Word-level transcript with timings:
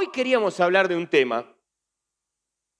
hoy 0.00 0.08
queríamos 0.10 0.58
hablar 0.60 0.88
de 0.88 0.96
un 0.96 1.06
tema, 1.06 1.54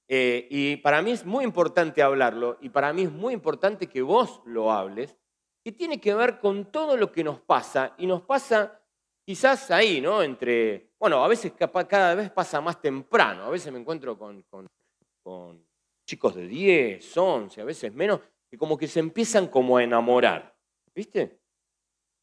eh, 0.08 0.48
y 0.48 0.76
para 0.78 1.02
mí 1.02 1.10
es 1.10 1.26
muy 1.26 1.44
importante 1.44 2.00
hablarlo, 2.00 2.56
y 2.62 2.70
para 2.70 2.94
mí 2.94 3.02
es 3.02 3.12
muy 3.12 3.34
importante 3.34 3.88
que 3.88 4.00
vos 4.00 4.40
lo 4.46 4.72
hables, 4.72 5.18
que 5.62 5.70
tiene 5.70 6.00
que 6.00 6.14
ver 6.14 6.38
con 6.38 6.72
todo 6.72 6.96
lo 6.96 7.12
que 7.12 7.22
nos 7.22 7.38
pasa, 7.38 7.94
y 7.98 8.06
nos 8.06 8.22
pasa 8.22 8.80
quizás 9.22 9.70
ahí, 9.70 10.00
¿no? 10.00 10.22
Entre, 10.22 10.92
bueno, 10.98 11.22
a 11.22 11.28
veces 11.28 11.52
cada 11.86 12.14
vez 12.14 12.30
pasa 12.30 12.58
más 12.62 12.80
temprano, 12.80 13.44
a 13.44 13.50
veces 13.50 13.70
me 13.70 13.80
encuentro 13.80 14.18
con, 14.18 14.42
chicos 16.06 16.34
de 16.34 16.46
10, 16.48 17.16
11, 17.18 17.60
a 17.60 17.64
veces 17.64 17.92
menos, 17.92 18.20
que 18.50 18.56
como 18.56 18.78
que 18.78 18.88
se 18.88 19.00
empiezan 19.00 19.48
como 19.48 19.76
a 19.76 19.84
enamorar, 19.84 20.56
¿viste? 20.94 21.38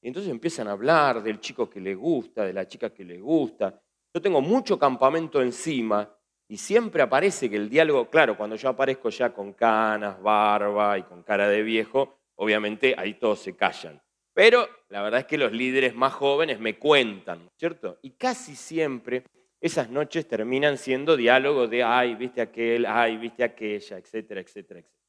Y 0.02 0.08
entonces 0.08 0.32
empiezan 0.32 0.68
a 0.68 0.72
hablar 0.72 1.22
del 1.22 1.40
chico 1.40 1.70
que 1.70 1.80
le 1.80 1.94
gusta, 1.94 2.44
de 2.44 2.54
la 2.54 2.68
chica 2.68 2.90
que 2.90 3.06
le 3.06 3.20
gusta. 3.20 3.80
Yo 4.18 4.22
tengo 4.24 4.42
mucho 4.42 4.80
campamento 4.80 5.44
encima 5.44 6.12
y 6.48 6.58
siempre 6.58 7.04
aparece 7.04 7.52
que 7.52 7.56
el 7.56 7.70
diálogo, 7.70 8.10
claro, 8.10 8.36
cuando 8.36 8.56
yo 8.56 8.68
aparezco 8.68 9.10
ya 9.10 9.32
con 9.32 9.54
canas, 9.54 10.20
barba 10.20 10.98
y 10.98 11.04
con 11.04 11.22
cara 11.22 11.48
de 11.48 11.62
viejo, 11.62 12.18
obviamente 12.34 12.96
ahí 12.98 13.14
todos 13.14 13.38
se 13.38 13.56
callan. 13.56 14.02
Pero 14.34 14.68
la 14.90 15.04
verdad 15.04 15.20
es 15.20 15.28
que 15.28 15.38
los 15.38 15.52
líderes 15.52 15.94
más 15.94 16.14
jóvenes 16.14 16.60
me 16.60 16.80
cuentan, 16.80 17.48
¿cierto? 17.58 18.00
Y 18.02 18.14
casi 18.14 18.56
siempre 18.56 19.24
esas 19.62 19.92
noches 19.92 20.28
terminan 20.28 20.80
siendo 20.80 21.16
diálogos 21.16 21.70
de, 21.70 21.84
ay, 21.84 22.16
viste 22.16 22.42
aquel, 22.42 22.88
ay, 22.88 23.18
viste 23.18 23.44
aquella, 23.44 24.00
etcétera, 24.00 24.42
etcétera, 24.42 24.80
etcétera. 24.80 25.08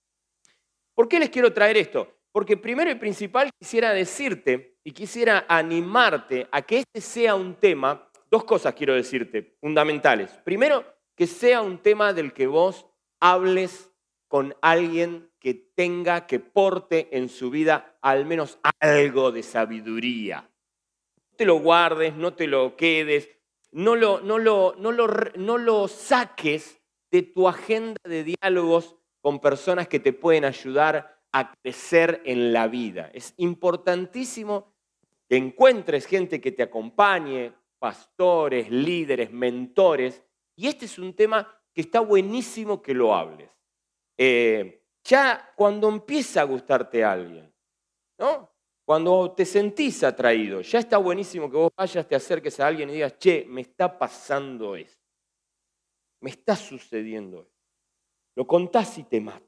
¿Por 0.95 1.09
qué 1.09 1.18
les 1.18 1.30
quiero 1.30 1.51
traer 1.54 1.79
esto? 1.79 2.15
Porque 2.30 2.59
primero 2.59 2.90
y 2.90 2.96
principal 2.96 3.48
quisiera 3.59 3.95
decirte 3.95 4.77
y 4.84 4.93
quisiera 4.93 5.46
animarte 5.48 6.46
a 6.52 6.62
que 6.62 6.79
este 6.79 7.01
sea 7.01 7.34
un 7.34 7.54
tema, 7.54 8.07
dos 8.30 8.45
cosas 8.45 8.74
quiero 8.74 8.95
decirte, 8.95 9.56
fundamentales. 9.60 10.30
Primero, 10.45 10.84
que 11.14 11.27
sea 11.27 11.62
un 11.62 11.78
tema 11.78 12.12
del 12.12 12.32
que 12.32 12.46
vos 12.46 12.87
hables 13.20 13.90
con 14.29 14.54
alguien 14.60 15.30
que 15.38 15.54
tenga, 15.54 16.26
que 16.26 16.38
porte 16.38 17.09
en 17.16 17.29
su 17.29 17.51
vida 17.51 17.99
al 18.02 18.26
menos 18.26 18.59
algo 18.80 19.32
de 19.32 19.43
sabiduría. 19.43 20.51
No 21.16 21.37
te 21.37 21.45
lo 21.45 21.60
guardes, 21.60 22.15
no 22.15 22.34
te 22.34 22.46
lo 22.46 22.76
quedes, 22.76 23.29
no 23.71 23.96
lo, 23.96 24.21
no 24.21 24.38
lo, 24.38 24.74
no 24.79 24.93
lo, 24.93 25.09
no 25.37 25.59
lo 25.59 25.88
saques 25.88 26.80
de 27.10 27.23
tu 27.23 27.49
agenda 27.49 28.01
de 28.04 28.24
diálogos 28.24 28.96
con 29.21 29.40
personas 29.40 29.88
que 29.88 30.01
te 30.01 30.12
pueden 30.12 30.45
ayudar 30.45 31.18
a 31.32 31.52
crecer 31.52 32.23
en 32.24 32.52
la 32.52 32.68
vida. 32.68 33.10
Es 33.12 33.34
importantísimo 33.37 34.74
que 35.29 35.37
encuentres 35.37 36.06
gente 36.06 36.40
que 36.40 36.52
te 36.52 36.62
acompañe, 36.62 37.52
pastores, 37.79 38.71
líderes, 38.71 39.30
mentores. 39.30 40.23
Y 40.57 40.66
este 40.68 40.87
es 40.87 40.98
un 40.98 41.15
tema 41.15 41.60
que 41.73 41.82
está 41.82 42.01
buenísimo 42.01 42.82
que 42.82 42.95
lo 42.95 43.15
hables. 43.15 43.51
Eh, 44.16 44.84
ya 45.04 45.52
cuando 45.57 45.88
empieza 45.88 46.40
a 46.40 46.45
gustarte 46.45 47.04
alguien, 47.04 47.52
¿no? 48.18 48.52
Cuando 48.84 49.32
te 49.32 49.45
sentís 49.45 50.02
atraído, 50.02 50.60
ya 50.62 50.79
está 50.79 50.99
buenísimo 50.99 51.51
que 51.51 51.56
vos 51.56 51.71
vayas, 51.76 52.09
te 52.09 52.15
acerques 52.16 52.59
a 52.59 52.66
alguien 52.66 52.88
y 52.88 52.95
digas, 52.95 53.18
che, 53.18 53.45
me 53.46 53.60
está 53.60 53.99
pasando 53.99 54.74
esto. 54.74 55.04
Me 56.21 56.30
está 56.30 56.56
sucediendo 56.56 57.43
esto. 57.43 57.59
Lo 58.34 58.46
contás 58.46 58.99
y 58.99 59.04
te 59.04 59.21
mato. 59.21 59.48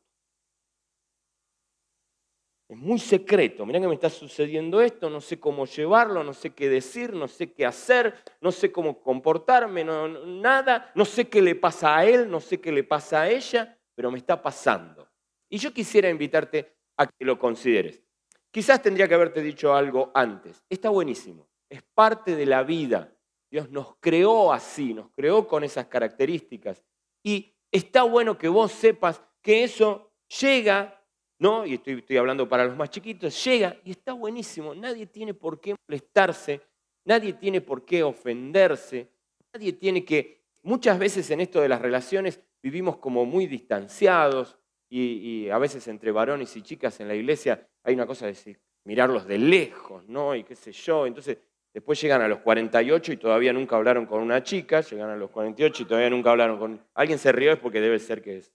Es 2.71 2.77
muy 2.77 3.01
secreto. 3.01 3.67
Mirá 3.67 3.81
que 3.81 3.89
me 3.89 3.95
está 3.95 4.09
sucediendo 4.09 4.81
esto, 4.81 5.11
no 5.11 5.21
sé 5.21 5.41
cómo 5.41 5.67
llevarlo, 5.67 6.23
no 6.23 6.33
sé 6.33 6.51
qué 6.51 6.69
decir, 6.69 7.13
no 7.13 7.27
sé 7.27 7.53
qué 7.53 7.67
hacer, 7.67 8.15
no 8.41 8.53
sé 8.53 8.71
cómo 8.71 9.03
comportarme, 9.03 9.85
nada, 9.85 10.93
no 10.95 11.05
sé 11.05 11.29
qué 11.29 11.43
le 11.43 11.57
pasa 11.57 11.97
a 11.97 12.07
él, 12.07 12.31
no 12.31 12.39
sé 12.39 12.61
qué 12.61 12.71
le 12.71 12.85
pasa 12.85 13.23
a 13.23 13.29
ella, 13.29 13.77
pero 13.97 14.13
me 14.13 14.19
está 14.19 14.41
pasando. 14.41 15.09
Y 15.49 15.59
yo 15.59 15.75
quisiera 15.75 16.09
invitarte 16.09 16.77
a 16.97 17.09
que 17.09 17.25
lo 17.25 17.41
consideres. 17.41 18.05
Quizás 18.53 18.81
tendría 18.81 19.09
que 19.09 19.15
haberte 19.15 19.43
dicho 19.43 19.75
algo 19.75 20.13
antes. 20.15 20.63
Está 20.71 20.91
buenísimo. 20.91 21.49
Es 21.69 21.83
parte 21.83 22.37
de 22.37 22.47
la 22.47 22.63
vida. 22.63 23.13
Dios 23.51 23.69
nos 23.71 23.97
creó 23.99 24.53
así, 24.53 24.95
nos 24.95 25.11
creó 25.11 25.49
con 25.49 25.65
esas 25.65 25.87
características. 25.87 26.85
Y 27.25 27.53
está 27.73 28.05
bueno 28.05 28.39
que 28.39 28.47
vos 28.47 28.71
sepas 28.71 29.21
que 29.43 29.65
eso 29.65 30.13
llega 30.41 31.00
¿no? 31.41 31.67
Y 31.67 31.75
estoy, 31.75 31.95
estoy 31.95 32.19
hablando 32.19 32.49
para 32.49 32.67
los 32.67 32.77
más 32.77 32.91
chiquitos, 32.91 33.45
llega 33.45 33.77
y 33.83 33.91
está 33.91 34.13
buenísimo. 34.13 34.75
Nadie 34.75 35.07
tiene 35.07 35.35
por 35.35 35.59
qué 35.59 35.75
molestarse, 35.89 36.61
nadie 37.05 37.33
tiene 37.33 37.63
por 37.63 37.85
qué 37.85 38.05
ofenderse, 38.05 39.09
nadie 39.53 39.73
tiene 39.73 40.05
que... 40.05 40.39
Muchas 40.63 40.99
veces 40.99 41.29
en 41.31 41.41
esto 41.41 41.63
de 41.63 41.69
las 41.69 41.81
relaciones 41.81 42.41
vivimos 42.63 42.99
como 42.99 43.25
muy 43.25 43.47
distanciados 43.47 44.59
y, 44.91 45.49
a 45.49 45.57
veces 45.57 45.89
entre 45.89 46.13
varones 46.13 46.55
y 46.57 46.63
chicas 46.63 47.01
en 47.01 47.09
la 47.09 47.15
iglesia 47.15 47.67
hay 47.83 47.95
una 47.95 48.07
cosa 48.07 48.27
de 48.27 48.59
mirarlos 48.85 49.27
de 49.27 49.39
lejos, 49.39 50.07
¿no? 50.09 50.35
Y 50.35 50.45
qué 50.45 50.55
sé 50.55 50.73
yo. 50.73 51.07
Entonces 51.07 51.39
después 51.73 51.99
llegan 51.99 52.21
a 52.21 52.29
los 52.29 52.41
48 52.41 53.15
y 53.15 53.17
todavía 53.17 53.55
nunca 53.55 53.77
hablaron 53.77 54.05
con 54.05 54.21
una 54.21 54.43
chica, 54.43 54.83
llegan 54.83 55.09
a 55.09 55.17
los 55.17 55.31
48 55.31 55.85
y 55.85 55.87
todavía 55.87 56.11
nunca 56.11 56.33
hablaron 56.33 56.59
con... 56.59 56.85
Alguien 56.93 57.19
se 57.19 57.33
rió 57.33 57.53
es 57.53 57.59
porque 57.59 57.81
debe 57.81 57.99
ser 57.99 58.21
que 58.21 58.37
es 58.37 58.53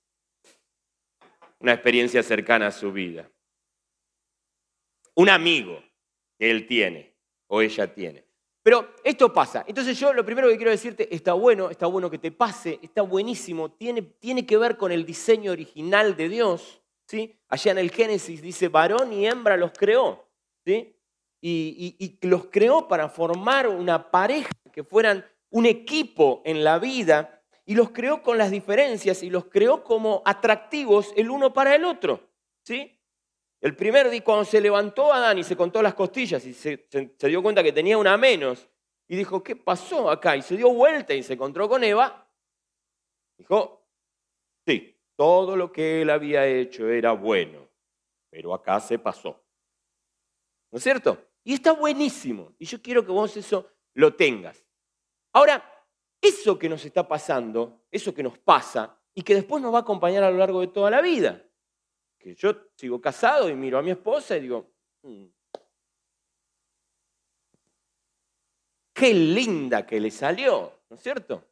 una 1.60 1.74
experiencia 1.74 2.22
cercana 2.24 2.68
a 2.68 2.72
su 2.72 2.92
vida. 2.92 3.30
Un 5.16 5.30
amigo 5.30 5.82
que 6.38 6.52
él 6.52 6.68
tiene 6.68 7.16
o 7.48 7.62
ella 7.62 7.94
tiene. 7.94 8.26
Pero 8.66 8.96
esto 9.04 9.32
pasa. 9.32 9.64
Entonces 9.68 10.00
yo 10.00 10.12
lo 10.12 10.26
primero 10.26 10.50
que 10.50 10.56
quiero 10.56 10.72
decirte, 10.72 11.14
está 11.14 11.34
bueno, 11.34 11.70
está 11.70 11.86
bueno 11.86 12.10
que 12.10 12.18
te 12.18 12.32
pase, 12.32 12.80
está 12.82 13.04
buenísimo, 13.04 13.72
tiene, 13.72 14.02
tiene 14.02 14.46
que 14.46 14.58
ver 14.58 14.76
con 14.76 14.92
el 14.92 15.06
diseño 15.06 15.52
original 15.52 16.18
de 16.18 16.30
Dios. 16.30 16.82
¿sí? 17.08 17.40
Allá 17.48 17.74
en 17.74 17.78
el 17.78 17.92
Génesis 17.92 18.42
dice, 18.42 18.68
varón 18.68 19.14
y 19.14 19.28
hembra 19.28 19.56
los 19.56 19.72
creó. 19.72 20.28
¿sí? 20.66 20.96
Y, 21.42 21.96
y 22.00 22.28
los 22.28 22.46
creó 22.46 22.88
para 22.88 23.08
formar 23.08 23.68
una 23.68 24.10
pareja, 24.10 24.50
que 24.74 24.84
fueran 24.84 25.24
un 25.52 25.68
equipo 25.68 26.42
en 26.44 26.64
la 26.64 26.80
vida 26.80 27.45
y 27.66 27.74
los 27.76 27.90
creó 27.90 28.22
con 28.22 28.38
las 28.38 28.52
diferencias 28.52 29.24
y 29.24 29.30
los 29.30 29.46
creó 29.46 29.84
como 29.84 30.22
atractivos 30.26 31.12
el 31.16 31.30
uno 31.30 31.52
para 31.52 31.76
el 31.76 31.84
otro. 31.84 32.30
¿sí? 32.64 33.00
El 33.60 33.76
primer 33.76 34.10
día, 34.10 34.24
cuando 34.24 34.46
se 34.46 34.62
levantó 34.62 35.12
Adán 35.12 35.40
y 35.40 35.44
se 35.44 35.58
contó 35.58 35.82
las 35.82 35.96
costillas 35.96 36.46
y 36.46 36.54
se, 36.54 36.88
se, 36.90 37.28
dio 37.28 37.42
cuenta 37.42 37.64
que 37.64 37.74
tenía 37.74 37.98
una 37.98 38.18
menos, 38.18 38.70
y 39.08 39.16
dijo, 39.16 39.44
¿qué 39.44 39.56
pasó 39.56 40.10
acá? 40.10 40.36
Y 40.36 40.42
se 40.42 40.58
dio 40.58 40.72
vuelta 40.72 41.14
y 41.14 41.22
se 41.22 41.34
encontró 41.34 41.70
con 41.70 41.84
Eva, 41.84 42.28
dijo, 43.38 43.88
sí, 44.66 45.00
todo 45.16 45.56
lo 45.56 45.72
que 45.72 46.02
él 46.02 46.10
había 46.10 46.46
hecho 46.48 46.90
era 46.90 47.12
bueno, 47.12 47.68
pero 48.30 48.54
acá 48.54 48.80
se 48.80 49.00
pasó. 49.00 49.44
¿No 50.72 50.78
es 50.78 50.84
cierto? 50.84 51.24
Y 51.44 51.54
está 51.54 51.72
buenísimo. 51.72 52.54
Y 52.58 52.66
yo 52.66 52.82
quiero 52.82 53.06
que 53.06 53.12
vos 53.12 53.38
eso 53.38 53.70
lo 53.94 54.16
tengas. 54.16 54.66
Ahora, 55.32 55.75
eso 56.28 56.58
que 56.58 56.70
nos 56.70 56.84
está 56.86 57.08
pasando, 57.08 57.86
eso 57.92 58.14
que 58.14 58.24
nos 58.24 58.38
pasa 58.38 58.98
y 59.14 59.22
que 59.22 59.36
después 59.36 59.62
nos 59.62 59.74
va 59.74 59.80
a 59.80 59.82
acompañar 59.82 60.24
a 60.24 60.32
lo 60.32 60.38
largo 60.38 60.62
de 60.62 60.68
toda 60.68 60.90
la 60.90 61.02
vida. 61.02 61.42
Que 62.18 62.36
yo 62.36 62.54
sigo 62.76 63.00
casado 63.00 63.50
y 63.50 63.56
miro 63.56 63.78
a 63.78 63.82
mi 63.82 63.92
esposa 63.92 64.36
y 64.36 64.42
digo, 64.42 64.72
mm, 65.04 65.26
qué 68.94 69.14
linda 69.14 69.86
que 69.86 70.00
le 70.00 70.12
salió, 70.12 70.72
¿no 70.90 70.96
es 70.96 71.02
cierto? 71.02 71.44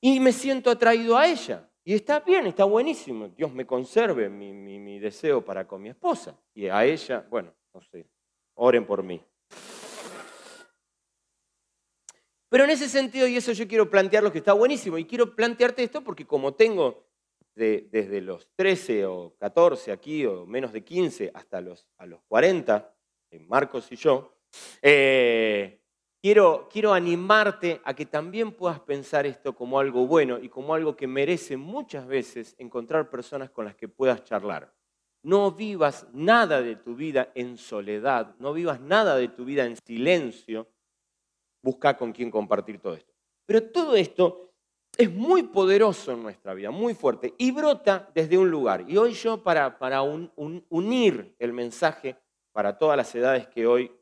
Y 0.00 0.20
me 0.20 0.32
siento 0.32 0.70
atraído 0.70 1.16
a 1.16 1.26
ella. 1.26 1.68
Y 1.84 1.94
está 1.94 2.20
bien, 2.20 2.46
está 2.46 2.64
buenísimo. 2.64 3.28
Dios 3.28 3.52
me 3.52 3.66
conserve 3.66 4.28
mi, 4.28 4.52
mi 4.52 4.98
deseo 4.98 5.44
para 5.44 5.66
con 5.66 5.80
mi 5.80 5.88
esposa. 5.88 6.38
Y 6.54 6.66
a 6.66 6.84
ella, 6.84 7.26
bueno, 7.30 7.54
no 7.72 7.80
sé, 7.80 8.06
oren 8.54 8.84
por 8.84 9.02
mí. 9.02 9.22
Pero 12.48 12.64
en 12.64 12.70
ese 12.70 12.88
sentido, 12.88 13.26
y 13.26 13.36
eso 13.36 13.52
yo 13.52 13.68
quiero 13.68 13.90
plantear 13.90 14.22
lo 14.22 14.32
que 14.32 14.38
está 14.38 14.52
buenísimo, 14.52 14.98
y 14.98 15.04
quiero 15.04 15.34
plantearte 15.34 15.82
esto 15.82 16.02
porque 16.02 16.26
como 16.26 16.54
tengo 16.54 17.04
desde 17.54 18.20
los 18.20 18.48
13 18.54 19.06
o 19.06 19.34
14 19.36 19.90
aquí, 19.90 20.24
o 20.24 20.46
menos 20.46 20.72
de 20.72 20.84
15 20.84 21.32
hasta 21.34 21.60
los, 21.60 21.88
a 21.98 22.06
los 22.06 22.22
40, 22.28 22.94
Marcos 23.48 23.90
y 23.90 23.96
yo, 23.96 24.38
eh, 24.80 25.80
quiero, 26.22 26.68
quiero 26.70 26.94
animarte 26.94 27.80
a 27.84 27.94
que 27.94 28.06
también 28.06 28.52
puedas 28.52 28.80
pensar 28.80 29.26
esto 29.26 29.54
como 29.54 29.80
algo 29.80 30.06
bueno 30.06 30.38
y 30.38 30.48
como 30.48 30.72
algo 30.72 30.96
que 30.96 31.06
merece 31.06 31.56
muchas 31.56 32.06
veces 32.06 32.54
encontrar 32.58 33.10
personas 33.10 33.50
con 33.50 33.64
las 33.64 33.74
que 33.74 33.88
puedas 33.88 34.24
charlar. 34.24 34.72
No 35.22 35.50
vivas 35.50 36.06
nada 36.12 36.62
de 36.62 36.76
tu 36.76 36.94
vida 36.94 37.32
en 37.34 37.58
soledad, 37.58 38.36
no 38.38 38.52
vivas 38.52 38.80
nada 38.80 39.16
de 39.16 39.28
tu 39.28 39.44
vida 39.44 39.64
en 39.66 39.76
silencio, 39.84 40.68
busca 41.62 41.96
con 41.96 42.12
quién 42.12 42.30
compartir 42.30 42.80
todo 42.80 42.94
esto. 42.94 43.12
Pero 43.46 43.62
todo 43.64 43.96
esto 43.96 44.52
es 44.96 45.12
muy 45.12 45.44
poderoso 45.44 46.12
en 46.12 46.22
nuestra 46.22 46.54
vida, 46.54 46.70
muy 46.70 46.94
fuerte, 46.94 47.34
y 47.38 47.50
brota 47.50 48.10
desde 48.14 48.36
un 48.36 48.50
lugar. 48.50 48.84
Y 48.88 48.96
hoy 48.96 49.12
yo, 49.12 49.42
para, 49.42 50.02
unir 50.02 51.34
el 51.38 51.52
mensaje 51.52 52.16
para 52.52 52.76
todas 52.76 52.96
las 52.96 53.14
edades 53.14 53.46
que 53.46 53.66
hoy 53.66 53.92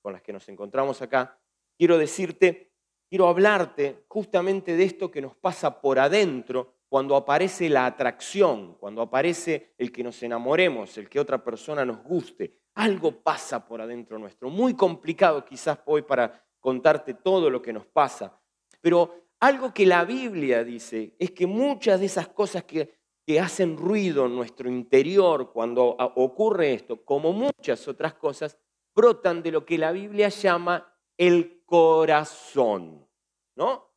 con 0.00 0.12
las 0.12 0.22
que 0.22 0.32
nos 0.32 0.48
encontramos 0.48 1.02
acá, 1.02 1.38
quiero 1.76 1.98
decirte 1.98 2.66
quiero 3.08 3.28
hablarte 3.28 4.04
justamente 4.08 4.76
de 4.76 4.84
esto 4.84 5.10
que 5.10 5.22
nos 5.22 5.34
pasa 5.36 5.80
por 5.80 5.98
adentro 5.98 6.74
cuando 6.88 7.16
aparece 7.16 7.68
la 7.68 7.86
atracción, 7.86 8.74
cuando 8.74 9.02
aparece 9.02 9.74
el 9.78 9.90
que 9.90 10.04
nos 10.04 10.22
enamoremos, 10.22 10.96
el 10.98 11.08
que 11.08 11.20
otra 11.20 11.42
persona 11.42 11.84
nos 11.84 12.02
guste. 12.02 12.60
Algo 12.74 13.22
pasa 13.22 13.64
por 13.64 13.80
adentro 13.80 14.18
nuestro. 14.18 14.50
Muy 14.50 14.74
complicado 14.74 15.44
quizás 15.44 15.78
hoy 15.86 16.02
para 16.02 16.45
contarte 16.66 17.14
todo 17.14 17.48
lo 17.48 17.62
que 17.62 17.72
nos 17.72 17.86
pasa. 17.86 18.40
Pero 18.80 19.28
algo 19.38 19.72
que 19.72 19.86
la 19.86 20.04
Biblia 20.04 20.64
dice 20.64 21.14
es 21.16 21.30
que 21.30 21.46
muchas 21.46 22.00
de 22.00 22.06
esas 22.06 22.26
cosas 22.26 22.64
que, 22.64 22.92
que 23.24 23.38
hacen 23.38 23.76
ruido 23.76 24.26
en 24.26 24.34
nuestro 24.34 24.68
interior 24.68 25.52
cuando 25.52 25.96
ocurre 26.16 26.74
esto, 26.74 27.04
como 27.04 27.32
muchas 27.32 27.86
otras 27.86 28.14
cosas, 28.14 28.58
brotan 28.96 29.44
de 29.44 29.52
lo 29.52 29.64
que 29.64 29.78
la 29.78 29.92
Biblia 29.92 30.28
llama 30.28 30.92
el 31.16 31.62
corazón, 31.64 33.06
¿no? 33.54 33.92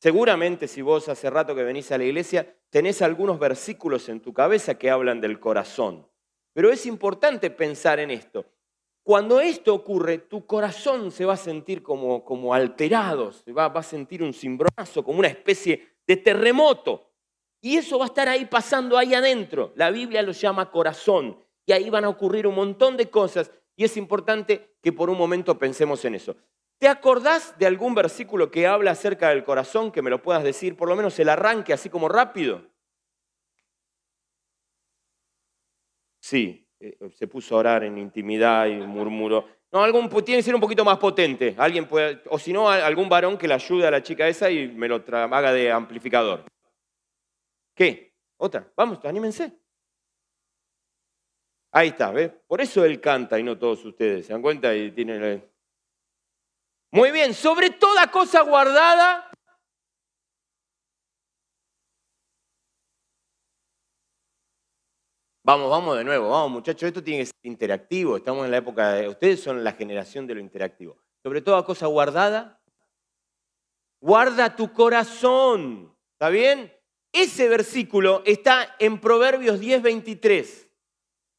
Seguramente 0.00 0.66
si 0.66 0.82
vos 0.82 1.08
hace 1.08 1.30
rato 1.30 1.54
que 1.54 1.62
venís 1.62 1.92
a 1.92 1.98
la 1.98 2.04
iglesia, 2.04 2.58
tenés 2.68 3.00
algunos 3.00 3.38
versículos 3.38 4.08
en 4.08 4.18
tu 4.18 4.32
cabeza 4.32 4.76
que 4.76 4.90
hablan 4.90 5.20
del 5.20 5.38
corazón. 5.38 6.08
Pero 6.52 6.72
es 6.72 6.84
importante 6.84 7.48
pensar 7.50 8.00
en 8.00 8.10
esto. 8.10 8.44
Cuando 9.02 9.40
esto 9.40 9.74
ocurre, 9.74 10.18
tu 10.18 10.46
corazón 10.46 11.10
se 11.10 11.24
va 11.24 11.32
a 11.34 11.36
sentir 11.36 11.82
como, 11.82 12.24
como 12.24 12.54
alterado, 12.54 13.32
se 13.32 13.52
va, 13.52 13.68
va 13.68 13.80
a 13.80 13.84
sentir 13.84 14.22
un 14.22 14.32
cimbronazo, 14.32 15.02
como 15.02 15.18
una 15.18 15.28
especie 15.28 15.96
de 16.06 16.16
terremoto. 16.16 17.10
Y 17.60 17.76
eso 17.76 17.98
va 17.98 18.04
a 18.04 18.08
estar 18.08 18.28
ahí 18.28 18.44
pasando 18.44 18.96
ahí 18.96 19.14
adentro. 19.14 19.72
La 19.76 19.90
Biblia 19.90 20.22
lo 20.22 20.32
llama 20.32 20.70
corazón. 20.70 21.38
Y 21.66 21.72
ahí 21.72 21.90
van 21.90 22.04
a 22.04 22.08
ocurrir 22.08 22.46
un 22.46 22.54
montón 22.54 22.96
de 22.96 23.08
cosas. 23.08 23.50
Y 23.76 23.84
es 23.84 23.96
importante 23.96 24.76
que 24.82 24.92
por 24.92 25.10
un 25.10 25.18
momento 25.18 25.58
pensemos 25.58 26.04
en 26.04 26.16
eso. 26.16 26.36
¿Te 26.78 26.88
acordás 26.88 27.56
de 27.58 27.66
algún 27.66 27.94
versículo 27.94 28.50
que 28.50 28.66
habla 28.66 28.90
acerca 28.90 29.28
del 29.28 29.44
corazón 29.44 29.92
que 29.92 30.02
me 30.02 30.10
lo 30.10 30.20
puedas 30.22 30.42
decir, 30.42 30.76
por 30.76 30.88
lo 30.88 30.96
menos 30.96 31.16
el 31.20 31.28
arranque 31.28 31.72
así 31.72 31.88
como 31.88 32.08
rápido? 32.08 32.66
Sí, 36.20 36.68
eh, 36.82 36.98
se 37.14 37.28
puso 37.28 37.54
a 37.54 37.58
orar 37.58 37.84
en 37.84 37.96
intimidad 37.96 38.66
y 38.66 38.74
murmuró. 38.74 39.46
No, 39.70 39.84
tiene 40.22 40.40
que 40.40 40.42
ser 40.42 40.54
un 40.54 40.60
poquito 40.60 40.84
más 40.84 40.98
potente. 40.98 41.54
Alguien 41.56 41.86
puede, 41.86 42.20
o 42.28 42.38
si 42.38 42.52
no, 42.52 42.68
algún 42.68 43.08
varón 43.08 43.38
que 43.38 43.46
le 43.46 43.54
ayude 43.54 43.86
a 43.86 43.90
la 43.90 44.02
chica 44.02 44.26
esa 44.26 44.50
y 44.50 44.68
me 44.68 44.88
lo 44.88 45.02
haga 45.06 45.52
de 45.52 45.70
amplificador. 45.70 46.44
¿Qué? 47.74 48.12
Otra. 48.36 48.70
Vamos, 48.76 48.98
anímense. 49.04 49.52
Ahí 51.70 51.88
está, 51.88 52.10
¿ves? 52.10 52.32
Por 52.46 52.60
eso 52.60 52.84
él 52.84 53.00
canta 53.00 53.38
y 53.38 53.42
no 53.42 53.56
todos 53.56 53.82
ustedes. 53.84 54.26
¿Se 54.26 54.32
dan 54.32 54.42
cuenta? 54.42 54.74
Y 54.74 54.90
tiene 54.90 55.42
muy 56.94 57.10
bien, 57.10 57.32
sobre 57.32 57.70
toda 57.70 58.10
cosa 58.10 58.42
guardada. 58.42 59.31
Vamos, 65.44 65.70
vamos 65.70 65.98
de 65.98 66.04
nuevo, 66.04 66.30
vamos 66.30 66.52
muchachos, 66.52 66.84
esto 66.84 67.02
tiene 67.02 67.20
que 67.20 67.26
ser 67.26 67.34
interactivo, 67.42 68.16
estamos 68.16 68.44
en 68.44 68.52
la 68.52 68.58
época 68.58 68.92
de... 68.92 69.08
Ustedes 69.08 69.42
son 69.42 69.64
la 69.64 69.72
generación 69.72 70.24
de 70.24 70.36
lo 70.36 70.40
interactivo. 70.40 70.96
Sobre 71.20 71.40
toda 71.40 71.64
cosa 71.64 71.88
guardada, 71.88 72.60
guarda 74.00 74.54
tu 74.54 74.72
corazón, 74.72 75.96
¿está 76.12 76.28
bien? 76.28 76.72
Ese 77.12 77.48
versículo 77.48 78.22
está 78.24 78.76
en 78.78 79.00
Proverbios 79.00 79.60
10:23. 79.60 80.68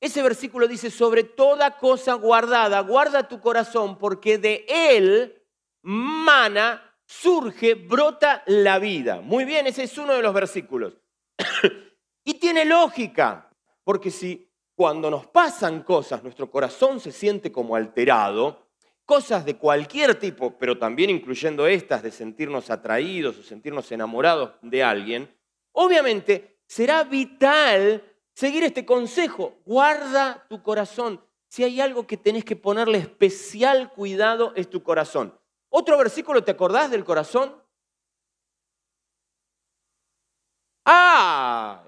Ese 0.02 0.22
versículo 0.22 0.68
dice, 0.68 0.92
sobre 0.92 1.24
toda 1.24 1.78
cosa 1.78 2.16
guardada, 2.16 2.82
guarda 2.82 3.30
tu 3.30 3.40
corazón, 3.40 3.98
porque 3.98 4.38
de 4.38 4.66
él 4.68 5.42
mana, 5.82 6.94
surge, 7.06 7.76
brota 7.76 8.44
la 8.48 8.80
vida. 8.80 9.22
Muy 9.22 9.46
bien, 9.46 9.66
ese 9.66 9.84
es 9.84 9.98
uno 9.98 10.14
de 10.14 10.22
los 10.22 10.34
versículos. 10.34 10.98
y 12.26 12.34
tiene 12.34 12.66
lógica, 12.66 13.50
porque 13.84 14.12
si 14.12 14.50
cuando 14.76 15.10
nos 15.10 15.28
pasan 15.28 15.84
cosas, 15.84 16.24
nuestro 16.24 16.50
corazón 16.50 17.00
se 17.00 17.12
siente 17.12 17.52
como 17.52 17.76
alterado, 17.76 18.68
cosas 19.06 19.46
de 19.46 19.58
cualquier 19.58 20.16
tipo, 20.16 20.58
pero 20.58 20.78
también 20.78 21.10
incluyendo 21.10 21.68
estas 21.68 22.02
de 22.04 22.12
sentirnos 22.12 22.70
atraídos 22.70 23.38
o 23.38 23.44
sentirnos 23.44 23.92
enamorados 23.92 24.52
de 24.62 24.84
alguien, 24.84 25.36
obviamente 25.74 26.60
será 26.66 27.04
vital 27.04 28.04
seguir 28.34 28.64
este 28.64 28.86
consejo. 28.86 29.60
Guarda 29.66 30.46
tu 30.50 30.64
corazón. 30.64 31.22
Si 31.48 31.64
hay 31.64 31.80
algo 31.82 32.08
que 32.08 32.18
tenés 32.18 32.46
que 32.46 32.56
ponerle 32.56 32.98
especial 32.98 33.92
cuidado 33.92 34.54
es 34.56 34.70
tu 34.70 34.82
corazón. 34.82 35.38
Otro 35.70 35.98
versículo, 35.98 36.44
¿te 36.44 36.52
acordás 36.52 36.90
del 36.90 37.04
corazón? 37.04 37.56
¡Ay! 40.86 41.83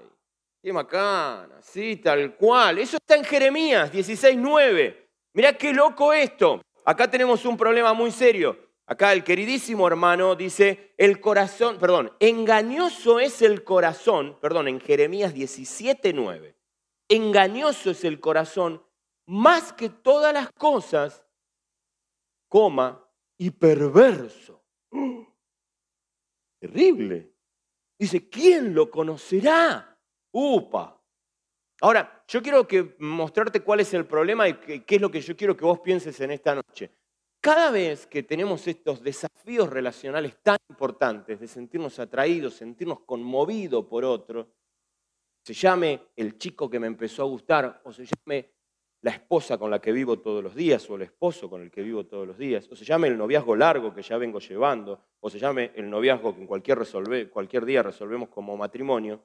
¡Qué 0.66 0.72
macana! 0.72 1.62
Sí, 1.62 1.94
tal 1.94 2.34
cual. 2.34 2.78
Eso 2.78 2.96
está 2.96 3.14
en 3.14 3.22
Jeremías 3.22 3.92
16.9. 3.92 4.96
Mirá 5.32 5.56
qué 5.56 5.72
loco 5.72 6.12
esto. 6.12 6.60
Acá 6.84 7.08
tenemos 7.08 7.44
un 7.44 7.56
problema 7.56 7.92
muy 7.92 8.10
serio. 8.10 8.58
Acá 8.84 9.12
el 9.12 9.22
queridísimo 9.22 9.86
hermano 9.86 10.34
dice, 10.34 10.92
el 10.98 11.20
corazón, 11.20 11.78
perdón, 11.78 12.12
engañoso 12.18 13.20
es 13.20 13.42
el 13.42 13.62
corazón, 13.62 14.36
perdón, 14.40 14.66
en 14.66 14.80
Jeremías 14.80 15.32
17.9. 15.32 16.56
Engañoso 17.10 17.92
es 17.92 18.02
el 18.02 18.18
corazón 18.18 18.82
más 19.24 19.72
que 19.72 19.88
todas 19.88 20.34
las 20.34 20.50
cosas, 20.50 21.24
coma, 22.48 23.08
y 23.38 23.52
perverso. 23.52 24.64
Terrible. 26.58 27.32
Dice, 27.96 28.28
¿quién 28.28 28.74
lo 28.74 28.90
conocerá? 28.90 29.95
Upa. 30.38 30.94
Ahora, 31.80 32.22
yo 32.28 32.42
quiero 32.42 32.68
que 32.68 32.94
mostrarte 32.98 33.60
cuál 33.60 33.80
es 33.80 33.94
el 33.94 34.04
problema 34.04 34.46
y 34.46 34.52
qué 34.52 34.96
es 34.96 35.00
lo 35.00 35.10
que 35.10 35.22
yo 35.22 35.34
quiero 35.34 35.56
que 35.56 35.64
vos 35.64 35.80
pienses 35.80 36.20
en 36.20 36.30
esta 36.30 36.54
noche. 36.54 36.90
Cada 37.40 37.70
vez 37.70 38.06
que 38.06 38.22
tenemos 38.22 38.68
estos 38.68 39.02
desafíos 39.02 39.70
relacionales 39.70 40.36
tan 40.42 40.58
importantes 40.68 41.40
de 41.40 41.48
sentirnos 41.48 41.98
atraídos, 41.98 42.52
sentirnos 42.52 43.00
conmovidos 43.00 43.86
por 43.86 44.04
otro, 44.04 44.48
se 45.42 45.54
llame 45.54 46.08
el 46.14 46.36
chico 46.36 46.68
que 46.68 46.80
me 46.80 46.86
empezó 46.86 47.22
a 47.22 47.26
gustar 47.26 47.80
o 47.84 47.90
se 47.90 48.04
llame 48.04 48.50
la 49.00 49.12
esposa 49.12 49.56
con 49.56 49.70
la 49.70 49.80
que 49.80 49.90
vivo 49.90 50.18
todos 50.18 50.44
los 50.44 50.54
días 50.54 50.90
o 50.90 50.96
el 50.96 51.02
esposo 51.02 51.48
con 51.48 51.62
el 51.62 51.70
que 51.70 51.80
vivo 51.80 52.04
todos 52.04 52.26
los 52.26 52.36
días, 52.36 52.68
o 52.70 52.76
se 52.76 52.84
llame 52.84 53.08
el 53.08 53.16
noviazgo 53.16 53.56
largo 53.56 53.94
que 53.94 54.02
ya 54.02 54.18
vengo 54.18 54.38
llevando, 54.40 55.00
o 55.18 55.30
se 55.30 55.38
llame 55.38 55.72
el 55.76 55.88
noviazgo 55.88 56.34
que 56.34 56.42
en 56.42 56.46
cualquier, 56.46 56.86
cualquier 57.30 57.64
día 57.64 57.82
resolvemos 57.82 58.28
como 58.28 58.54
matrimonio, 58.54 59.22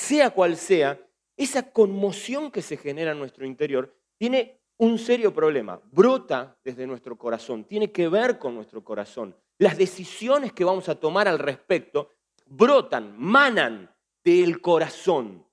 sea 0.00 0.30
cual 0.30 0.56
sea, 0.56 0.98
esa 1.36 1.70
conmoción 1.70 2.50
que 2.50 2.62
se 2.62 2.76
genera 2.76 3.12
en 3.12 3.18
nuestro 3.18 3.46
interior 3.46 3.94
tiene 4.16 4.60
un 4.78 4.98
serio 4.98 5.32
problema, 5.32 5.80
brota 5.92 6.56
desde 6.64 6.86
nuestro 6.86 7.16
corazón, 7.16 7.64
tiene 7.64 7.92
que 7.92 8.08
ver 8.08 8.38
con 8.38 8.54
nuestro 8.54 8.82
corazón. 8.82 9.36
Las 9.58 9.76
decisiones 9.76 10.52
que 10.52 10.64
vamos 10.64 10.88
a 10.88 10.94
tomar 10.94 11.28
al 11.28 11.38
respecto 11.38 12.10
brotan, 12.46 13.14
manan 13.18 13.94
del 14.24 14.60
corazón. 14.60 15.46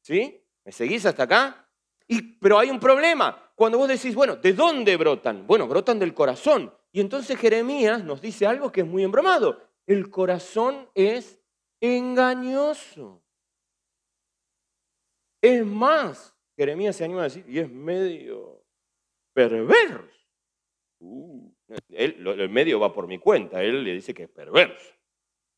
¿Sí? 0.00 0.44
¿Me 0.64 0.72
seguís 0.72 1.06
hasta 1.06 1.22
acá? 1.22 1.68
pero 2.40 2.58
hay 2.58 2.68
un 2.68 2.78
problema. 2.78 3.50
Cuando 3.54 3.78
vos 3.78 3.88
decís, 3.88 4.14
bueno, 4.14 4.36
¿de 4.36 4.52
dónde 4.52 4.96
brotan? 4.96 5.46
Bueno, 5.46 5.66
brotan 5.66 5.98
del 5.98 6.12
corazón. 6.12 6.74
Y 6.90 7.00
entonces 7.00 7.38
Jeremías 7.38 8.04
nos 8.04 8.20
dice 8.20 8.46
algo 8.46 8.70
que 8.70 8.82
es 8.82 8.86
muy 8.86 9.02
embromado. 9.02 9.60
El 9.86 10.10
corazón 10.10 10.88
es 10.94 11.40
engañoso. 11.80 13.21
Es 15.42 15.66
más, 15.66 16.34
Jeremías 16.56 16.96
se 16.96 17.04
anima 17.04 17.22
a 17.22 17.24
decir, 17.24 17.44
y 17.48 17.58
es 17.58 17.68
medio 17.68 18.64
perverso. 19.34 20.08
Uh, 21.00 21.50
el 21.88 22.48
medio 22.48 22.78
va 22.78 22.92
por 22.92 23.08
mi 23.08 23.18
cuenta, 23.18 23.62
él 23.62 23.82
le 23.82 23.94
dice 23.94 24.14
que 24.14 24.22
es 24.22 24.30
perverso. 24.30 24.94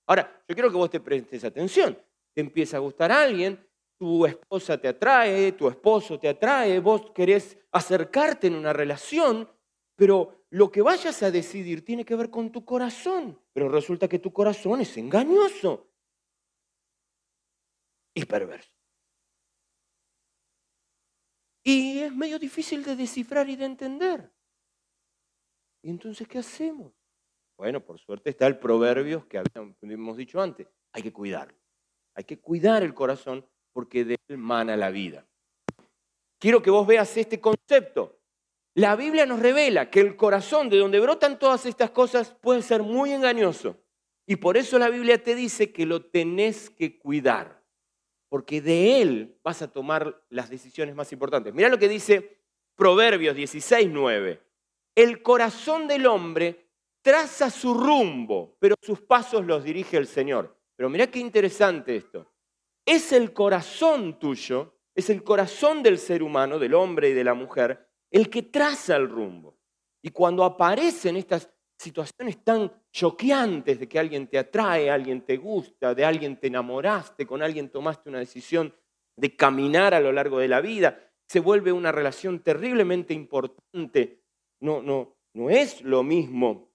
Ahora, 0.07 0.43
yo 0.49 0.55
quiero 0.55 0.71
que 0.71 0.77
vos 0.77 0.91
te 0.91 1.01
prestes 1.01 1.45
atención. 1.45 1.99
Te 2.35 2.41
empieza 2.41 2.79
a 2.79 2.81
gustar 2.81 3.13
a 3.13 3.23
alguien, 3.23 3.65
tu 3.99 4.27
esposa 4.27 4.79
te 4.79 4.89
atrae, 4.89 5.53
tu 5.53 5.69
esposo 5.69 6.19
te 6.19 6.29
atrae, 6.29 6.81
vos 6.81 7.11
querés 7.13 7.59
acercarte 7.73 8.49
en 8.49 8.55
una 8.55 8.73
relación, 8.73 9.49
pero 9.97 10.47
lo 10.51 10.71
que 10.71 10.83
vayas 10.83 11.23
a 11.23 11.31
decidir 11.31 11.85
tiene 11.85 12.05
que 12.05 12.17
ver 12.17 12.31
con 12.31 12.51
tu 12.51 12.65
corazón, 12.65 13.39
pero 13.53 13.69
resulta 13.69 14.09
que 14.09 14.19
tu 14.19 14.33
corazón 14.33 14.81
es 14.81 14.97
engañoso 14.97 15.89
y 18.15 18.25
perverso. 18.25 18.74
Y 21.65 22.01
es 22.01 22.15
medio 22.15 22.39
difícil 22.39 22.85
de 22.85 22.95
descifrar 22.95 23.49
y 23.49 23.57
de 23.57 23.65
entender. 23.65 24.31
¿Y 25.83 25.91
entonces 25.91 26.29
qué 26.29 26.39
hacemos? 26.39 26.93
Bueno, 27.57 27.81
por 27.81 27.99
suerte 27.99 28.31
está 28.31 28.47
el 28.47 28.59
proverbio 28.59 29.27
que 29.27 29.39
habíamos 29.39 30.17
dicho 30.17 30.41
antes. 30.41 30.69
Hay 30.93 31.03
que 31.03 31.13
cuidarlo. 31.13 31.57
Hay 32.15 32.25
que 32.25 32.39
cuidar 32.39 32.83
el 32.83 32.95
corazón 32.95 33.47
porque 33.73 34.05
de 34.05 34.17
él 34.29 34.39
mana 34.39 34.77
la 34.77 34.91
vida. 34.91 35.27
Quiero 36.39 36.63
que 36.63 36.71
vos 36.71 36.87
veas 36.87 37.17
este 37.17 37.41
concepto. 37.41 38.21
la 38.77 38.97
Biblia 38.97 39.25
nos 39.25 39.41
revela 39.41 39.89
que 39.89 40.01
el 40.01 40.17
corazón 40.17 40.69
de 40.69 40.79
donde 40.79 41.01
brotan 41.01 41.39
todas 41.39 41.65
estas 41.65 41.91
cosas 41.91 42.35
puede 42.41 42.61
ser 42.61 42.83
muy 42.83 43.13
engañoso. 43.13 43.79
Y 44.27 44.37
por 44.37 44.57
eso 44.57 44.79
la 44.79 44.91
Biblia 44.91 45.23
te 45.23 45.35
dice 45.35 45.73
que 45.73 45.87
lo 45.87 46.05
tenés 46.05 46.71
que 46.71 46.99
cuidar, 46.99 47.63
porque 48.35 48.61
de 48.61 49.01
él 49.01 49.39
vas 49.45 49.63
a 49.63 49.71
tomar 49.71 50.21
las 50.29 50.51
decisiones 50.51 50.97
más 50.97 51.13
importantes. 51.13 51.55
Mira 51.55 51.69
lo 51.69 51.79
que 51.79 51.89
dice 51.89 52.41
Proverbios 52.75 53.37
16, 53.37 53.89
9. 53.89 54.43
El 54.97 55.23
corazón 55.23 55.87
del 55.87 56.05
hombre 56.05 56.67
traza 57.01 57.49
su 57.49 57.75
rumbo, 57.75 58.57
pero 58.59 58.75
sus 58.83 59.01
pasos 59.03 59.47
los 59.47 59.63
dirige 59.63 59.97
el 59.99 60.09
Señor. 60.09 60.53
Pero 60.75 60.91
mira 60.91 61.07
qué 61.07 61.21
interesante 61.21 61.95
esto. 61.95 62.29
Es 62.85 63.13
el 63.13 63.33
corazón 63.33 64.19
tuyo, 64.19 64.81
es 64.97 65.11
el 65.11 65.23
corazón 65.23 65.85
del 65.85 65.97
ser 66.01 66.21
humano, 66.21 66.59
del 66.59 66.75
hombre 66.75 67.11
y 67.11 67.13
de 67.13 67.23
la 67.23 67.35
mujer, 67.35 67.89
el 68.11 68.31
que 68.31 68.43
traza 68.43 68.97
el 68.97 69.09
rumbo. 69.09 69.61
Y 70.03 70.11
cuando 70.11 70.43
aparecen 70.43 71.17
estas 71.17 71.54
situaciones 71.77 72.43
tan 72.45 72.73
choqueantes 72.91 73.79
de 73.81 73.89
que 73.89 73.99
alguien 73.99 74.27
te 74.29 74.39
atrae, 74.39 74.91
alguien 74.91 75.23
te 75.23 75.37
gusta, 75.37 75.95
de 75.95 76.05
alguien 76.05 76.39
te 76.39 76.47
enamoraste, 76.47 77.27
con 77.27 77.43
alguien 77.43 77.71
tomaste 77.71 78.09
una 78.09 78.21
decisión 78.21 78.75
de 79.17 79.37
caminar 79.37 79.95
a 79.95 80.01
lo 80.01 80.13
largo 80.13 80.39
de 80.39 80.49
la 80.49 80.61
vida, 80.61 81.13
se 81.27 81.41
vuelve 81.41 81.73
una 81.73 81.93
relación 81.93 82.41
terriblemente 82.41 83.15
importante. 83.15 84.23
No, 84.61 84.83
no, 84.83 85.17
no 85.35 85.51
es 85.51 85.83
lo 85.83 86.03
mismo 86.03 86.71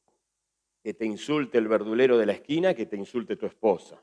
que 0.83 0.93
te 0.93 1.05
insulte 1.05 1.57
el 1.57 1.67
verdulero 1.67 2.17
de 2.17 2.25
la 2.25 2.33
esquina 2.33 2.73
que 2.73 2.85
te 2.85 2.95
insulte 2.95 3.35
tu 3.35 3.45
esposa 3.45 4.01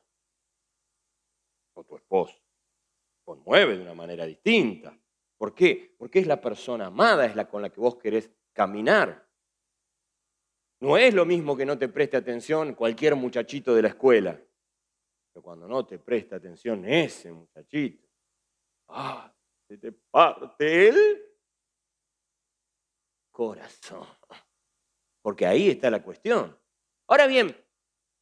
o 1.75 1.85
tu 1.85 1.97
esposo. 1.97 2.37
Conmueve 3.25 3.77
de 3.77 3.83
una 3.83 3.95
manera 3.95 4.25
distinta. 4.25 4.97
¿Por 5.37 5.55
qué? 5.55 5.95
Porque 5.99 6.21
es 6.21 6.27
la 6.27 6.41
persona 6.41 6.87
amada, 6.87 7.27
es 7.27 7.37
la 7.37 7.49
con 7.49 7.61
la 7.61 7.71
que 7.71 7.81
vos 7.81 7.97
querés 7.97 8.31
caminar. 8.53 9.26
No 10.81 10.97
es 10.99 11.15
lo 11.15 11.25
mismo 11.25 11.57
que 11.57 11.65
no 11.65 11.79
te 11.79 11.89
preste 11.89 12.17
atención 12.17 12.75
cualquier 12.75 13.17
muchachito 13.17 13.75
de 13.75 13.83
la 13.83 13.89
escuela. 13.89 14.39
Pero 15.33 15.43
cuando 15.43 15.67
no 15.67 15.87
te 15.87 15.99
presta 15.99 16.37
atención 16.37 16.85
ese 16.85 17.33
muchachito, 17.33 18.07
ah, 18.89 19.33
se 19.69 19.79
te 19.79 19.93
parte 19.93 20.89
el 20.89 21.23
corazón. 23.31 24.07
Porque 25.23 25.47
ahí 25.47 25.71
está 25.71 25.91
la 25.91 26.03
cuestión. 26.03 26.59
Ahora 27.09 27.27
bien, 27.27 27.57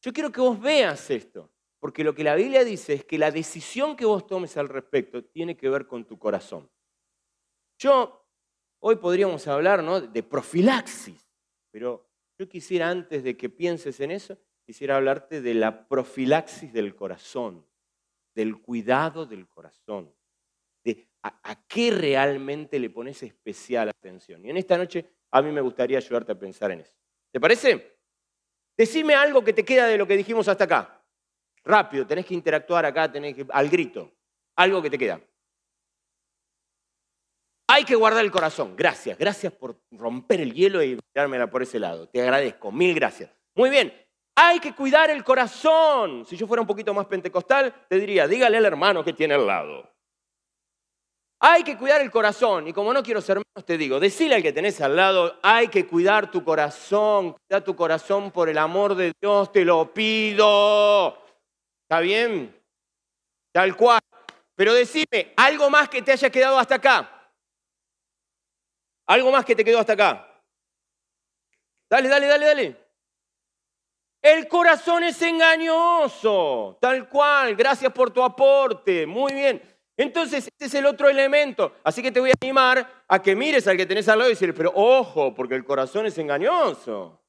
yo 0.01 0.13
quiero 0.13 0.31
que 0.31 0.41
vos 0.41 0.59
veas 0.59 1.09
esto, 1.09 1.51
porque 1.79 2.03
lo 2.03 2.13
que 2.13 2.23
la 2.23 2.35
Biblia 2.35 2.63
dice 2.63 2.93
es 2.93 3.05
que 3.05 3.17
la 3.17 3.31
decisión 3.31 3.95
que 3.95 4.05
vos 4.05 4.27
tomes 4.27 4.55
al 4.57 4.69
respecto 4.69 5.23
tiene 5.23 5.57
que 5.57 5.69
ver 5.69 5.87
con 5.87 6.05
tu 6.05 6.17
corazón. 6.17 6.69
Yo, 7.77 8.27
hoy 8.79 8.95
podríamos 8.95 9.47
hablar 9.47 9.83
¿no? 9.83 9.99
de 9.99 10.23
profilaxis, 10.23 11.27
pero 11.71 12.09
yo 12.37 12.49
quisiera 12.49 12.89
antes 12.89 13.23
de 13.23 13.37
que 13.37 13.49
pienses 13.49 13.99
en 13.99 14.11
eso, 14.11 14.37
quisiera 14.65 14.97
hablarte 14.97 15.41
de 15.41 15.53
la 15.53 15.87
profilaxis 15.87 16.73
del 16.73 16.95
corazón, 16.95 17.65
del 18.33 18.61
cuidado 18.61 19.25
del 19.25 19.47
corazón, 19.47 20.13
de 20.83 21.07
a, 21.23 21.65
qué 21.67 21.91
realmente 21.91 22.79
le 22.79 22.89
pones 22.89 23.23
especial 23.23 23.89
atención. 23.89 24.45
Y 24.45 24.49
en 24.49 24.57
esta 24.57 24.77
noche 24.77 25.05
a 25.31 25.41
mí 25.41 25.51
me 25.51 25.61
gustaría 25.61 25.97
ayudarte 25.97 26.31
a 26.31 26.39
pensar 26.39 26.71
en 26.71 26.81
eso. 26.81 26.93
¿Te 27.31 27.39
parece? 27.39 27.97
Decime 28.77 29.15
algo 29.15 29.43
que 29.43 29.53
te 29.53 29.63
queda 29.63 29.87
de 29.87 29.97
lo 29.97 30.05
que 30.05 30.17
dijimos 30.17 30.47
hasta 30.47 30.65
acá. 30.65 31.03
Rápido, 31.63 32.05
tenés 32.05 32.25
que 32.25 32.33
interactuar 32.33 32.85
acá, 32.85 33.11
tenés 33.11 33.35
que, 33.35 33.45
al 33.49 33.69
grito. 33.69 34.11
Algo 34.55 34.81
que 34.81 34.89
te 34.89 34.97
queda. 34.97 35.19
Hay 37.67 37.83
que 37.83 37.95
guardar 37.95 38.23
el 38.23 38.31
corazón. 38.31 38.75
Gracias, 38.75 39.17
gracias 39.17 39.51
por 39.53 39.77
romper 39.91 40.41
el 40.41 40.53
hielo 40.53 40.83
y 40.83 40.99
tirármela 41.13 41.49
por 41.49 41.63
ese 41.63 41.79
lado. 41.79 42.07
Te 42.07 42.21
agradezco, 42.21 42.71
mil 42.71 42.93
gracias. 42.93 43.31
Muy 43.55 43.69
bien, 43.69 43.93
hay 44.35 44.59
que 44.59 44.75
cuidar 44.75 45.09
el 45.09 45.23
corazón. 45.23 46.25
Si 46.25 46.35
yo 46.35 46.45
fuera 46.45 46.61
un 46.61 46.67
poquito 46.67 46.93
más 46.93 47.07
pentecostal, 47.07 47.73
te 47.87 47.97
diría, 47.97 48.27
dígale 48.27 48.57
al 48.57 48.65
hermano 48.65 49.03
que 49.03 49.13
tiene 49.13 49.33
al 49.33 49.47
lado. 49.47 49.91
Hay 51.39 51.63
que 51.63 51.77
cuidar 51.77 52.01
el 52.01 52.11
corazón. 52.11 52.67
Y 52.67 52.73
como 52.73 52.93
no 52.93 53.01
quiero 53.01 53.21
ser 53.21 53.37
menos, 53.37 53.65
te 53.65 53.77
digo, 53.77 53.99
decile 53.99 54.35
al 54.35 54.43
que 54.43 54.53
tenés 54.53 54.81
al 54.81 54.95
lado, 54.95 55.39
hay 55.41 55.67
que 55.69 55.87
cuidar 55.87 56.29
tu 56.31 56.43
corazón. 56.43 57.35
Cuida 57.47 57.63
tu 57.63 57.75
corazón 57.75 58.31
por 58.31 58.49
el 58.49 58.57
amor 58.57 58.95
de 58.95 59.13
Dios, 59.21 59.51
te 59.51 59.63
lo 59.63 59.93
pido. 59.93 61.17
¿Está 61.83 61.99
bien? 62.01 62.55
Tal 63.53 63.75
cual. 63.75 64.01
Pero 64.55 64.73
decime, 64.73 65.33
algo 65.37 65.69
más 65.69 65.87
que 65.89 66.01
te 66.01 66.11
haya 66.11 66.29
quedado 66.29 66.57
hasta 66.57 66.75
acá. 66.75 67.14
Algo 69.07 69.31
más 69.31 69.45
que 69.45 69.55
te 69.55 69.63
quedó 69.63 69.79
hasta 69.79 69.93
acá. 69.93 70.27
Dale, 71.89 72.09
dale, 72.09 72.27
dale, 72.27 72.45
dale. 72.45 72.85
El 74.21 74.47
corazón 74.47 75.03
es 75.03 75.21
engañoso, 75.21 76.77
tal 76.81 77.07
cual. 77.07 77.55
Gracias 77.55 77.93
por 77.93 78.09
tu 78.09 78.23
aporte. 78.23 79.05
Muy 79.05 79.33
bien. 79.33 79.61
Entonces, 79.97 80.47
este 80.47 80.65
es 80.65 80.73
el 80.73 80.87
otro 80.87 81.07
elemento. 81.07 81.75
Así 81.83 82.01
que 82.01 82.11
te 82.11 82.19
voy 82.19 82.31
a 82.31 82.33
animar 82.41 83.05
a 83.07 83.21
que 83.21 83.35
mires 83.35 83.67
al 83.67 83.77
que 83.77 83.85
tenés 83.85 84.09
al 84.09 84.17
lado 84.17 84.29
y 84.29 84.33
decirle, 84.33 84.53
pero 84.53 84.71
ojo, 84.75 85.33
porque 85.33 85.55
el 85.55 85.63
corazón 85.63 86.07
es 86.07 86.17
engañoso. 86.17 87.21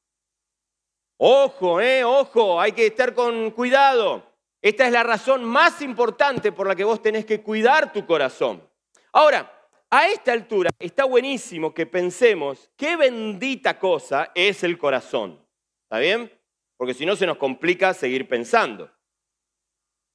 Ojo, 1.18 1.80
eh, 1.80 2.02
ojo, 2.02 2.60
hay 2.60 2.72
que 2.72 2.86
estar 2.86 3.14
con 3.14 3.50
cuidado. 3.50 4.22
Esta 4.60 4.86
es 4.86 4.92
la 4.92 5.02
razón 5.02 5.44
más 5.44 5.80
importante 5.80 6.50
por 6.50 6.66
la 6.66 6.74
que 6.74 6.84
vos 6.84 7.00
tenés 7.00 7.24
que 7.24 7.42
cuidar 7.42 7.92
tu 7.92 8.04
corazón. 8.04 8.68
Ahora, 9.12 9.55
a 9.90 10.08
esta 10.08 10.32
altura 10.32 10.70
está 10.78 11.04
buenísimo 11.04 11.72
que 11.72 11.86
pensemos 11.86 12.70
qué 12.76 12.96
bendita 12.96 13.78
cosa 13.78 14.32
es 14.34 14.64
el 14.64 14.78
corazón. 14.78 15.40
¿Está 15.84 15.98
bien? 15.98 16.32
Porque 16.76 16.94
si 16.94 17.06
no 17.06 17.16
se 17.16 17.26
nos 17.26 17.38
complica 17.38 17.94
seguir 17.94 18.28
pensando. 18.28 18.90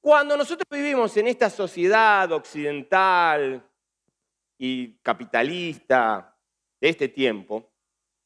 Cuando 0.00 0.36
nosotros 0.36 0.66
vivimos 0.70 1.16
en 1.16 1.28
esta 1.28 1.48
sociedad 1.48 2.30
occidental 2.32 3.66
y 4.58 4.94
capitalista 4.98 6.36
de 6.80 6.88
este 6.88 7.08
tiempo, 7.08 7.70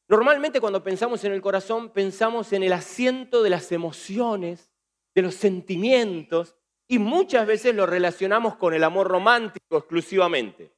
normalmente 0.09 0.59
cuando 0.59 0.83
pensamos 0.83 1.23
en 1.23 1.31
el 1.31 1.41
corazón 1.41 1.91
pensamos 1.91 2.51
en 2.51 2.63
el 2.63 2.73
asiento 2.73 3.43
de 3.43 3.51
las 3.51 3.71
emociones, 3.71 4.71
de 5.15 5.21
los 5.21 5.35
sentimientos, 5.35 6.55
y 6.89 6.99
muchas 6.99 7.45
veces 7.45 7.75
lo 7.75 7.85
relacionamos 7.85 8.55
con 8.55 8.73
el 8.73 8.83
amor 8.83 9.07
romántico 9.07 9.77
exclusivamente. 9.77 10.76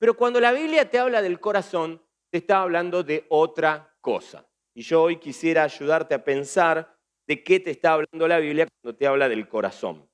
Pero 0.00 0.14
cuando 0.14 0.40
la 0.40 0.52
Biblia 0.52 0.88
te 0.88 0.98
habla 0.98 1.20
del 1.20 1.40
corazón, 1.40 2.02
te 2.30 2.38
está 2.38 2.62
hablando 2.62 3.02
de 3.02 3.26
otra 3.28 3.94
cosa. 4.00 4.48
Y 4.72 4.80
yo 4.80 5.02
hoy 5.02 5.18
quisiera 5.18 5.62
ayudarte 5.62 6.14
a 6.14 6.24
pensar 6.24 6.96
de 7.26 7.44
qué 7.44 7.60
te 7.60 7.70
está 7.70 7.92
hablando 7.92 8.26
la 8.26 8.38
Biblia 8.38 8.66
cuando 8.66 8.96
te 8.96 9.06
habla 9.06 9.28
del 9.28 9.46
corazón. 9.46 10.08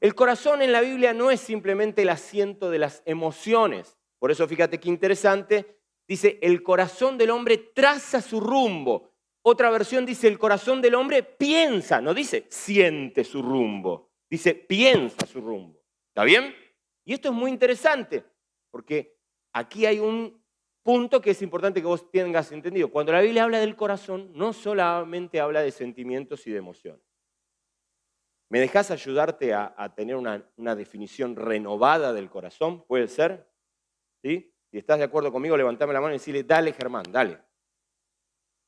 El 0.00 0.16
corazón 0.16 0.60
en 0.60 0.72
la 0.72 0.80
Biblia 0.80 1.14
no 1.14 1.30
es 1.30 1.40
simplemente 1.40 2.02
el 2.02 2.08
asiento 2.08 2.68
de 2.68 2.80
las 2.80 3.00
emociones. 3.04 3.96
Por 4.18 4.32
eso 4.32 4.48
fíjate 4.48 4.80
qué 4.80 4.88
interesante. 4.88 5.78
Dice, 6.08 6.40
el 6.42 6.64
corazón 6.64 7.16
del 7.16 7.30
hombre 7.30 7.58
traza 7.58 8.20
su 8.20 8.40
rumbo. 8.40 9.12
Otra 9.42 9.70
versión 9.70 10.04
dice, 10.04 10.26
el 10.26 10.38
corazón 10.38 10.82
del 10.82 10.96
hombre 10.96 11.22
piensa, 11.22 12.00
no 12.00 12.12
dice 12.12 12.46
siente 12.48 13.22
su 13.22 13.40
rumbo, 13.40 14.10
dice 14.28 14.54
piensa 14.54 15.26
su 15.26 15.40
rumbo. 15.40 15.80
¿Está 16.08 16.24
bien? 16.24 16.52
Y 17.04 17.14
esto 17.14 17.28
es 17.28 17.34
muy 17.34 17.52
interesante, 17.52 18.24
porque 18.70 19.17
aquí 19.52 19.86
hay 19.86 19.98
un 19.98 20.42
punto 20.82 21.20
que 21.20 21.32
es 21.32 21.42
importante 21.42 21.80
que 21.80 21.86
vos 21.86 22.10
tengas 22.10 22.50
entendido. 22.52 22.90
Cuando 22.90 23.12
la 23.12 23.20
Biblia 23.20 23.44
habla 23.44 23.60
del 23.60 23.76
corazón, 23.76 24.30
no 24.34 24.52
solamente 24.52 25.40
habla 25.40 25.60
de 25.60 25.70
sentimientos 25.70 26.46
y 26.46 26.50
de 26.50 26.58
emociones. 26.58 27.02
¿Me 28.50 28.60
dejas 28.60 28.90
ayudarte 28.90 29.52
a, 29.52 29.94
tener 29.94 30.16
una, 30.16 30.74
definición 30.74 31.36
renovada 31.36 32.14
del 32.14 32.30
corazón? 32.30 32.82
¿Puede 32.86 33.08
ser? 33.08 33.46
¿Sí? 34.22 34.54
Si 34.70 34.78
estás 34.78 34.98
de 34.98 35.04
acuerdo 35.04 35.30
conmigo, 35.30 35.56
levantame 35.56 35.92
la 35.92 36.00
mano 36.00 36.14
y 36.14 36.18
decirle, 36.18 36.42
dale 36.44 36.72
Germán, 36.72 37.04
dale. 37.10 37.38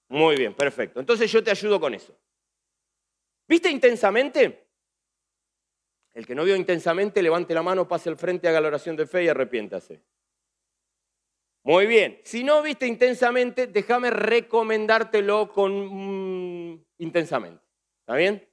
Muy 0.08 0.36
bien, 0.36 0.54
perfecto. 0.54 1.00
Entonces 1.00 1.32
yo 1.32 1.42
te 1.42 1.50
ayudo 1.50 1.80
con 1.80 1.94
eso. 1.94 2.14
¿Viste 3.48 3.70
intensamente? 3.70 4.68
El 6.12 6.26
que 6.26 6.34
no 6.34 6.44
vio 6.44 6.56
intensamente, 6.56 7.22
levante 7.22 7.54
la 7.54 7.62
mano, 7.62 7.88
pase 7.88 8.10
al 8.10 8.16
frente, 8.16 8.48
haga 8.48 8.60
la 8.60 8.68
oración 8.68 8.96
de 8.96 9.06
fe 9.06 9.24
y 9.24 9.28
arrepiéntase. 9.28 10.02
Muy 11.62 11.86
bien. 11.86 12.20
Si 12.24 12.42
no 12.42 12.62
viste 12.62 12.86
intensamente, 12.86 13.66
déjame 13.66 14.10
recomendártelo 14.10 15.52
con 15.52 16.72
mm, 16.72 16.84
intensamente. 16.98 17.62
¿Está 18.00 18.16
bien? 18.16 18.48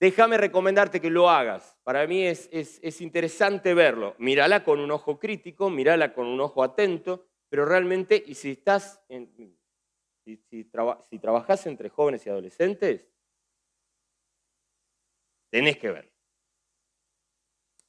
Déjame 0.00 0.36
recomendarte 0.36 1.00
que 1.00 1.10
lo 1.10 1.30
hagas. 1.30 1.78
Para 1.84 2.06
mí 2.08 2.26
es, 2.26 2.48
es, 2.52 3.00
interesante 3.00 3.72
verlo. 3.72 4.16
Mírala 4.18 4.64
con 4.64 4.80
un 4.80 4.90
ojo 4.90 5.20
crítico, 5.20 5.70
mírala 5.70 6.12
con 6.12 6.26
un 6.26 6.40
ojo 6.40 6.64
atento, 6.64 7.28
pero 7.48 7.64
realmente, 7.64 8.20
y 8.26 8.34
si 8.34 8.50
estás, 8.50 9.00
si, 10.24 10.36
si 10.48 11.18
trabajas 11.20 11.66
entre 11.66 11.88
jóvenes 11.88 12.26
y 12.26 12.30
adolescentes, 12.30 13.06
tenés 15.50 15.76
que 15.76 15.92
verlo. 15.92 16.10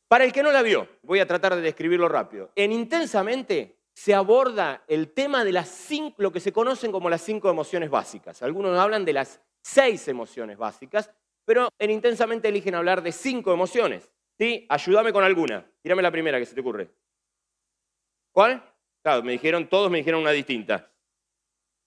Para 0.08 0.26
el 0.26 0.32
que 0.32 0.44
no 0.44 0.52
la 0.52 0.62
vio, 0.62 0.88
voy 1.02 1.20
a 1.20 1.26
tratar 1.26 1.56
de 1.56 1.62
describirlo 1.62 2.08
rápido. 2.08 2.52
En 2.56 2.72
intensamente 2.72 3.83
se 3.94 4.14
aborda 4.14 4.84
el 4.88 5.14
tema 5.14 5.44
de 5.44 5.52
las 5.52 5.70
cinco, 5.70 6.16
lo 6.22 6.32
que 6.32 6.40
se 6.40 6.52
conocen 6.52 6.92
como 6.92 7.10
las 7.10 7.22
cinco 7.22 7.50
emociones 7.50 7.90
básicas. 7.90 8.42
Algunos 8.42 8.78
hablan 8.78 9.06
de 9.06 9.14
las 9.14 9.42
seis 9.62 10.08
emociones 10.08 10.58
básicas, 10.58 11.12
pero 11.46 11.70
en 11.78 11.92
Intensamente 11.92 12.48
eligen 12.48 12.76
hablar 12.76 13.02
de 13.02 13.12
cinco 13.12 13.54
emociones. 13.54 14.10
¿Sí? 14.38 14.66
Ayúdame 14.68 15.14
con 15.14 15.24
alguna. 15.24 15.66
Tírame 15.82 16.02
la 16.02 16.12
primera 16.12 16.40
que 16.40 16.46
se 16.46 16.56
te 16.56 16.62
ocurre. 16.62 16.90
¿Cuál? 18.32 18.64
Claro, 19.04 19.22
me 19.22 19.34
dijeron, 19.34 19.70
todos 19.70 19.92
me 19.92 20.00
dijeron 20.00 20.22
una 20.22 20.32
distinta. 20.32 20.92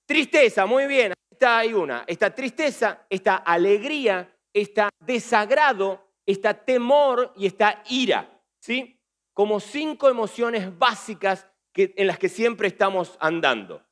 Tristeza, 0.06 0.64
muy 0.64 0.86
bien, 0.86 1.12
está 1.30 1.58
hay 1.58 1.72
una. 1.72 2.04
Esta 2.06 2.32
tristeza, 2.32 3.04
esta 3.10 3.36
alegría, 3.36 4.32
esta 4.52 4.90
desagrado, 5.00 6.12
esta 6.24 6.54
temor 6.54 7.32
y 7.36 7.46
esta 7.46 7.82
ira. 7.88 8.40
¿Sí? 8.60 9.00
Como 9.32 9.58
cinco 9.58 10.08
emociones 10.08 10.78
básicas 10.78 11.48
en 11.96 12.06
las 12.06 12.18
que 12.18 12.28
siempre 12.28 12.68
estamos 12.68 13.16
andando. 13.20 13.82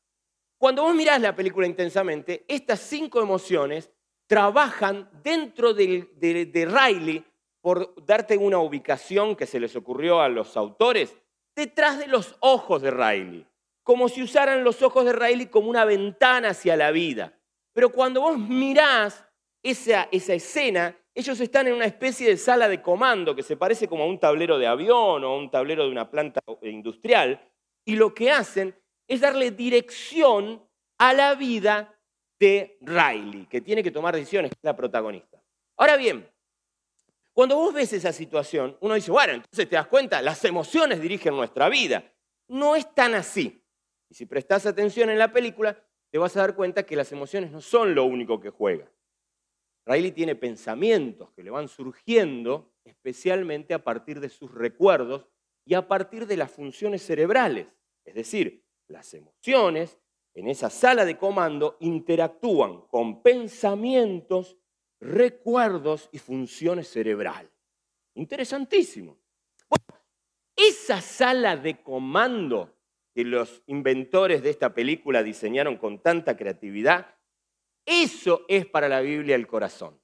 Cuando 0.59 0.83
vos 0.83 0.95
mirás 0.95 1.21
la 1.21 1.35
película 1.37 1.67
intensamente, 1.67 2.45
estas 2.49 2.81
cinco 2.81 3.21
emociones 3.21 3.91
trabajan 4.27 5.11
dentro 5.23 5.75
de, 5.75 6.09
de 6.17 6.67
Riley, 6.67 7.25
por 7.61 7.95
darte 8.05 8.37
una 8.37 8.59
ubicación 8.59 9.35
que 9.37 9.47
se 9.47 9.59
les 9.59 9.75
ocurrió 9.75 10.21
a 10.21 10.29
los 10.29 10.55
autores, 10.57 11.17
detrás 11.57 11.99
de 11.99 12.07
los 12.07 12.37
ojos 12.41 12.83
de 12.83 12.91
Riley, 12.91 13.47
como 13.83 14.11
si 14.11 14.23
usaran 14.23 14.65
los 14.65 14.83
ojos 14.83 15.07
de 15.07 15.15
Riley 15.15 15.47
como 15.47 15.71
una 15.71 15.87
ventana 15.87 16.51
hacia 16.51 16.77
la 16.77 16.91
vida. 16.91 17.39
Pero 17.73 17.91
cuando 17.91 18.21
vos 18.21 18.39
mirás 18.39 19.25
esa, 19.63 20.09
esa 20.13 20.35
escena, 20.35 20.95
ellos 21.15 21.41
están 21.41 21.67
en 21.67 21.75
una 21.75 21.87
especie 21.87 22.29
de 22.29 22.37
sala 22.37 22.69
de 22.69 22.83
comando 22.83 23.35
que 23.35 23.43
se 23.43 23.57
parece 23.57 23.89
como 23.89 24.05
a 24.05 24.09
un 24.09 24.19
tablero 24.19 24.59
de 24.59 24.67
avión 24.67 25.25
o 25.25 25.27
a 25.27 25.37
un 25.39 25.51
tablero 25.51 25.85
de 25.85 25.91
una 25.91 26.11
planta 26.11 26.41
industrial, 26.63 27.41
y 27.85 27.97
lo 27.97 28.15
que 28.15 28.31
hacen 28.31 28.75
es 29.07 29.21
darle 29.21 29.51
dirección 29.51 30.63
a 30.99 31.13
la 31.13 31.35
vida 31.35 31.99
de 32.39 32.79
Riley, 32.81 33.47
que 33.47 33.61
tiene 33.61 33.83
que 33.83 33.91
tomar 33.91 34.15
decisiones, 34.15 34.51
que 34.51 34.59
es 34.59 34.65
la 34.65 34.77
protagonista. 34.77 35.43
Ahora 35.77 35.97
bien, 35.97 36.29
cuando 37.33 37.57
vos 37.57 37.75
ves 37.75 37.93
esa 37.93 38.13
situación, 38.13 38.77
uno 38.81 38.95
dice, 38.95 39.11
bueno, 39.11 39.33
entonces 39.33 39.69
te 39.69 39.77
das 39.77 39.89
cuenta, 39.89 40.23
las 40.23 40.45
emociones 40.45 41.01
dirigen 41.01 41.35
nuestra 41.35 41.69
vida. 41.69 42.13
No 42.49 42.77
es 42.77 42.95
tan 42.95 43.15
así. 43.15 43.65
Y 44.09 44.15
si 44.15 44.27
prestás 44.27 44.67
atención 44.67 45.11
en 45.11 45.19
la 45.19 45.33
película, 45.33 45.77
te 46.11 46.19
vas 46.19 46.37
a 46.37 46.41
dar 46.41 46.55
cuenta 46.55 46.85
que 46.85 46.95
las 46.95 47.11
emociones 47.11 47.51
no 47.51 47.61
son 47.61 47.95
lo 47.95 48.05
único 48.05 48.41
que 48.41 48.51
juega. 48.51 48.89
Riley 49.85 50.13
tiene 50.13 50.37
pensamientos 50.37 51.33
que 51.33 51.43
le 51.43 51.51
van 51.51 51.69
surgiendo 51.69 52.73
especialmente 52.85 53.75
a 53.75 53.83
partir 53.83 54.21
de 54.21 54.29
sus 54.29 54.53
recuerdos 54.53 55.27
y 55.65 55.75
a 55.75 55.87
partir 55.89 56.27
de 56.27 56.37
las 56.37 56.51
funciones 56.51 57.03
cerebrales. 57.03 57.67
Es 58.05 58.15
decir, 58.15 58.65
las 58.89 59.15
emociones 59.15 59.99
en 60.35 60.49
esa 60.49 60.69
sala 60.69 61.05
de 61.05 61.17
comando 61.17 61.77
interactúan 61.81 62.83
con 62.89 63.23
pensamientos, 63.23 64.59
recuerdos 65.01 66.09
y 66.13 66.19
funciones 66.19 66.89
cerebrales. 66.89 67.53
Interesantísimo. 68.15 69.17
Bueno, 69.69 70.05
esa 70.57 71.01
sala 71.01 71.57
de 71.57 71.83
comando 71.83 72.77
que 73.15 73.25
los 73.25 73.63
inventores 73.67 74.43
de 74.43 74.51
esta 74.51 74.75
película 74.75 75.23
diseñaron 75.23 75.77
con 75.77 76.01
tanta 76.01 76.37
creatividad, 76.37 77.17
eso 77.87 78.45
es 78.49 78.67
para 78.67 78.89
la 78.89 79.01
Biblia 79.01 79.37
el 79.37 79.47
corazón. 79.47 80.01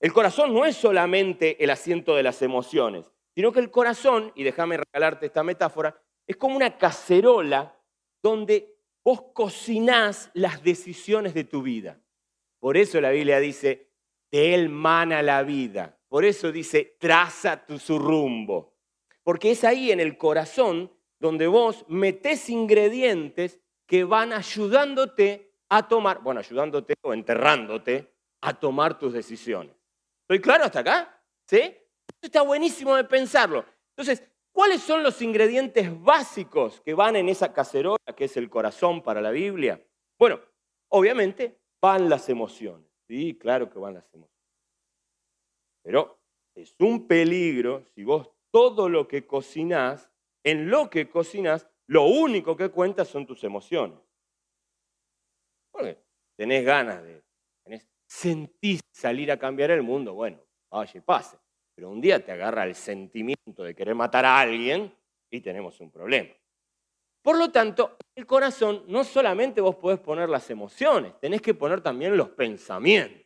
El 0.00 0.12
corazón 0.12 0.52
no 0.52 0.64
es 0.64 0.76
solamente 0.76 1.62
el 1.62 1.70
asiento 1.70 2.14
de 2.16 2.22
las 2.22 2.42
emociones, 2.42 3.10
sino 3.34 3.52
que 3.52 3.60
el 3.60 3.70
corazón, 3.70 4.32
y 4.34 4.42
déjame 4.44 4.78
regalarte 4.78 5.26
esta 5.26 5.42
metáfora, 5.42 6.00
es 6.26 6.36
como 6.36 6.56
una 6.56 6.76
cacerola 6.78 7.76
donde 8.22 8.76
vos 9.04 9.22
cocinás 9.32 10.30
las 10.34 10.62
decisiones 10.62 11.34
de 11.34 11.44
tu 11.44 11.62
vida. 11.62 12.00
Por 12.58 12.76
eso 12.76 13.00
la 13.00 13.10
Biblia 13.10 13.40
dice, 13.40 13.90
de 14.30 14.54
él 14.54 14.68
mana 14.68 15.22
la 15.22 15.42
vida. 15.42 15.98
Por 16.08 16.24
eso 16.24 16.52
dice, 16.52 16.96
traza 16.98 17.64
tu, 17.64 17.78
su 17.78 17.98
rumbo. 17.98 18.76
Porque 19.22 19.52
es 19.52 19.64
ahí 19.64 19.90
en 19.90 20.00
el 20.00 20.18
corazón 20.18 20.92
donde 21.18 21.46
vos 21.46 21.84
metés 21.88 22.48
ingredientes 22.48 23.60
que 23.86 24.04
van 24.04 24.32
ayudándote 24.32 25.54
a 25.68 25.86
tomar, 25.86 26.20
bueno, 26.20 26.40
ayudándote 26.40 26.94
o 27.02 27.12
enterrándote 27.12 28.12
a 28.40 28.54
tomar 28.54 28.98
tus 28.98 29.12
decisiones. 29.12 29.74
¿Estoy 30.22 30.40
claro 30.40 30.64
hasta 30.64 30.80
acá? 30.80 31.22
¿Sí? 31.46 31.76
Está 32.26 32.42
buenísimo 32.42 32.94
de 32.96 33.04
pensarlo. 33.04 33.64
Entonces, 33.96 34.22
¿cuáles 34.52 34.82
son 34.82 35.02
los 35.02 35.20
ingredientes 35.22 35.90
básicos 36.02 36.80
que 36.82 36.94
van 36.94 37.16
en 37.16 37.28
esa 37.28 37.52
cacerola 37.52 37.98
que 38.16 38.24
es 38.24 38.36
el 38.36 38.50
corazón 38.50 39.02
para 39.02 39.20
la 39.20 39.30
Biblia? 39.30 39.84
Bueno, 40.18 40.40
obviamente 40.88 41.58
van 41.80 42.08
las 42.08 42.28
emociones. 42.28 42.88
Sí, 43.06 43.36
claro 43.38 43.70
que 43.70 43.78
van 43.78 43.94
las 43.94 44.04
emociones. 44.12 44.30
Pero 45.82 46.20
es 46.54 46.74
un 46.78 47.06
peligro 47.06 47.84
si 47.94 48.04
vos 48.04 48.30
todo 48.50 48.88
lo 48.88 49.08
que 49.08 49.26
cocinás, 49.26 50.10
en 50.44 50.70
lo 50.70 50.90
que 50.90 51.08
cocinás, 51.08 51.66
lo 51.86 52.04
único 52.04 52.56
que 52.56 52.70
cuenta 52.70 53.04
son 53.04 53.26
tus 53.26 53.42
emociones. 53.44 53.98
Porque 55.70 55.98
tenés 56.36 56.64
ganas 56.64 57.02
de, 57.02 57.22
tenés, 57.64 57.88
sentís 58.06 58.80
salir 58.92 59.30
a 59.32 59.38
cambiar 59.38 59.70
el 59.70 59.82
mundo, 59.82 60.14
bueno, 60.14 60.40
vaya 60.70 61.02
pase. 61.02 61.36
Pero 61.80 61.92
un 61.92 62.00
día 62.02 62.22
te 62.22 62.30
agarra 62.30 62.64
el 62.64 62.74
sentimiento 62.74 63.62
de 63.62 63.74
querer 63.74 63.94
matar 63.94 64.26
a 64.26 64.38
alguien 64.38 64.94
y 65.30 65.40
tenemos 65.40 65.80
un 65.80 65.90
problema. 65.90 66.28
Por 67.22 67.38
lo 67.38 67.50
tanto, 67.50 67.96
el 68.14 68.26
corazón 68.26 68.84
no 68.88 69.02
solamente 69.02 69.62
vos 69.62 69.76
podés 69.76 69.98
poner 69.98 70.28
las 70.28 70.50
emociones, 70.50 71.18
tenés 71.18 71.40
que 71.40 71.54
poner 71.54 71.80
también 71.80 72.18
los 72.18 72.28
pensamientos, 72.28 73.24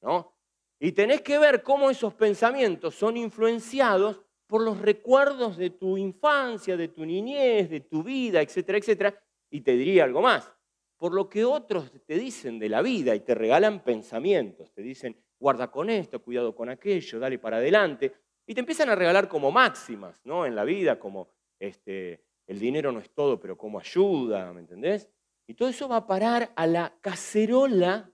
¿no? 0.00 0.34
Y 0.78 0.92
tenés 0.92 1.20
que 1.20 1.36
ver 1.38 1.62
cómo 1.62 1.90
esos 1.90 2.14
pensamientos 2.14 2.94
son 2.94 3.18
influenciados 3.18 4.22
por 4.46 4.62
los 4.62 4.80
recuerdos 4.80 5.58
de 5.58 5.68
tu 5.68 5.98
infancia, 5.98 6.78
de 6.78 6.88
tu 6.88 7.04
niñez, 7.04 7.68
de 7.68 7.80
tu 7.80 8.02
vida, 8.02 8.40
etcétera, 8.40 8.78
etcétera. 8.78 9.22
Y 9.50 9.60
te 9.60 9.72
diría 9.72 10.04
algo 10.04 10.22
más, 10.22 10.50
por 10.96 11.12
lo 11.12 11.28
que 11.28 11.44
otros 11.44 11.92
te 12.06 12.14
dicen 12.14 12.58
de 12.58 12.70
la 12.70 12.80
vida 12.80 13.14
y 13.14 13.20
te 13.20 13.34
regalan 13.34 13.84
pensamientos, 13.84 14.72
te 14.72 14.80
dicen, 14.80 15.22
guarda 15.40 15.70
con 15.70 15.90
esto, 15.90 16.22
cuidado 16.22 16.54
con 16.54 16.68
aquello, 16.68 17.18
dale 17.18 17.38
para 17.38 17.56
adelante. 17.56 18.12
Y 18.46 18.54
te 18.54 18.60
empiezan 18.60 18.90
a 18.90 18.94
regalar 18.94 19.28
como 19.28 19.50
máximas, 19.50 20.20
¿no? 20.24 20.46
En 20.46 20.54
la 20.54 20.64
vida, 20.64 20.98
como 20.98 21.28
este, 21.58 22.24
el 22.46 22.58
dinero 22.58 22.92
no 22.92 23.00
es 23.00 23.10
todo, 23.10 23.40
pero 23.40 23.56
como 23.56 23.78
ayuda, 23.80 24.52
¿me 24.52 24.60
entendés? 24.60 25.08
Y 25.46 25.54
todo 25.54 25.68
eso 25.68 25.88
va 25.88 25.96
a 25.96 26.06
parar 26.06 26.52
a 26.54 26.66
la 26.66 26.94
cacerola 27.00 28.12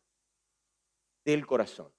del 1.25 1.47
corazón. 1.47 1.93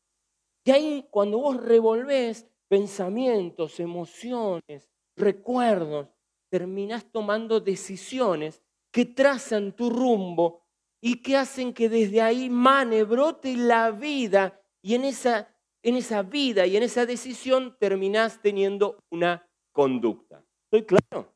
Y 0.63 0.71
ahí, 0.71 1.07
cuando 1.11 1.39
vos 1.39 1.57
revolvés 1.57 2.47
pensamientos, 2.67 3.79
emociones, 3.79 4.89
recuerdos, 5.15 6.09
terminás 6.49 7.11
tomando 7.11 7.59
decisiones 7.59 8.61
que 8.91 9.05
trazan 9.05 9.73
tu 9.73 9.89
rumbo 9.89 10.65
y 11.01 11.21
que 11.21 11.37
hacen 11.37 11.73
que 11.73 11.89
desde 11.89 12.21
ahí 12.21 12.49
mane, 12.49 13.03
brote 13.03 13.55
la 13.55 13.91
vida 13.91 14.61
y 14.87 14.95
en 14.95 15.03
esa, 15.03 15.53
en 15.83 15.97
esa 15.97 16.23
vida 16.23 16.65
y 16.65 16.77
en 16.77 16.83
esa 16.83 17.05
decisión 17.05 17.75
terminás 17.77 18.41
teniendo 18.41 19.03
una 19.09 19.45
conducta. 19.73 20.41
¿Estoy 20.63 20.85
claro? 20.85 21.35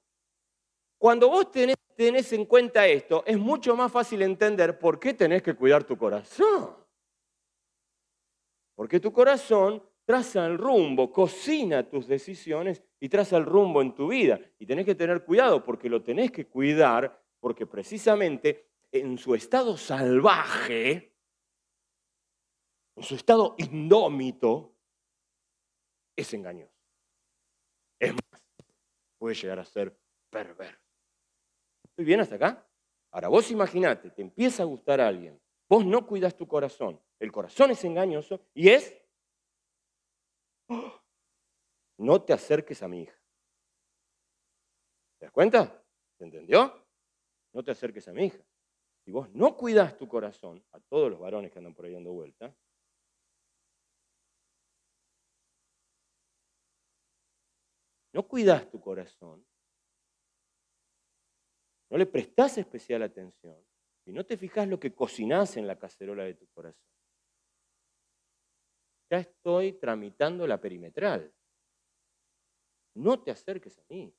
Cuando 0.97 1.27
vos 1.27 1.51
tenés, 1.51 1.75
tenés 1.97 2.31
en 2.31 2.45
cuenta 2.45 2.87
esto, 2.87 3.25
es 3.27 3.37
mucho 3.37 3.75
más 3.75 3.91
fácil 3.91 4.21
entender 4.21 4.79
por 4.79 5.01
qué 5.01 5.13
tenés 5.13 5.43
que 5.43 5.53
cuidar 5.53 5.83
tu 5.83 5.97
corazón. 5.97 6.77
Porque 8.73 9.01
tu 9.01 9.11
corazón 9.11 9.83
traza 10.05 10.45
el 10.45 10.57
rumbo, 10.57 11.11
cocina 11.11 11.89
tus 11.89 12.07
decisiones 12.07 12.81
y 13.01 13.09
traza 13.09 13.35
el 13.35 13.45
rumbo 13.45 13.81
en 13.81 13.93
tu 13.93 14.07
vida. 14.07 14.39
Y 14.59 14.65
tenés 14.65 14.85
que 14.85 14.95
tener 14.95 15.25
cuidado 15.25 15.61
porque 15.61 15.89
lo 15.89 16.01
tenés 16.01 16.31
que 16.31 16.47
cuidar 16.47 17.21
porque 17.41 17.65
precisamente 17.65 18.69
en 18.93 19.17
su 19.17 19.35
estado 19.35 19.75
salvaje, 19.75 21.10
en 23.01 23.07
su 23.07 23.15
estado 23.15 23.55
indómito, 23.57 24.75
es 26.15 26.31
engañoso. 26.35 26.71
Es 27.99 28.13
más, 28.13 28.43
puede 29.17 29.33
llegar 29.33 29.57
a 29.57 29.65
ser 29.65 29.99
perverso. 30.29 30.85
¿Estoy 31.83 32.05
bien 32.05 32.19
hasta 32.19 32.35
acá? 32.35 32.69
Ahora, 33.09 33.29
vos 33.29 33.49
imaginate, 33.49 34.11
te 34.11 34.21
empieza 34.21 34.61
a 34.61 34.67
gustar 34.67 35.01
a 35.01 35.07
alguien, 35.07 35.41
vos 35.67 35.83
no 35.83 36.05
cuidas 36.05 36.35
tu 36.35 36.47
corazón, 36.47 37.01
el 37.17 37.31
corazón 37.31 37.71
es 37.71 37.83
engañoso 37.83 38.39
y 38.53 38.69
es, 38.69 38.95
no 41.97 42.21
te 42.21 42.33
acerques 42.33 42.83
a 42.83 42.87
mi 42.87 43.01
hija. 43.01 43.19
¿Te 45.17 45.25
das 45.25 45.31
cuenta? 45.31 45.83
¿Se 46.19 46.23
entendió? 46.23 46.85
No 47.51 47.63
te 47.63 47.71
acerques 47.71 48.07
a 48.07 48.13
mi 48.13 48.25
hija. 48.25 48.45
Si 49.03 49.11
vos 49.11 49.27
no 49.33 49.57
cuidas 49.57 49.97
tu 49.97 50.07
corazón, 50.07 50.63
a 50.71 50.79
todos 50.79 51.09
los 51.09 51.19
varones 51.19 51.51
que 51.51 51.57
andan 51.57 51.73
por 51.73 51.85
ahí 51.85 51.93
dando 51.93 52.13
vuelta, 52.13 52.55
no 58.13 58.27
cuidas 58.27 58.69
tu 58.69 58.79
corazón, 58.79 59.45
no 61.89 61.97
le 61.97 62.05
prestás 62.05 62.57
especial 62.57 63.03
atención, 63.03 63.57
si 64.03 64.11
no 64.11 64.25
te 64.25 64.37
fijas 64.37 64.67
lo 64.67 64.79
que 64.79 64.95
cocinás 64.95 65.57
en 65.57 65.67
la 65.67 65.77
cacerola 65.77 66.23
de 66.23 66.35
tu 66.35 66.47
corazón, 66.47 66.91
ya 69.11 69.17
estoy 69.17 69.73
tramitando 69.73 70.47
la 70.47 70.59
perimetral. 70.59 71.33
No 72.95 73.21
te 73.21 73.31
acerques 73.31 73.77
a 73.77 73.83
mí. 73.89 74.15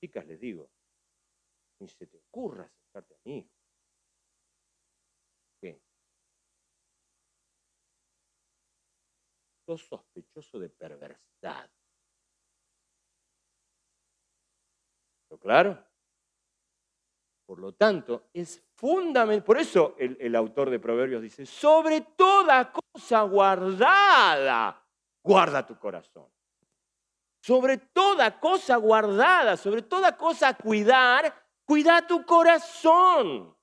Chicas, 0.00 0.26
les 0.26 0.40
digo, 0.40 0.68
ni 1.80 1.88
se 1.88 2.06
te 2.06 2.18
ocurra 2.18 2.64
acercarte 2.64 3.14
a 3.14 3.20
mí. 3.24 3.48
¿Qué? 5.60 5.80
Sos 9.66 9.82
sospechoso 9.82 10.58
de 10.58 10.70
perversidad. 10.70 11.70
¿Lo 15.38 15.42
claro? 15.42 15.78
Por 17.46 17.60
lo 17.60 17.72
tanto, 17.72 18.24
es 18.32 18.60
fundamental, 18.74 19.44
por 19.44 19.58
eso 19.58 19.94
el, 19.98 20.16
el, 20.20 20.34
autor 20.34 20.68
de 20.68 20.80
Proverbios 20.80 21.22
dice, 21.22 21.46
sobre 21.46 22.00
toda 22.00 22.72
cosa 22.72 23.22
guardada, 23.22 24.84
guarda 25.22 25.64
tu 25.64 25.78
corazón. 25.78 26.26
Sobre 27.40 27.78
toda 27.78 28.38
cosa 28.40 28.76
guardada, 28.76 29.56
sobre 29.56 29.82
toda 29.82 30.16
cosa 30.16 30.48
a 30.48 30.56
cuidar, 30.56 31.32
cuida 31.64 32.04
tu 32.04 32.26
corazón. 32.26 33.56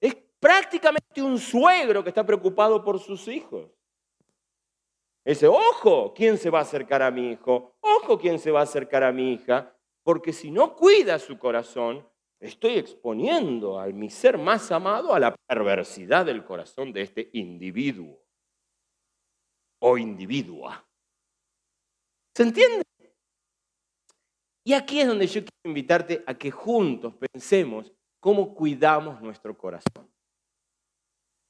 Es 0.00 0.16
prácticamente 0.40 1.22
un 1.22 1.38
suegro 1.38 2.02
que 2.02 2.08
está 2.08 2.24
preocupado 2.24 2.82
por 2.82 2.98
sus 2.98 3.28
hijos. 3.28 3.70
Ese, 5.22 5.46
ojo, 5.46 6.14
¿quién 6.14 6.38
se 6.38 6.48
va 6.48 6.60
a 6.60 6.62
acercar 6.62 7.02
a 7.02 7.10
mi 7.10 7.32
hijo? 7.32 7.76
Ojo, 7.80 8.18
¿quién 8.18 8.38
se 8.38 8.50
va 8.50 8.60
a 8.60 8.64
acercar 8.64 9.04
a 9.04 9.12
mi 9.12 9.34
hija? 9.34 9.76
Porque 10.10 10.32
si 10.32 10.50
no 10.50 10.74
cuida 10.74 11.20
su 11.20 11.38
corazón, 11.38 12.04
estoy 12.40 12.78
exponiendo 12.78 13.78
a 13.78 13.86
mi 13.86 14.10
ser 14.10 14.38
más 14.38 14.72
amado 14.72 15.14
a 15.14 15.20
la 15.20 15.36
perversidad 15.46 16.26
del 16.26 16.44
corazón 16.44 16.92
de 16.92 17.02
este 17.02 17.30
individuo 17.34 18.20
o 19.80 19.96
individua. 19.96 20.84
¿Se 22.34 22.42
entiende? 22.42 22.82
Y 24.64 24.72
aquí 24.72 25.00
es 25.00 25.06
donde 25.06 25.28
yo 25.28 25.42
quiero 25.42 25.62
invitarte 25.62 26.24
a 26.26 26.36
que 26.36 26.50
juntos 26.50 27.14
pensemos 27.14 27.92
cómo 28.18 28.52
cuidamos 28.52 29.22
nuestro 29.22 29.56
corazón. 29.56 30.12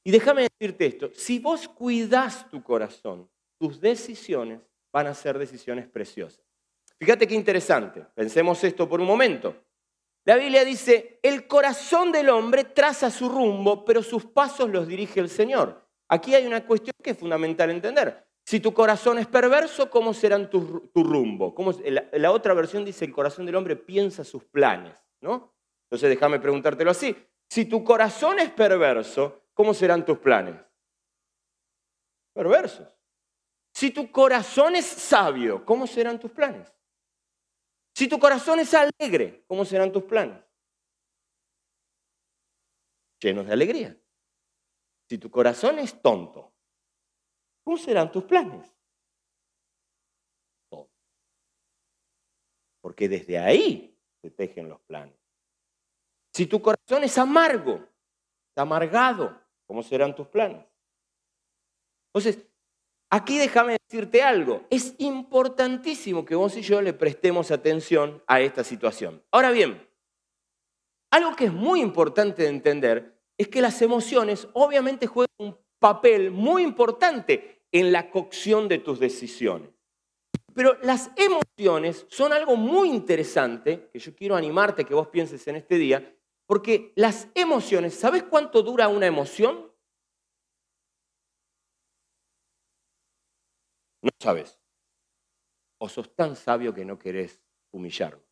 Y 0.04 0.10
déjame 0.10 0.50
decirte 0.50 0.84
esto, 0.84 1.10
si 1.14 1.38
vos 1.38 1.66
cuidas 1.66 2.46
tu 2.50 2.62
corazón, 2.62 3.26
tus 3.58 3.80
decisiones 3.80 4.60
van 4.92 5.06
a 5.06 5.14
ser 5.14 5.38
decisiones 5.38 5.88
preciosas. 5.88 6.49
Fíjate 7.00 7.26
qué 7.26 7.34
interesante, 7.34 8.04
pensemos 8.14 8.62
esto 8.62 8.86
por 8.86 9.00
un 9.00 9.06
momento. 9.06 9.56
La 10.26 10.36
Biblia 10.36 10.66
dice, 10.66 11.18
el 11.22 11.46
corazón 11.46 12.12
del 12.12 12.28
hombre 12.28 12.64
traza 12.64 13.10
su 13.10 13.30
rumbo, 13.30 13.86
pero 13.86 14.02
sus 14.02 14.26
pasos 14.26 14.68
los 14.68 14.86
dirige 14.86 15.18
el 15.18 15.30
Señor. 15.30 15.82
Aquí 16.08 16.34
hay 16.34 16.46
una 16.46 16.66
cuestión 16.66 16.92
que 17.02 17.12
es 17.12 17.18
fundamental 17.18 17.70
entender. 17.70 18.26
Si 18.44 18.60
tu 18.60 18.74
corazón 18.74 19.18
es 19.18 19.26
perverso, 19.26 19.88
¿cómo 19.88 20.12
será 20.12 20.50
tu, 20.50 20.90
rumbo? 20.94 21.54
la, 22.12 22.32
otra 22.32 22.52
versión 22.52 22.84
dice, 22.84 23.06
el 23.06 23.12
corazón 23.12 23.46
del 23.46 23.56
hombre 23.56 23.76
piensa 23.76 24.22
sus 24.22 24.44
planes, 24.44 24.94
¿no? 25.22 25.54
Entonces 25.86 26.10
déjame 26.10 26.38
preguntártelo 26.38 26.90
así. 26.90 27.16
Si 27.48 27.64
tu 27.64 27.82
corazón 27.82 28.40
es 28.40 28.50
perverso, 28.50 29.44
¿cómo 29.54 29.72
serán 29.72 30.04
tus 30.04 30.18
planes? 30.18 30.56
Perversos. 32.34 32.88
Si 33.72 33.90
tu 33.90 34.10
corazón 34.10 34.76
es 34.76 34.84
sabio, 34.84 35.64
¿cómo 35.64 35.86
serán 35.86 36.20
tus 36.20 36.30
planes? 36.30 36.70
Si 38.00 38.08
tu 38.08 38.18
corazón 38.18 38.58
es 38.60 38.72
alegre, 38.72 39.44
¿cómo 39.46 39.62
serán 39.62 39.92
tus 39.92 40.04
planes? 40.04 40.42
Llenos 43.20 43.46
de 43.46 43.52
alegría. 43.52 43.94
Si 45.06 45.18
tu 45.18 45.30
corazón 45.30 45.78
es 45.78 46.00
tonto, 46.00 46.50
¿cómo 47.62 47.76
serán 47.76 48.10
tus 48.10 48.24
planes? 48.24 48.74
Tonto. 50.70 50.90
Porque 52.80 53.06
desde 53.06 53.38
ahí 53.38 53.94
se 54.22 54.30
tejen 54.30 54.70
los 54.70 54.80
planes. 54.80 55.20
Si 56.32 56.46
tu 56.46 56.62
corazón 56.62 57.04
es 57.04 57.18
amargo, 57.18 57.86
amargado, 58.56 59.38
¿cómo 59.66 59.82
serán 59.82 60.14
tus 60.14 60.26
planes? 60.28 60.64
Entonces, 62.06 62.49
Aquí 63.12 63.38
déjame 63.38 63.76
decirte 63.82 64.22
algo, 64.22 64.62
es 64.70 64.94
importantísimo 64.98 66.24
que 66.24 66.36
vos 66.36 66.56
y 66.56 66.62
yo 66.62 66.80
le 66.80 66.92
prestemos 66.92 67.50
atención 67.50 68.22
a 68.28 68.40
esta 68.40 68.62
situación. 68.62 69.20
Ahora 69.32 69.50
bien, 69.50 69.84
algo 71.10 71.34
que 71.34 71.46
es 71.46 71.52
muy 71.52 71.80
importante 71.80 72.42
de 72.42 72.48
entender 72.48 73.20
es 73.36 73.48
que 73.48 73.60
las 73.60 73.82
emociones 73.82 74.46
obviamente 74.52 75.08
juegan 75.08 75.34
un 75.38 75.58
papel 75.80 76.30
muy 76.30 76.62
importante 76.62 77.64
en 77.72 77.90
la 77.90 78.10
cocción 78.10 78.68
de 78.68 78.78
tus 78.78 79.00
decisiones. 79.00 79.70
Pero 80.54 80.76
las 80.82 81.10
emociones 81.16 82.06
son 82.08 82.32
algo 82.32 82.54
muy 82.54 82.90
interesante, 82.90 83.88
que 83.92 83.98
yo 83.98 84.14
quiero 84.14 84.36
animarte 84.36 84.82
a 84.82 84.84
que 84.84 84.94
vos 84.94 85.08
pienses 85.08 85.46
en 85.48 85.56
este 85.56 85.78
día, 85.78 86.14
porque 86.46 86.92
las 86.94 87.28
emociones, 87.34 87.94
¿sabes 87.94 88.22
cuánto 88.22 88.62
dura 88.62 88.88
una 88.88 89.06
emoción? 89.06 89.69
No 94.02 94.10
sabes. 94.18 94.58
O 95.78 95.88
sos 95.88 96.14
tan 96.14 96.36
sabio 96.36 96.74
que 96.74 96.84
no 96.84 96.98
querés 96.98 97.40
humillarlo. 97.72 98.22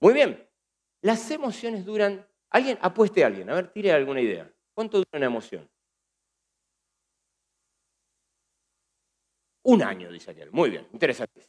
Muy 0.00 0.14
bien. 0.14 0.48
Las 1.02 1.30
emociones 1.30 1.84
duran. 1.84 2.26
Alguien, 2.50 2.78
apueste 2.80 3.24
a 3.24 3.28
alguien. 3.28 3.48
A 3.50 3.54
ver, 3.54 3.72
tire 3.72 3.92
alguna 3.92 4.20
idea. 4.20 4.52
¿Cuánto 4.74 4.98
dura 4.98 5.08
una 5.14 5.26
emoción? 5.26 5.68
Un 9.64 9.82
año, 9.82 10.10
dice 10.10 10.30
Ariel. 10.30 10.50
Muy 10.50 10.70
bien, 10.70 10.88
interesante. 10.92 11.48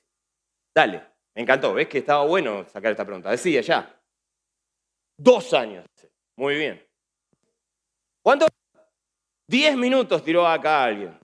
Dale, 0.76 1.04
me 1.36 1.42
encantó. 1.42 1.74
¿Ves 1.74 1.88
que 1.88 2.00
estaba 2.00 2.26
bueno 2.26 2.68
sacar 2.70 2.92
esta 2.92 3.06
pregunta? 3.06 3.32
Decía 3.32 3.62
ya. 3.62 4.02
Dos 5.18 5.54
años. 5.54 5.86
Muy 6.38 6.56
bien. 6.56 6.88
¿Cuánto? 8.24 8.48
Diez 9.48 9.76
minutos 9.76 10.24
tiró 10.24 10.48
acá 10.48 10.84
alguien. 10.84 11.23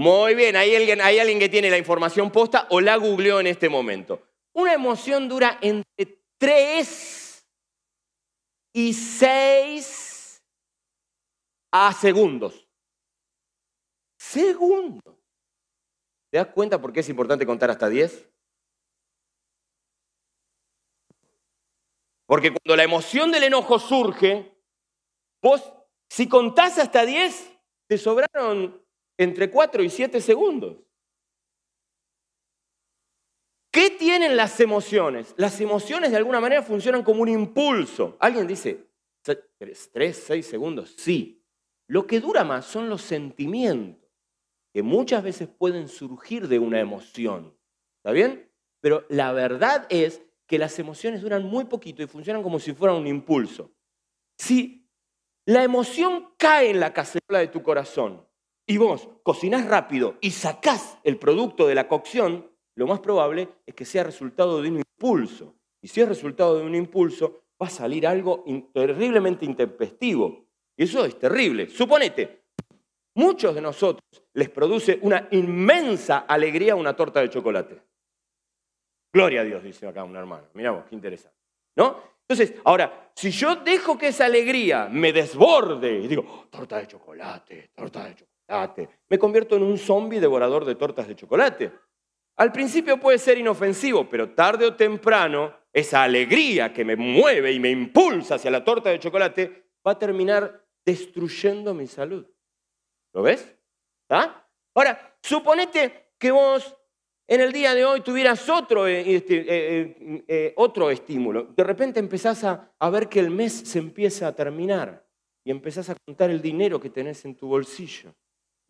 Muy 0.00 0.34
bien, 0.34 0.56
hay 0.56 0.74
alguien, 0.74 1.02
alguien 1.02 1.38
que 1.38 1.50
tiene 1.50 1.68
la 1.68 1.76
información 1.76 2.30
posta 2.32 2.66
o 2.70 2.80
la 2.80 2.96
googleó 2.96 3.38
en 3.38 3.48
este 3.48 3.68
momento. 3.68 4.26
Una 4.54 4.72
emoción 4.72 5.28
dura 5.28 5.58
entre 5.60 6.24
3 6.38 7.46
y 8.72 8.94
6 8.94 10.42
a 11.70 11.92
segundos. 11.92 12.66
Segundos. 14.18 15.18
¿Te 16.30 16.38
das 16.38 16.46
cuenta 16.46 16.80
por 16.80 16.94
qué 16.94 17.00
es 17.00 17.08
importante 17.10 17.44
contar 17.44 17.68
hasta 17.68 17.90
10? 17.90 18.26
Porque 22.24 22.54
cuando 22.54 22.74
la 22.74 22.84
emoción 22.84 23.30
del 23.30 23.42
enojo 23.42 23.78
surge, 23.78 24.50
vos, 25.42 25.62
si 26.08 26.26
contás 26.26 26.78
hasta 26.78 27.04
10, 27.04 27.52
te 27.86 27.98
sobraron 27.98 28.79
entre 29.20 29.50
4 29.50 29.82
y 29.82 29.90
7 29.90 30.18
segundos. 30.18 30.78
¿Qué 33.70 33.90
tienen 33.90 34.34
las 34.34 34.58
emociones? 34.60 35.34
Las 35.36 35.60
emociones 35.60 36.10
de 36.10 36.16
alguna 36.16 36.40
manera 36.40 36.62
funcionan 36.62 37.02
como 37.02 37.20
un 37.20 37.28
impulso. 37.28 38.16
Alguien 38.18 38.46
dice, 38.46 38.88
3, 39.22 40.16
6 40.26 40.46
segundos. 40.46 40.94
Sí. 40.96 41.44
Lo 41.86 42.06
que 42.06 42.20
dura 42.20 42.44
más 42.44 42.64
son 42.64 42.88
los 42.88 43.02
sentimientos, 43.02 44.10
que 44.72 44.82
muchas 44.82 45.22
veces 45.22 45.48
pueden 45.48 45.88
surgir 45.88 46.48
de 46.48 46.58
una 46.58 46.80
emoción. 46.80 47.54
¿Está 47.98 48.12
bien? 48.12 48.50
Pero 48.80 49.04
la 49.10 49.32
verdad 49.32 49.86
es 49.90 50.22
que 50.46 50.58
las 50.58 50.78
emociones 50.78 51.20
duran 51.20 51.44
muy 51.44 51.66
poquito 51.66 52.02
y 52.02 52.06
funcionan 52.06 52.42
como 52.42 52.58
si 52.58 52.72
fueran 52.72 52.96
un 52.96 53.06
impulso. 53.06 53.70
Si 54.38 54.88
la 55.44 55.62
emoción 55.62 56.32
cae 56.38 56.70
en 56.70 56.80
la 56.80 56.94
cacerola 56.94 57.40
de 57.40 57.48
tu 57.48 57.62
corazón 57.62 58.29
y 58.70 58.76
vos 58.76 59.08
cocinás 59.24 59.66
rápido 59.66 60.14
y 60.20 60.30
sacás 60.30 60.96
el 61.02 61.16
producto 61.16 61.66
de 61.66 61.74
la 61.74 61.88
cocción, 61.88 62.48
lo 62.76 62.86
más 62.86 63.00
probable 63.00 63.48
es 63.66 63.74
que 63.74 63.84
sea 63.84 64.04
resultado 64.04 64.62
de 64.62 64.68
un 64.68 64.76
impulso. 64.76 65.56
Y 65.82 65.88
si 65.88 66.00
es 66.00 66.08
resultado 66.08 66.56
de 66.56 66.64
un 66.64 66.76
impulso, 66.76 67.46
va 67.60 67.66
a 67.66 67.70
salir 67.70 68.06
algo 68.06 68.44
terriblemente 68.72 69.44
intempestivo. 69.44 70.46
Y 70.76 70.84
eso 70.84 71.04
es 71.04 71.18
terrible. 71.18 71.68
Suponete, 71.68 72.44
muchos 73.16 73.56
de 73.56 73.60
nosotros 73.60 74.04
les 74.34 74.48
produce 74.50 75.00
una 75.02 75.26
inmensa 75.32 76.18
alegría 76.18 76.76
una 76.76 76.94
torta 76.94 77.22
de 77.22 77.28
chocolate. 77.28 77.82
Gloria 79.12 79.40
a 79.40 79.44
Dios, 79.44 79.64
dice 79.64 79.88
acá 79.88 80.04
un 80.04 80.14
hermano. 80.14 80.46
Miramos, 80.54 80.84
qué 80.84 80.94
interesante. 80.94 81.36
¿No? 81.74 82.00
Entonces, 82.28 82.54
ahora, 82.62 83.10
si 83.16 83.32
yo 83.32 83.56
dejo 83.56 83.98
que 83.98 84.06
esa 84.06 84.26
alegría 84.26 84.88
me 84.88 85.12
desborde 85.12 85.92
y 85.98 86.06
digo, 86.06 86.24
oh, 86.24 86.46
torta 86.48 86.78
de 86.78 86.86
chocolate, 86.86 87.72
torta 87.74 88.04
de 88.04 88.14
chocolate 88.14 88.29
me 89.08 89.18
convierto 89.18 89.56
en 89.56 89.62
un 89.62 89.78
zombie 89.78 90.20
devorador 90.20 90.64
de 90.64 90.74
tortas 90.74 91.08
de 91.08 91.16
chocolate. 91.16 91.72
Al 92.36 92.52
principio 92.52 92.98
puede 92.98 93.18
ser 93.18 93.38
inofensivo, 93.38 94.08
pero 94.08 94.30
tarde 94.30 94.66
o 94.66 94.74
temprano 94.74 95.54
esa 95.72 96.02
alegría 96.02 96.72
que 96.72 96.84
me 96.84 96.96
mueve 96.96 97.52
y 97.52 97.60
me 97.60 97.70
impulsa 97.70 98.36
hacia 98.36 98.50
la 98.50 98.64
torta 98.64 98.90
de 98.90 98.98
chocolate, 98.98 99.70
va 99.86 99.92
a 99.92 99.98
terminar 99.98 100.66
destruyendo 100.84 101.74
mi 101.74 101.86
salud. 101.86 102.26
¿Lo 103.12 103.22
ves? 103.22 103.56
¿Ah? 104.08 104.46
Ahora, 104.74 105.16
suponete 105.22 106.12
que 106.18 106.30
vos 106.30 106.76
en 107.28 107.40
el 107.40 107.52
día 107.52 107.74
de 107.74 107.84
hoy 107.84 108.00
tuvieras 108.00 108.48
otro, 108.48 108.88
eh, 108.88 109.14
este, 109.14 109.44
eh, 109.46 110.24
eh, 110.26 110.52
otro 110.56 110.90
estímulo. 110.90 111.44
De 111.44 111.62
repente 111.62 112.00
empezás 112.00 112.42
a, 112.42 112.72
a 112.78 112.90
ver 112.90 113.08
que 113.08 113.20
el 113.20 113.30
mes 113.30 113.52
se 113.52 113.78
empieza 113.78 114.26
a 114.26 114.34
terminar 114.34 115.06
y 115.44 115.50
empezás 115.50 115.90
a 115.90 115.94
contar 116.04 116.30
el 116.30 116.42
dinero 116.42 116.80
que 116.80 116.90
tenés 116.90 117.24
en 117.24 117.36
tu 117.36 117.46
bolsillo. 117.46 118.12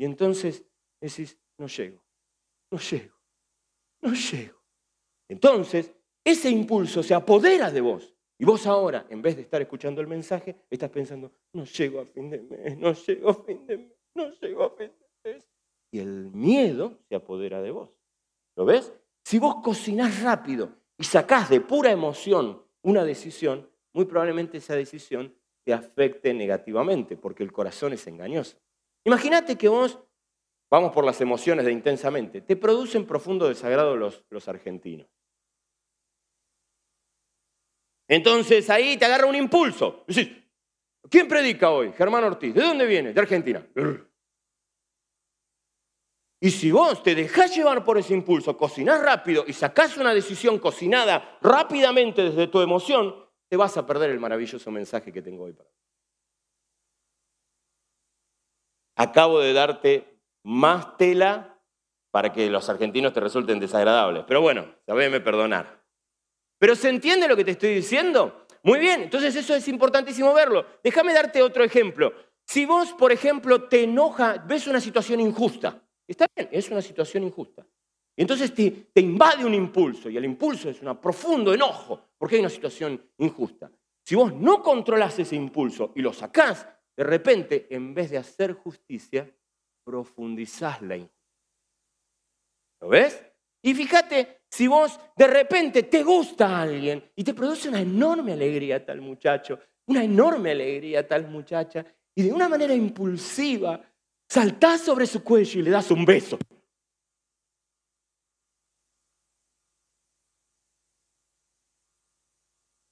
Y 0.01 0.07
entonces 0.07 0.65
decís, 0.99 1.39
no 1.59 1.67
llego, 1.67 2.03
no 2.71 2.79
llego, 2.79 3.15
no 4.01 4.15
llego. 4.15 4.59
Entonces, 5.29 5.93
ese 6.25 6.49
impulso 6.49 7.03
se 7.03 7.13
apodera 7.13 7.71
de 7.71 7.83
vos. 7.83 8.17
Y 8.39 8.47
vos 8.47 8.67
ahora, 8.67 9.07
en 9.11 9.21
vez 9.21 9.37
de 9.37 9.43
estar 9.43 9.61
escuchando 9.61 10.01
el 10.01 10.07
mensaje, 10.07 10.57
estás 10.71 10.89
pensando, 10.89 11.31
no 11.53 11.67
llego 11.67 12.01
a 12.01 12.07
fin 12.07 12.31
de 12.31 12.41
mes, 12.41 12.79
no 12.79 12.95
llego 12.95 13.29
a 13.29 13.45
fin 13.45 13.67
de 13.67 13.77
mes, 13.77 13.93
no 14.15 14.31
llego 14.41 14.65
a 14.65 14.71
fin 14.71 14.91
de 15.23 15.33
mes. 15.35 15.47
Y 15.93 15.99
el 15.99 16.31
miedo 16.31 16.97
se 17.07 17.17
apodera 17.17 17.61
de 17.61 17.71
vos. 17.71 17.91
¿Lo 18.57 18.65
ves? 18.65 18.95
Si 19.23 19.39
vos 19.39 19.57
cocinás 19.63 20.23
rápido 20.23 20.79
y 20.97 21.05
sacás 21.05 21.51
de 21.51 21.61
pura 21.61 21.91
emoción 21.91 22.65
una 22.81 23.05
decisión, 23.05 23.69
muy 23.93 24.07
probablemente 24.07 24.57
esa 24.57 24.75
decisión 24.75 25.37
te 25.63 25.75
afecte 25.75 26.33
negativamente, 26.33 27.19
porque 27.19 27.43
el 27.43 27.53
corazón 27.53 27.93
es 27.93 28.07
engañoso. 28.07 28.57
Imagínate 29.05 29.57
que 29.57 29.69
vos, 29.69 29.99
vamos 30.71 30.93
por 30.93 31.05
las 31.05 31.21
emociones 31.21 31.65
de 31.65 31.73
intensamente, 31.73 32.41
te 32.41 32.57
producen 32.57 33.07
profundo 33.07 33.49
desagrado 33.49 33.97
los, 33.97 34.25
los 34.31 34.49
argentinos. 34.49 35.09
Entonces 38.09 38.69
ahí 38.71 38.97
te 38.97 39.05
agarra 39.05 39.27
un 39.27 39.37
impulso. 39.37 40.05
¿quién 41.09 41.29
predica 41.29 41.71
hoy? 41.71 41.93
Germán 41.93 42.25
Ortiz. 42.25 42.53
¿De 42.53 42.63
dónde 42.63 42.85
viene? 42.85 43.13
De 43.13 43.21
Argentina. 43.21 43.65
Y 46.43 46.51
si 46.51 46.73
vos 46.73 47.03
te 47.03 47.15
dejás 47.15 47.55
llevar 47.55 47.85
por 47.85 47.99
ese 47.99 48.15
impulso, 48.15 48.57
cocinás 48.57 49.03
rápido 49.03 49.45
y 49.47 49.53
sacás 49.53 49.97
una 49.99 50.15
decisión 50.15 50.59
cocinada 50.59 51.39
rápidamente 51.43 52.23
desde 52.23 52.47
tu 52.47 52.61
emoción, 52.61 53.15
te 53.49 53.57
vas 53.57 53.77
a 53.77 53.87
perder 53.87 54.11
el 54.11 54.21
maravilloso 54.21 54.71
mensaje 54.71 55.13
que 55.13 55.21
tengo 55.21 55.45
hoy 55.45 55.53
para 55.53 55.69
ti. 55.69 55.80
Acabo 59.01 59.41
de 59.41 59.55
darte 59.55 60.21
más 60.43 60.99
tela 60.99 61.59
para 62.11 62.35
que 62.35 62.51
los 62.51 62.69
argentinos 62.69 63.15
te 63.15 63.21
resulten 63.21 63.59
desagradables. 63.59 64.25
Pero 64.29 64.43
bueno, 64.43 64.75
sabeme 64.85 65.23
perdonar. 65.23 65.83
Pero 66.59 66.77
¿se 66.77 66.91
entiende 66.91 67.27
lo 67.27 67.35
que 67.35 67.47
te 67.47 67.53
estoy 67.53 67.75
diciendo? 67.77 68.45
Muy 68.63 68.79
bien, 68.79 69.05
entonces 69.05 69.35
eso 69.35 69.55
es 69.55 69.67
importantísimo 69.69 70.35
verlo. 70.35 70.67
Déjame 70.85 71.15
darte 71.15 71.43
otro 71.43 71.65
ejemplo. 71.65 72.13
Si 72.45 72.67
vos, 72.67 72.93
por 72.93 73.11
ejemplo, 73.11 73.63
te 73.69 73.85
enoja, 73.85 74.45
ves 74.47 74.67
una 74.67 74.83
situación 74.83 75.19
injusta, 75.21 75.83
está 76.07 76.27
bien, 76.37 76.51
es 76.53 76.69
una 76.69 76.83
situación 76.83 77.25
injusta. 77.25 77.67
Entonces 78.15 78.53
te, 78.53 78.71
te 78.93 79.01
invade 79.01 79.47
un 79.47 79.55
impulso, 79.55 80.11
y 80.11 80.19
el 80.19 80.27
impulso 80.27 80.69
es 80.69 80.83
un 80.83 80.95
profundo 80.99 81.55
enojo, 81.55 82.09
porque 82.19 82.35
hay 82.35 82.41
una 82.41 82.51
situación 82.51 83.03
injusta. 83.17 83.71
Si 84.05 84.15
vos 84.15 84.35
no 84.35 84.63
controlas 84.63 85.19
ese 85.19 85.37
impulso 85.37 85.93
y 85.95 86.03
lo 86.03 86.13
sacás, 86.13 86.69
de 87.01 87.05
repente, 87.05 87.67
en 87.71 87.95
vez 87.95 88.11
de 88.11 88.19
hacer 88.19 88.53
justicia, 88.53 89.27
profundizás 89.83 90.83
la 90.83 90.97
injusticia. 90.97 91.17
¿Lo 92.79 92.89
ves? 92.91 93.25
Y 93.63 93.73
fíjate, 93.73 94.43
si 94.51 94.67
vos 94.67 95.01
de 95.17 95.27
repente 95.27 95.85
te 95.85 96.03
gusta 96.03 96.49
a 96.49 96.61
alguien 96.61 97.03
y 97.17 97.25
te 97.25 97.33
produce 97.33 97.71
una 97.71 97.81
enorme 97.81 98.35
alegría 98.35 98.85
tal 98.85 99.01
muchacho, 99.01 99.59
una 99.87 100.05
enorme 100.05 100.51
alegría 100.51 101.09
tal 101.09 101.27
muchacha, 101.27 101.87
y 102.15 102.25
de 102.25 102.35
una 102.35 102.51
manera 102.51 102.75
impulsiva 102.75 103.83
saltás 104.29 104.83
sobre 104.83 105.07
su 105.07 105.25
cuello 105.25 105.61
y 105.61 105.63
le 105.63 105.71
das 105.71 105.91
un 105.91 106.05
beso. 106.05 106.39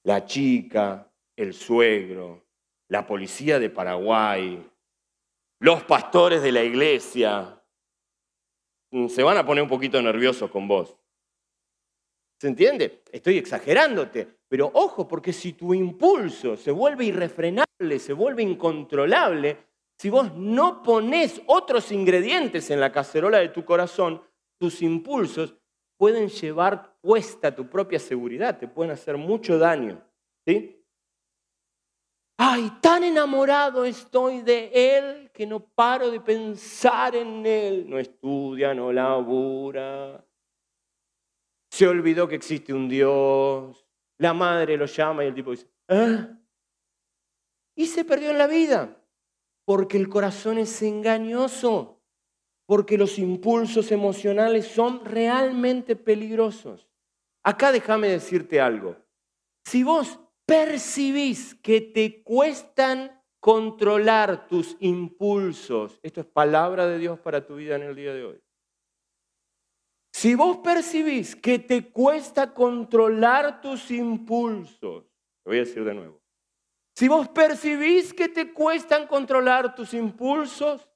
La 0.05 0.25
chica, 0.25 1.13
el 1.35 1.53
suegro, 1.53 2.48
la 2.89 3.07
policía 3.07 3.59
de 3.59 3.69
Paraguay, 3.69 4.69
los 5.61 5.83
pastores 5.83 6.41
de 6.41 6.51
la 6.51 6.63
iglesia, 6.63 7.59
Mm, 8.91 9.07
se 9.07 9.23
van 9.23 9.37
a 9.37 9.45
poner 9.45 9.63
un 9.63 9.69
poquito 9.69 10.01
nerviosos 10.01 10.49
con 10.49 10.67
vos. 10.67 10.95
¿Se 12.39 12.47
entiende? 12.47 13.03
Estoy 13.11 13.37
exagerándote, 13.37 14.27
pero 14.47 14.71
ojo, 14.73 15.07
porque 15.07 15.33
si 15.33 15.53
tu 15.53 15.73
impulso 15.73 16.55
se 16.55 16.71
vuelve 16.71 17.05
irrefrenable, 17.05 17.99
se 17.99 18.13
vuelve 18.13 18.43
incontrolable, 18.43 19.57
si 19.97 20.09
vos 20.09 20.33
no 20.35 20.81
pones 20.81 21.41
otros 21.47 21.91
ingredientes 21.91 22.69
en 22.69 22.79
la 22.79 22.91
cacerola 22.91 23.39
de 23.39 23.49
tu 23.49 23.65
corazón, 23.65 24.21
tus 24.57 24.81
impulsos 24.81 25.55
pueden 25.97 26.29
llevar 26.29 26.95
puesta 27.01 27.53
tu 27.53 27.69
propia 27.69 27.99
seguridad, 27.99 28.57
te 28.57 28.69
pueden 28.69 28.91
hacer 28.91 29.17
mucho 29.17 29.57
daño. 29.57 30.01
¿sí? 30.47 30.78
Ay, 32.41 32.71
tan 32.79 33.03
enamorado 33.03 33.83
estoy 33.83 34.41
de 34.43 34.71
Él 34.73 35.29
que 35.33 35.45
no 35.45 35.59
paro 35.59 36.09
de 36.09 36.21
pensar 36.21 37.13
en 37.13 37.45
Él. 37.45 37.89
No 37.89 37.99
estudia, 37.99 38.73
no 38.73 38.93
labura. 38.93 40.25
Se 41.69 41.85
olvidó 41.85 42.29
que 42.29 42.35
existe 42.35 42.73
un 42.73 42.87
Dios. 42.87 43.85
La 44.19 44.33
madre 44.33 44.77
lo 44.77 44.85
llama 44.85 45.25
y 45.25 45.27
el 45.27 45.35
tipo 45.35 45.51
dice, 45.51 45.67
¿Ah? 45.89 46.29
Y 47.75 47.87
se 47.87 48.05
perdió 48.05 48.31
en 48.31 48.37
la 48.37 48.47
vida. 48.47 49.03
Porque 49.65 49.97
el 49.97 50.07
corazón 50.07 50.59
es 50.59 50.81
engañoso. 50.81 52.01
Porque 52.65 52.97
los 52.97 53.19
impulsos 53.19 53.91
emocionales 53.91 54.65
son 54.65 55.03
realmente 55.03 55.97
peligrosos. 55.97 56.87
Acá 57.43 57.73
déjame 57.73 58.07
decirte 58.07 58.61
algo. 58.61 58.95
Si 59.65 59.83
vos 59.83 60.21
percibís 60.49 61.53
que 61.53 61.79
te 61.79 62.23
cuestan 62.23 63.21
controlar 63.39 64.47
tus 64.47 64.75
impulsos, 64.79 65.99
esto 66.01 66.21
es 66.21 66.25
palabra 66.25 66.87
de 66.87 66.97
Dios 66.97 67.19
para 67.19 67.45
tu 67.45 67.55
vida 67.55 67.75
en 67.75 67.83
el 67.83 67.95
día 67.95 68.13
de 68.13 68.25
hoy. 68.25 68.41
Si 70.11 70.33
vos 70.33 70.57
percibís 70.57 71.35
que 71.35 71.59
te 71.59 71.91
cuesta 71.91 72.51
controlar 72.51 73.61
tus 73.61 73.91
impulsos, 73.91 75.05
lo 75.45 75.51
voy 75.51 75.57
a 75.57 75.59
decir 75.59 75.83
de 75.83 75.93
nuevo. 75.93 76.19
Si 76.95 77.07
vos 77.07 77.29
percibís 77.29 78.11
que 78.11 78.27
te 78.27 78.51
cuestan 78.51 79.05
controlar 79.05 79.75
tus 79.75 79.93
impulsos, 79.93 80.89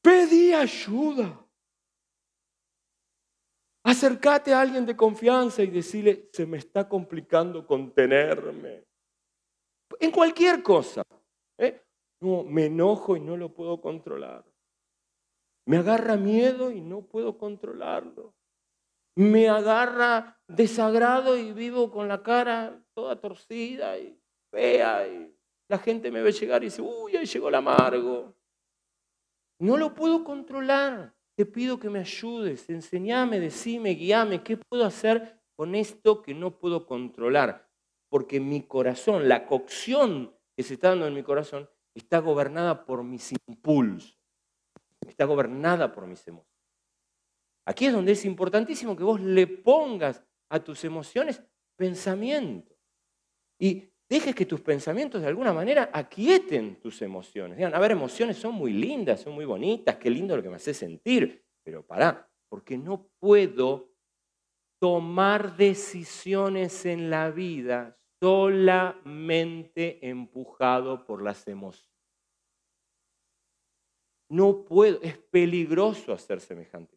pedí 0.00 0.52
ayuda. 0.52 1.44
Acércate 3.82 4.54
a 4.54 4.60
alguien 4.60 4.86
de 4.86 4.96
confianza 4.96 5.60
y 5.62 5.66
decirle, 5.66 6.30
se 6.32 6.46
me 6.46 6.56
está 6.56 6.88
complicando 6.88 7.66
contenerme 7.66 8.91
en 10.00 10.10
cualquier 10.10 10.62
cosa. 10.62 11.02
¿eh? 11.58 11.82
No, 12.20 12.44
me 12.44 12.66
enojo 12.66 13.16
y 13.16 13.20
no 13.20 13.36
lo 13.36 13.52
puedo 13.52 13.80
controlar. 13.80 14.44
Me 15.66 15.76
agarra 15.76 16.16
miedo 16.16 16.70
y 16.70 16.80
no 16.80 17.02
puedo 17.02 17.38
controlarlo. 17.38 18.34
Me 19.14 19.48
agarra 19.48 20.40
desagrado 20.48 21.36
y 21.36 21.52
vivo 21.52 21.90
con 21.90 22.08
la 22.08 22.22
cara 22.22 22.82
toda 22.94 23.20
torcida 23.20 23.98
y 23.98 24.18
fea 24.50 25.06
y 25.06 25.34
la 25.68 25.78
gente 25.78 26.10
me 26.10 26.22
ve 26.22 26.32
llegar 26.32 26.62
y 26.62 26.66
dice, 26.66 26.82
uy, 26.82 27.16
ahí 27.16 27.26
llegó 27.26 27.48
el 27.48 27.54
amargo. 27.54 28.34
No 29.58 29.76
lo 29.76 29.94
puedo 29.94 30.24
controlar. 30.24 31.14
Te 31.34 31.46
pido 31.46 31.78
que 31.78 31.88
me 31.88 32.00
ayudes, 32.00 32.68
enseñame, 32.68 33.40
decime, 33.40 33.90
guíame, 33.90 34.42
¿qué 34.42 34.58
puedo 34.58 34.84
hacer 34.84 35.40
con 35.56 35.74
esto 35.74 36.20
que 36.20 36.34
no 36.34 36.58
puedo 36.58 36.84
controlar? 36.86 37.71
Porque 38.12 38.40
mi 38.40 38.60
corazón, 38.60 39.26
la 39.26 39.46
cocción 39.46 40.36
que 40.54 40.62
se 40.62 40.74
está 40.74 40.90
dando 40.90 41.06
en 41.06 41.14
mi 41.14 41.22
corazón, 41.22 41.66
está 41.94 42.18
gobernada 42.18 42.84
por 42.84 43.02
mis 43.02 43.32
impulsos, 43.48 44.20
está 45.08 45.24
gobernada 45.24 45.90
por 45.90 46.06
mis 46.06 46.28
emociones. 46.28 46.52
Aquí 47.64 47.86
es 47.86 47.94
donde 47.94 48.12
es 48.12 48.26
importantísimo 48.26 48.94
que 48.94 49.02
vos 49.02 49.18
le 49.18 49.46
pongas 49.46 50.22
a 50.50 50.62
tus 50.62 50.84
emociones 50.84 51.42
pensamiento 51.74 52.76
y 53.58 53.90
dejes 54.06 54.34
que 54.34 54.44
tus 54.44 54.60
pensamientos 54.60 55.22
de 55.22 55.28
alguna 55.28 55.54
manera 55.54 55.88
aquieten 55.90 56.78
tus 56.80 57.00
emociones. 57.00 57.56
Digan, 57.56 57.74
a 57.74 57.78
ver, 57.78 57.92
emociones 57.92 58.36
son 58.36 58.54
muy 58.54 58.74
lindas, 58.74 59.22
son 59.22 59.32
muy 59.32 59.46
bonitas, 59.46 59.96
qué 59.96 60.10
lindo 60.10 60.36
lo 60.36 60.42
que 60.42 60.50
me 60.50 60.56
hace 60.56 60.74
sentir, 60.74 61.46
pero 61.64 61.82
pará, 61.86 62.30
porque 62.50 62.76
no 62.76 63.08
puedo 63.18 63.90
tomar 64.78 65.56
decisiones 65.56 66.84
en 66.84 67.08
la 67.08 67.30
vida 67.30 67.98
solamente 68.22 69.98
empujado 70.08 71.04
por 71.04 71.20
las 71.20 71.48
emociones. 71.48 71.90
No 74.28 74.64
puedo, 74.64 75.00
es 75.02 75.18
peligroso 75.18 76.12
hacer 76.12 76.40
semejante. 76.40 76.96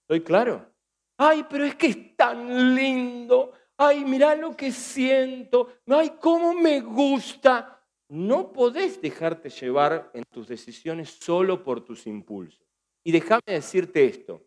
¿Estoy 0.00 0.22
claro? 0.22 0.66
Ay, 1.18 1.44
pero 1.48 1.66
es 1.66 1.74
que 1.74 1.88
es 1.88 2.16
tan 2.16 2.74
lindo. 2.74 3.52
ay, 3.76 4.02
mirá 4.06 4.34
lo 4.34 4.56
que 4.56 4.72
siento, 4.72 5.74
ay, 5.88 6.14
cómo 6.18 6.54
me 6.54 6.80
gusta. 6.80 7.78
No 8.08 8.50
podés 8.50 9.00
dejarte 9.00 9.50
llevar 9.50 10.10
en 10.14 10.24
tus 10.24 10.48
decisiones 10.48 11.10
solo 11.10 11.62
por 11.62 11.84
tus 11.84 12.06
impulsos. 12.06 12.66
Y 13.04 13.12
déjame 13.12 13.42
decirte 13.44 14.06
esto. 14.06 14.42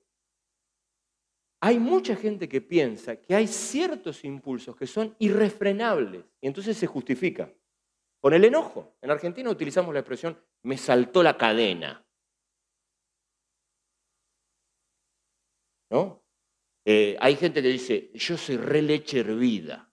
Hay 1.61 1.79
mucha 1.79 2.15
gente 2.15 2.47
que 2.47 2.61
piensa 2.61 3.15
que 3.15 3.33
hay 3.33 3.47
ciertos 3.47 4.23
impulsos 4.23 4.75
que 4.75 4.87
son 4.87 5.15
irrefrenables 5.19 6.25
y 6.41 6.47
entonces 6.47 6.77
se 6.77 6.87
justifica. 6.87 7.51
Con 8.19 8.33
el 8.33 8.43
enojo. 8.43 8.97
En 9.01 9.11
Argentina 9.11 9.49
utilizamos 9.49 9.93
la 9.93 9.99
expresión 9.99 10.37
me 10.63 10.77
saltó 10.77 11.21
la 11.21 11.37
cadena. 11.37 12.03
¿No? 15.91 16.23
Eh, 16.83 17.15
hay 17.19 17.35
gente 17.35 17.61
que 17.61 17.67
dice, 17.67 18.11
yo 18.13 18.35
soy 18.35 18.57
re 18.57 18.81
leche 18.81 19.19
hervida. 19.19 19.91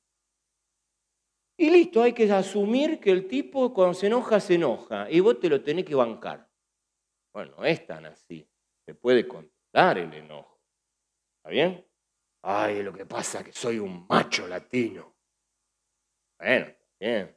Y 1.58 1.70
listo, 1.70 2.02
hay 2.02 2.12
que 2.12 2.30
asumir 2.32 2.98
que 2.98 3.10
el 3.10 3.28
tipo 3.28 3.72
cuando 3.72 3.94
se 3.94 4.06
enoja, 4.06 4.40
se 4.40 4.54
enoja. 4.54 5.10
Y 5.10 5.20
vos 5.20 5.38
te 5.38 5.48
lo 5.48 5.62
tenés 5.62 5.84
que 5.84 5.94
bancar. 5.94 6.50
Bueno, 7.32 7.54
no 7.56 7.64
es 7.64 7.86
tan 7.86 8.06
así. 8.06 8.48
Se 8.84 8.94
puede 8.94 9.28
controlar 9.28 9.98
el 9.98 10.12
enojo. 10.12 10.51
¿Está 11.42 11.50
bien? 11.50 11.84
Ay, 12.44 12.84
lo 12.84 12.92
que 12.92 13.04
pasa 13.04 13.40
es 13.40 13.46
que 13.46 13.52
soy 13.52 13.80
un 13.80 14.06
macho 14.08 14.46
latino. 14.46 15.12
Bueno, 16.38 16.72
bien. 17.00 17.36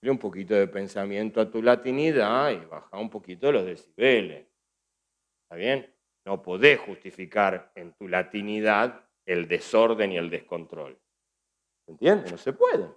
Dale 0.00 0.10
un 0.10 0.18
poquito 0.18 0.54
de 0.54 0.68
pensamiento 0.68 1.38
a 1.38 1.50
tu 1.50 1.62
latinidad 1.62 2.50
y 2.50 2.64
baja 2.64 2.96
un 2.96 3.10
poquito 3.10 3.52
los 3.52 3.66
decibeles. 3.66 4.46
¿Está 5.42 5.56
bien? 5.56 5.94
No 6.24 6.42
podés 6.42 6.80
justificar 6.80 7.72
en 7.74 7.92
tu 7.92 8.08
latinidad 8.08 9.06
el 9.26 9.46
desorden 9.48 10.12
y 10.12 10.16
el 10.16 10.30
descontrol. 10.30 10.98
¿Entiendes? 11.86 12.30
No 12.30 12.38
se 12.38 12.54
puede. 12.54 12.88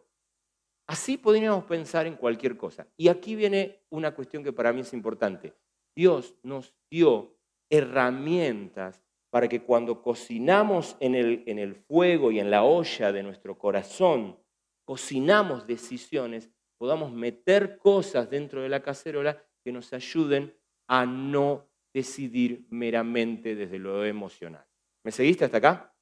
Así 0.88 1.18
podríamos 1.18 1.66
pensar 1.66 2.08
en 2.08 2.16
cualquier 2.16 2.56
cosa. 2.56 2.88
Y 2.96 3.10
aquí 3.10 3.36
viene 3.36 3.84
una 3.90 4.16
cuestión 4.16 4.42
que 4.42 4.54
para 4.54 4.72
mí 4.72 4.82
es 4.82 4.94
importante. 4.94 5.54
Dios 5.94 6.38
nos 6.44 6.74
dio 6.90 7.38
herramientas 7.70 9.04
para 9.32 9.48
que 9.48 9.64
cuando 9.64 10.04
cocinamos 10.04 10.98
en 11.00 11.16
el, 11.16 11.44
en 11.48 11.58
el 11.58 11.74
fuego 11.74 12.32
y 12.32 12.40
en 12.40 12.52
la 12.52 12.64
olla 12.64 13.12
de 13.12 13.24
nuestro 13.24 13.58
corazón, 13.58 14.38
cocinamos 14.86 15.66
decisiones, 15.66 16.52
podamos 16.78 17.14
meter 17.14 17.78
cosas 17.78 18.30
dentro 18.30 18.62
de 18.62 18.70
la 18.70 18.84
cacerola 18.84 19.42
que 19.64 19.72
nos 19.72 19.94
ayuden 19.94 20.54
a 20.88 21.06
no 21.06 21.70
decidir 21.94 22.68
meramente 22.70 23.56
desde 23.56 23.80
lo 23.80 24.04
emocional. 24.06 24.68
¿Me 25.04 25.12
seguiste 25.12 25.46
hasta 25.46 25.58
acá? 25.58 25.96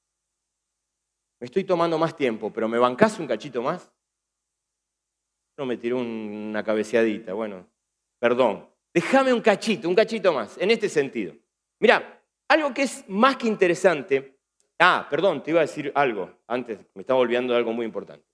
Me 1.39 1.45
estoy 1.45 1.63
tomando 1.63 1.99
más 1.99 2.15
tiempo, 2.15 2.51
pero 2.51 2.67
¿me 2.67 2.79
bancás 2.79 3.19
un 3.19 3.27
cachito 3.27 3.61
más? 3.61 3.93
No 5.57 5.67
me 5.67 5.77
tiró 5.77 5.97
una 5.97 6.63
cabeceadita, 6.63 7.33
bueno, 7.33 7.69
perdón. 8.19 8.67
Déjame 8.91 9.31
un 9.33 9.41
cachito, 9.41 9.87
un 9.87 9.93
cachito 9.93 10.33
más, 10.33 10.57
en 10.57 10.71
este 10.71 10.89
sentido. 10.89 11.35
Mira, 11.79 12.18
algo 12.49 12.73
que 12.73 12.83
es 12.83 13.07
más 13.07 13.37
que 13.37 13.47
interesante. 13.47 14.39
Ah, 14.79 15.07
perdón, 15.09 15.43
te 15.43 15.51
iba 15.51 15.59
a 15.59 15.65
decir 15.65 15.91
algo 15.95 16.39
antes, 16.47 16.85
me 16.93 17.01
estaba 17.01 17.19
olvidando 17.19 17.53
de 17.53 17.59
algo 17.59 17.73
muy 17.73 17.85
importante. 17.85 18.25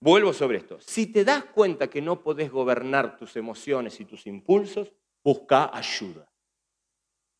Vuelvo 0.00 0.32
sobre 0.32 0.58
esto. 0.58 0.80
Si 0.80 1.06
te 1.08 1.24
das 1.24 1.44
cuenta 1.44 1.88
que 1.88 2.00
no 2.00 2.22
podés 2.22 2.50
gobernar 2.50 3.18
tus 3.18 3.36
emociones 3.36 4.00
y 4.00 4.06
tus 4.06 4.26
impulsos, 4.26 4.94
busca 5.22 5.70
ayuda. 5.76 6.32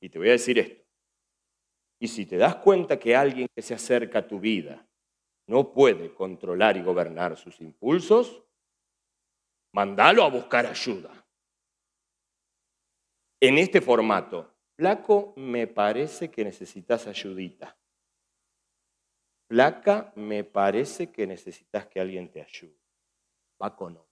Y 0.01 0.11
te 0.11 0.19
voy 0.19 0.29
a 0.29 0.33
decir 0.33 0.59
esto. 0.59 0.85
Y 1.99 2.09
si 2.09 2.27
te 2.27 2.37
das 2.37 2.57
cuenta 2.57 2.99
que 2.99 3.17
alguien 3.17 3.49
que 3.55 3.63
se 3.63 3.75
acerca 3.75 4.21
a 4.21 4.29
tu 4.29 4.41
vida 4.41 4.87
no 5.47 5.73
puede 5.73 6.13
controlar 6.15 6.77
y 6.77 6.83
gobernar 6.83 7.37
sus 7.37 7.61
impulsos, 7.61 8.43
mandalo 9.73 10.23
a 10.23 10.29
buscar 10.29 10.67
ayuda. 10.67 11.11
En 13.41 13.57
este 13.57 13.81
formato, 13.81 14.50
flaco, 14.81 15.35
me 15.37 15.67
parece 15.67 16.31
que 16.31 16.43
necesitas 16.43 17.07
ayudita. 17.07 17.77
Flaca, 19.47 20.11
me 20.17 20.43
parece 20.43 21.13
que 21.13 21.27
necesitas 21.27 21.85
que 21.87 22.01
alguien 22.01 22.31
te 22.31 22.41
ayude. 22.41 22.81
Va 23.63 23.77
con 23.77 24.03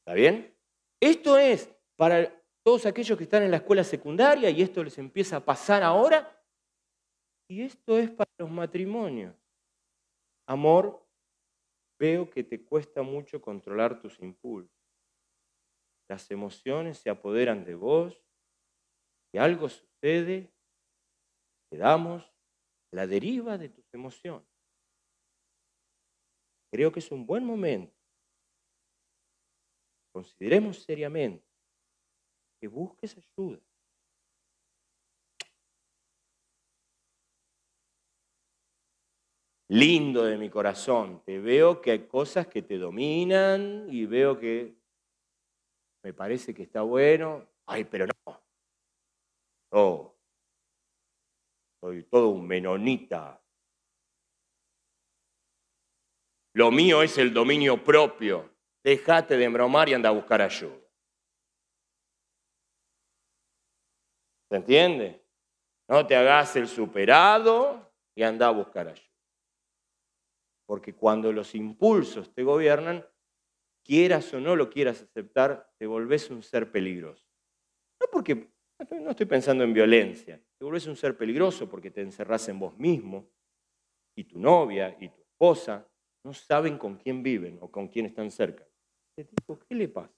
¿Está 0.00 0.12
bien? 0.12 0.54
Esto 1.00 1.38
es 1.38 1.74
para 1.96 2.30
todos 2.62 2.84
aquellos 2.84 3.16
que 3.16 3.24
están 3.24 3.42
en 3.42 3.52
la 3.52 3.56
escuela 3.56 3.84
secundaria 3.84 4.50
y 4.50 4.60
esto 4.60 4.84
les 4.84 4.98
empieza 4.98 5.36
a 5.36 5.44
pasar 5.44 5.82
ahora. 5.82 6.44
Y 7.48 7.62
esto 7.62 7.96
es 7.98 8.10
para 8.10 8.30
los 8.36 8.50
matrimonios. 8.50 9.34
Amor, 10.46 11.02
veo 11.98 12.28
que 12.28 12.44
te 12.44 12.62
cuesta 12.62 13.00
mucho 13.00 13.40
controlar 13.40 13.98
tus 13.98 14.20
impulsos. 14.20 14.79
Las 16.10 16.28
emociones 16.32 16.98
se 16.98 17.08
apoderan 17.08 17.64
de 17.64 17.76
vos 17.76 18.20
y 19.32 19.38
algo 19.38 19.68
sucede, 19.68 20.52
quedamos 21.70 22.28
la 22.90 23.06
deriva 23.06 23.56
de 23.56 23.68
tus 23.68 23.84
emociones. 23.94 24.48
Creo 26.72 26.90
que 26.90 26.98
es 26.98 27.12
un 27.12 27.24
buen 27.24 27.44
momento. 27.44 27.94
Consideremos 30.12 30.82
seriamente 30.82 31.46
que 32.60 32.66
busques 32.66 33.16
ayuda. 33.16 33.60
Lindo 39.68 40.24
de 40.24 40.36
mi 40.36 40.50
corazón, 40.50 41.22
te 41.24 41.38
veo 41.38 41.80
que 41.80 41.92
hay 41.92 42.08
cosas 42.08 42.48
que 42.48 42.62
te 42.62 42.78
dominan 42.78 43.86
y 43.88 44.06
veo 44.06 44.36
que 44.36 44.79
me 46.02 46.12
parece 46.12 46.54
que 46.54 46.62
está 46.62 46.82
bueno. 46.82 47.46
Ay, 47.66 47.84
pero 47.84 48.06
no. 48.06 48.42
Oh, 49.72 50.16
soy 51.80 52.04
todo 52.04 52.28
un 52.28 52.46
menonita. 52.46 53.40
Lo 56.54 56.70
mío 56.70 57.02
es 57.02 57.16
el 57.18 57.32
dominio 57.32 57.82
propio. 57.82 58.50
Déjate 58.82 59.36
de 59.36 59.44
embromar 59.44 59.88
y 59.88 59.94
anda 59.94 60.08
a 60.08 60.12
buscar 60.12 60.42
ayuda. 60.42 60.76
¿Se 64.48 64.56
entiende? 64.56 65.24
No 65.88 66.06
te 66.06 66.16
hagas 66.16 66.56
el 66.56 66.66
superado 66.66 67.92
y 68.14 68.22
anda 68.22 68.48
a 68.48 68.50
buscar 68.50 68.88
ayuda. 68.88 69.06
Porque 70.66 70.94
cuando 70.94 71.32
los 71.32 71.54
impulsos 71.54 72.32
te 72.34 72.42
gobiernan, 72.42 73.06
quieras 73.90 74.32
o 74.32 74.38
no 74.38 74.54
lo 74.54 74.70
quieras 74.70 75.02
aceptar, 75.02 75.68
te 75.76 75.84
volvés 75.84 76.30
un 76.30 76.44
ser 76.44 76.70
peligroso. 76.70 77.26
No 78.00 78.06
porque, 78.12 78.52
no 79.02 79.10
estoy 79.10 79.26
pensando 79.26 79.64
en 79.64 79.74
violencia, 79.74 80.40
te 80.56 80.64
volvés 80.64 80.86
un 80.86 80.94
ser 80.94 81.16
peligroso 81.16 81.68
porque 81.68 81.90
te 81.90 82.00
encerrás 82.00 82.48
en 82.48 82.60
vos 82.60 82.78
mismo 82.78 83.28
y 84.16 84.22
tu 84.22 84.38
novia 84.38 84.96
y 85.00 85.08
tu 85.08 85.20
esposa 85.20 85.84
no 86.24 86.32
saben 86.32 86.78
con 86.78 86.98
quién 86.98 87.20
viven 87.20 87.58
o 87.60 87.68
con 87.68 87.88
quién 87.88 88.06
están 88.06 88.30
cerca. 88.30 88.64
¿qué 89.16 89.74
le 89.74 89.88
pasa? 89.88 90.14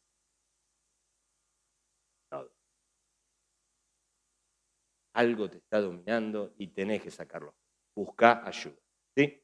algo 5.15 5.49
te 5.51 5.59
está 5.59 5.81
dominando 5.81 6.55
y 6.59 6.69
tenés 6.69 7.03
que 7.03 7.11
sacarlo. 7.11 7.55
Busca 7.95 8.47
ayuda. 8.47 8.81
¿Sí? 9.15 9.43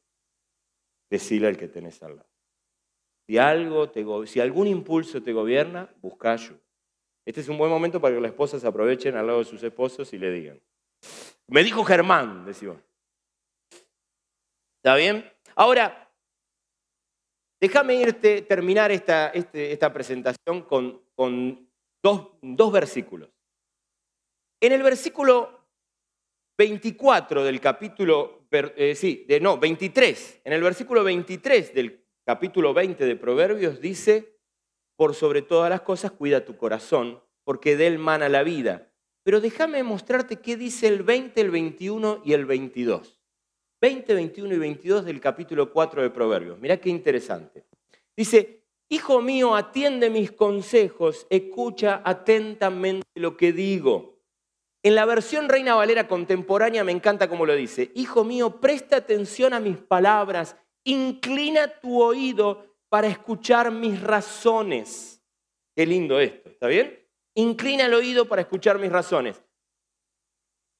Decile 1.11 1.49
al 1.49 1.59
que 1.59 1.69
tenés 1.69 2.03
al 2.03 2.17
lado. 2.17 2.38
Si, 3.29 3.37
algo 3.37 3.91
te, 3.91 4.07
si 4.27 4.41
algún 4.41 4.67
impulso 4.69 5.23
te 5.23 5.35
gobierna, 5.35 5.95
busca 6.01 6.33
ayuda. 6.33 6.59
Este 7.27 7.43
es 7.43 7.49
un 7.51 7.59
buen 7.59 7.71
momento 7.71 8.01
para 8.01 8.15
que 8.15 8.23
las 8.23 8.31
esposas 8.31 8.65
aprovechen 8.65 9.17
al 9.17 9.27
lado 9.27 9.41
de 9.41 9.45
sus 9.45 9.63
esposos 9.63 10.11
y 10.15 10.19
le 10.19 10.33
digan. 10.33 10.63
Me 11.47 11.63
dijo 11.63 11.85
Germán, 11.85 12.47
decimos. 12.47 12.79
¿Está 14.79 14.97
bien? 14.97 15.31
Ahora, 15.57 16.11
déjame 17.61 17.97
irte, 17.97 18.41
terminar 18.41 18.91
esta, 18.93 19.29
este, 19.29 19.73
esta 19.73 19.93
presentación 19.93 20.63
con, 20.63 21.03
con 21.15 21.69
dos, 22.03 22.29
dos 22.41 22.73
versículos. 22.73 23.29
En 24.59 24.73
el 24.73 24.83
versículo 24.83 25.67
24 26.57 27.45
del 27.45 27.61
capítulo, 27.61 28.47
eh, 28.51 28.95
sí, 28.95 29.27
de, 29.29 29.39
no, 29.39 29.59
23, 29.59 30.41
en 30.45 30.53
el 30.55 30.63
versículo 30.63 31.05
23 31.05 31.75
del 31.75 32.08
capítulo 32.29 32.75
20 32.75 33.07
de 33.07 33.17
Proverbios 33.17 33.81
dice, 33.81 34.37
por 34.97 35.15
sobre 35.15 35.41
todas 35.41 35.71
las 35.71 35.81
cosas 35.81 36.11
cuida 36.11 36.45
tu 36.45 36.59
corazón, 36.59 37.23
porque 37.43 37.75
de 37.75 37.87
él 37.87 37.99
mana 37.99 38.29
la 38.29 38.43
vida. 38.43 38.93
Pero 39.23 39.41
déjame 39.41 39.83
mostrarte 39.83 40.37
qué 40.37 40.59
dice 40.59 40.89
el 40.89 41.05
20, 41.05 41.41
el 41.41 41.51
21 41.51 42.21
y 42.27 42.35
el 42.35 42.45
22. 42.45 43.19
20, 43.81 44.13
21 44.13 44.55
y 44.55 44.59
22 44.59 45.07
del 45.07 45.21
capítulo 45.23 45.73
4 45.73 46.03
de 46.03 46.11
Proverbios. 46.11 46.59
Mirá 46.59 46.77
qué 46.77 46.91
interesante. 46.91 47.65
Dice, 48.15 48.63
Hijo 48.91 49.23
mío, 49.23 49.55
atiende 49.55 50.11
mis 50.11 50.31
consejos, 50.31 51.27
escucha 51.31 52.03
atentamente 52.05 53.09
lo 53.15 53.39
que 53.39 53.55
digo 53.55 54.19
En 54.83 54.95
la 54.97 55.07
versión 55.07 55.49
Reina 55.49 55.77
Valera 55.77 56.07
contemporánea 56.07 56.85
me 56.85 56.93
encanta 56.93 57.27
como 57.31 57.47
lo 57.47 57.55
dice. 57.55 57.91
Hijo 57.95 58.23
mío, 58.23 58.61
presta 58.61 58.97
atención 58.97 59.55
a 59.55 59.61
mis 59.61 59.79
palabras, 59.79 60.57
inclina 60.93 61.69
tu 61.69 62.03
oído 62.03 62.77
para 62.89 63.09
escuchar 63.09 63.71
mis 63.71 64.01
razones. 64.01 65.23
Qué 65.77 65.87
lindo 65.87 66.19
esto, 66.19 66.49
¿está 66.49 66.67
bien? 66.67 66.99
Inclina 67.35 67.87
el 67.87 67.95
oído 67.95 68.27
para 68.27 68.43
escuchar 68.43 68.79
mis 68.79 68.91
razones. 68.91 69.43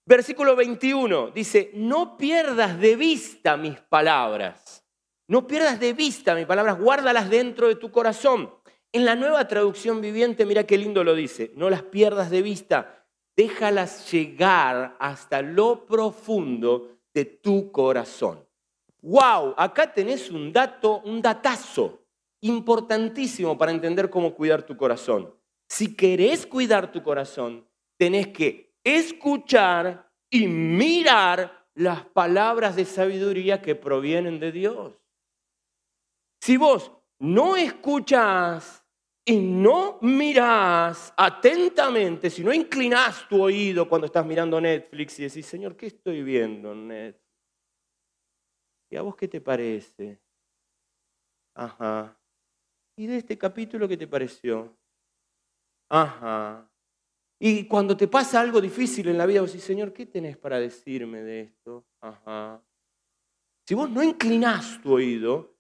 Versículo 0.07 0.57
21 0.57 1.33
dice, 1.33 1.71
no 1.75 2.17
pierdas 2.17 2.81
de 2.81 2.97
vista 2.97 3.57
mis 3.59 3.79
palabras. 3.79 4.85
No 5.29 5.47
pierdas 5.47 5.79
de 5.79 5.93
vista 5.93 6.35
mis 6.35 6.47
palabras, 6.47 6.81
guárdalas 6.81 7.29
dentro 7.29 7.69
de 7.69 7.77
tu 7.77 7.91
corazón. 7.91 8.51
En 8.91 9.05
la 9.05 9.15
nueva 9.15 9.47
traducción 9.47 10.01
viviente, 10.01 10.47
mira 10.47 10.65
qué 10.65 10.79
lindo 10.79 11.05
lo 11.05 11.15
dice, 11.15 11.53
no 11.55 11.69
las 11.69 11.83
pierdas 11.83 12.31
de 12.31 12.41
vista, 12.41 13.07
déjalas 13.37 14.11
llegar 14.11 14.97
hasta 14.99 15.43
lo 15.43 15.85
profundo 15.85 16.99
de 17.13 17.27
tu 17.27 17.71
corazón. 17.71 18.48
¡Wow! 19.09 19.55
Acá 19.57 19.91
tenés 19.91 20.31
un 20.31 20.53
dato, 20.53 21.01
un 21.01 21.23
datazo 21.23 22.05
importantísimo 22.43 23.57
para 23.57 23.73
entender 23.73 24.11
cómo 24.11 24.35
cuidar 24.35 24.65
tu 24.65 24.77
corazón. 24.77 25.35
Si 25.67 25.97
querés 25.97 26.47
cuidar 26.47 26.93
tu 26.93 27.03
corazón, 27.03 27.67
tenés 27.99 28.29
que 28.29 28.75
escuchar 28.85 30.13
y 30.31 30.47
mirar 30.47 31.67
las 31.75 32.05
palabras 32.05 32.77
de 32.77 32.85
sabiduría 32.85 33.63
que 33.63 33.75
provienen 33.75 34.39
de 34.39 34.53
Dios. 34.53 34.93
Si 36.43 36.59
vos 36.59 36.93
no 37.19 37.57
escuchas 37.57 38.85
y 39.25 39.39
no 39.39 39.99
mirás 40.03 41.15
atentamente, 41.17 42.29
si 42.29 42.45
no 42.45 42.53
inclinás 42.53 43.27
tu 43.27 43.43
oído 43.43 43.89
cuando 43.89 44.05
estás 44.05 44.27
mirando 44.27 44.61
Netflix 44.61 45.19
y 45.19 45.23
decís, 45.23 45.47
Señor, 45.47 45.77
¿qué 45.79 45.87
estoy 45.87 46.23
viendo 46.23 46.73
en 46.73 46.89
Netflix? 46.89 47.28
¿Y 48.91 48.97
a 48.97 49.03
vos 49.03 49.17
qué 49.17 49.29
te 49.29 49.41
parece? 49.41 50.21
Ajá. 51.55 52.19
¿Y 52.97 53.07
de 53.07 53.17
este 53.19 53.37
capítulo 53.37 53.87
qué 53.87 53.97
te 53.97 54.07
pareció? 54.07 54.77
Ajá. 55.89 56.71
Y 57.41 57.67
cuando 57.67 57.97
te 57.97 58.09
pasa 58.09 58.41
algo 58.41 58.61
difícil 58.61 59.09
en 59.09 59.19
la 59.19 59.27
vida, 59.27 59.41
vos 59.41 59.53
decís, 59.53 59.65
Señor, 59.65 59.93
¿qué 59.93 60.07
tenés 60.07 60.37
para 60.37 60.59
decirme 60.59 61.23
de 61.23 61.41
esto? 61.43 61.87
Ajá. 62.01 62.63
Si 63.67 63.75
vos 63.75 63.91
no 63.91 64.03
inclinás 64.03 64.81
tu 64.83 64.95
oído 64.95 65.55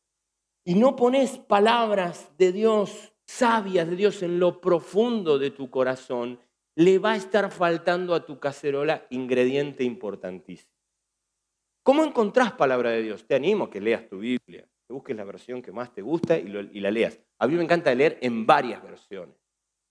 y 0.64 0.74
no 0.74 0.96
pones 0.96 1.38
palabras 1.38 2.32
de 2.38 2.52
Dios, 2.52 3.12
sabias 3.26 3.88
de 3.88 3.96
Dios 3.96 4.22
en 4.22 4.40
lo 4.40 4.60
profundo 4.60 5.38
de 5.38 5.50
tu 5.50 5.70
corazón, 5.70 6.40
le 6.74 6.98
va 6.98 7.12
a 7.12 7.16
estar 7.16 7.50
faltando 7.52 8.14
a 8.14 8.24
tu 8.24 8.38
cacerola 8.38 9.06
ingrediente 9.10 9.84
importantísimo. 9.84 10.77
¿Cómo 11.88 12.04
encontrás 12.04 12.52
palabra 12.52 12.90
de 12.90 13.00
Dios? 13.00 13.24
Te 13.26 13.34
animo 13.34 13.64
a 13.64 13.70
que 13.70 13.80
leas 13.80 14.06
tu 14.06 14.18
Biblia, 14.18 14.68
que 14.86 14.92
busques 14.92 15.16
la 15.16 15.24
versión 15.24 15.62
que 15.62 15.72
más 15.72 15.90
te 15.90 16.02
gusta 16.02 16.36
y, 16.36 16.42
y 16.44 16.80
la 16.80 16.90
leas. 16.90 17.18
A 17.38 17.46
mí 17.46 17.54
me 17.54 17.64
encanta 17.64 17.94
leer 17.94 18.18
en 18.20 18.44
varias 18.44 18.82
versiones. 18.82 19.34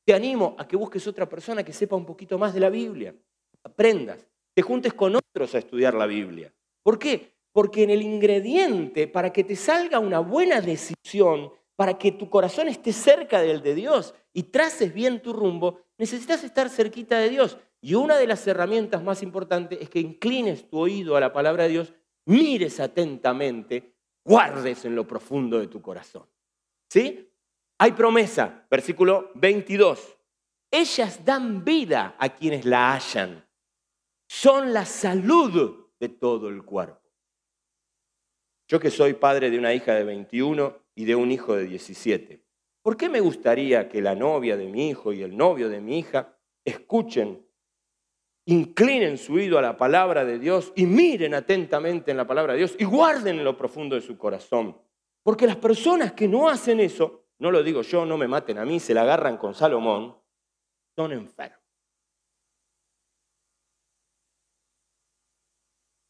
Te 0.06 0.14
animo 0.14 0.56
a 0.60 0.68
que 0.68 0.76
busques 0.76 1.08
otra 1.08 1.28
persona 1.28 1.64
que 1.64 1.74
sepa 1.74 1.96
un 1.96 2.06
poquito 2.06 2.38
más 2.38 2.54
de 2.54 2.60
la 2.60 2.70
Biblia. 2.70 3.16
Aprendas, 3.64 4.28
te 4.54 4.62
juntes 4.62 4.94
con 4.94 5.16
otros 5.16 5.56
a 5.56 5.58
estudiar 5.58 5.96
la 5.96 6.06
Biblia. 6.06 6.54
¿Por 6.84 7.00
qué? 7.00 7.34
Porque 7.52 7.82
en 7.82 7.90
el 7.90 8.04
ingrediente, 8.04 9.08
para 9.08 9.34
que 9.34 9.44
te 9.44 9.56
salga 9.56 9.98
una 9.98 10.20
buena 10.20 10.62
decisión, 10.62 11.52
para 11.76 11.98
que 11.98 12.12
tu 12.12 12.30
corazón 12.30 12.68
esté 12.68 12.94
cerca 12.94 13.42
del 13.42 13.64
de 13.64 13.74
Dios 13.74 14.14
y 14.34 14.44
traces 14.44 14.94
bien 14.94 15.20
tu 15.20 15.34
rumbo, 15.34 15.80
necesitas 15.98 16.44
estar 16.44 16.70
cerquita 16.70 17.18
de 17.18 17.30
Dios. 17.30 17.58
Y 17.82 17.94
una 17.94 18.18
de 18.18 18.28
las 18.28 18.46
herramientas 18.48 19.04
más 19.04 19.22
importantes 19.22 19.80
es 19.82 19.90
que 19.90 20.00
inclines 20.00 20.68
tu 20.70 20.80
oído 20.80 21.16
a 21.16 21.20
la 21.20 21.32
palabra 21.32 21.64
de 21.64 21.70
Dios, 21.70 21.94
mires 22.26 22.80
atentamente, 22.80 23.96
guardes 24.26 24.86
en 24.86 24.96
lo 24.96 25.08
profundo 25.08 25.60
de 25.60 25.68
tu 25.68 25.82
corazón. 25.82 26.26
¿Sí? 26.90 27.32
Hay 27.80 27.92
promesa, 27.92 28.66
versículo 28.70 29.32
22. 29.36 30.18
Ellas 30.72 31.24
dan 31.24 31.64
vida 31.64 32.16
a 32.18 32.30
quienes 32.30 32.66
la 32.66 32.94
hallan. 32.94 33.48
Son 34.28 34.74
la 34.74 34.86
salud 34.86 35.92
de 36.00 36.10
todo 36.10 36.50
el 36.50 36.64
cuerpo. 36.64 37.08
Yo 38.68 38.80
que 38.80 38.92
soy 38.92 39.14
padre 39.14 39.50
de 39.50 39.58
una 39.58 39.74
hija 39.74 39.94
de 39.94 40.04
21 40.04 40.78
y 40.96 41.06
de 41.06 41.16
un 41.16 41.32
hijo 41.32 41.56
de 41.56 41.66
17, 41.66 42.44
¿por 42.82 42.98
qué 42.98 43.08
me 43.08 43.22
gustaría 43.22 43.88
que 43.88 44.02
la 44.02 44.16
novia 44.16 44.58
de 44.58 44.68
mi 44.68 44.90
hijo 44.90 45.14
y 45.14 45.22
el 45.22 45.38
novio 45.38 45.70
de 45.70 45.80
mi 45.80 46.00
hija 46.00 46.38
escuchen, 46.66 47.47
inclinen 48.48 49.18
su 49.18 49.36
oído 49.36 49.58
a 49.58 49.62
la 49.62 49.78
palabra 49.78 50.26
de 50.26 50.40
Dios 50.40 50.74
y 50.76 50.86
miren 50.86 51.34
atentamente 51.34 52.12
en 52.12 52.18
la 52.18 52.28
palabra 52.28 52.54
de 52.54 52.60
Dios 52.60 52.76
y 52.78 52.84
guarden 52.84 53.38
en 53.38 53.44
lo 53.46 53.56
profundo 53.56 53.96
de 53.96 54.02
su 54.02 54.18
corazón? 54.18 54.78
Porque 55.24 55.48
las 55.48 55.58
personas 55.58 56.14
que 56.14 56.28
no 56.28 56.50
hacen 56.50 56.80
eso 56.80 57.28
no 57.40 57.52
lo 57.52 57.62
digo 57.62 57.82
yo, 57.82 58.06
no 58.06 58.18
me 58.18 58.28
maten 58.28 58.58
a 58.58 58.66
mí, 58.66 58.80
se 58.80 58.94
la 58.94 59.04
agarran 59.04 59.38
con 59.38 59.54
Salomón, 59.54 60.18
son 60.96 61.12
enfermos. 61.12 61.60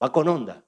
Va 0.01 0.11
con 0.11 0.27
onda. 0.27 0.63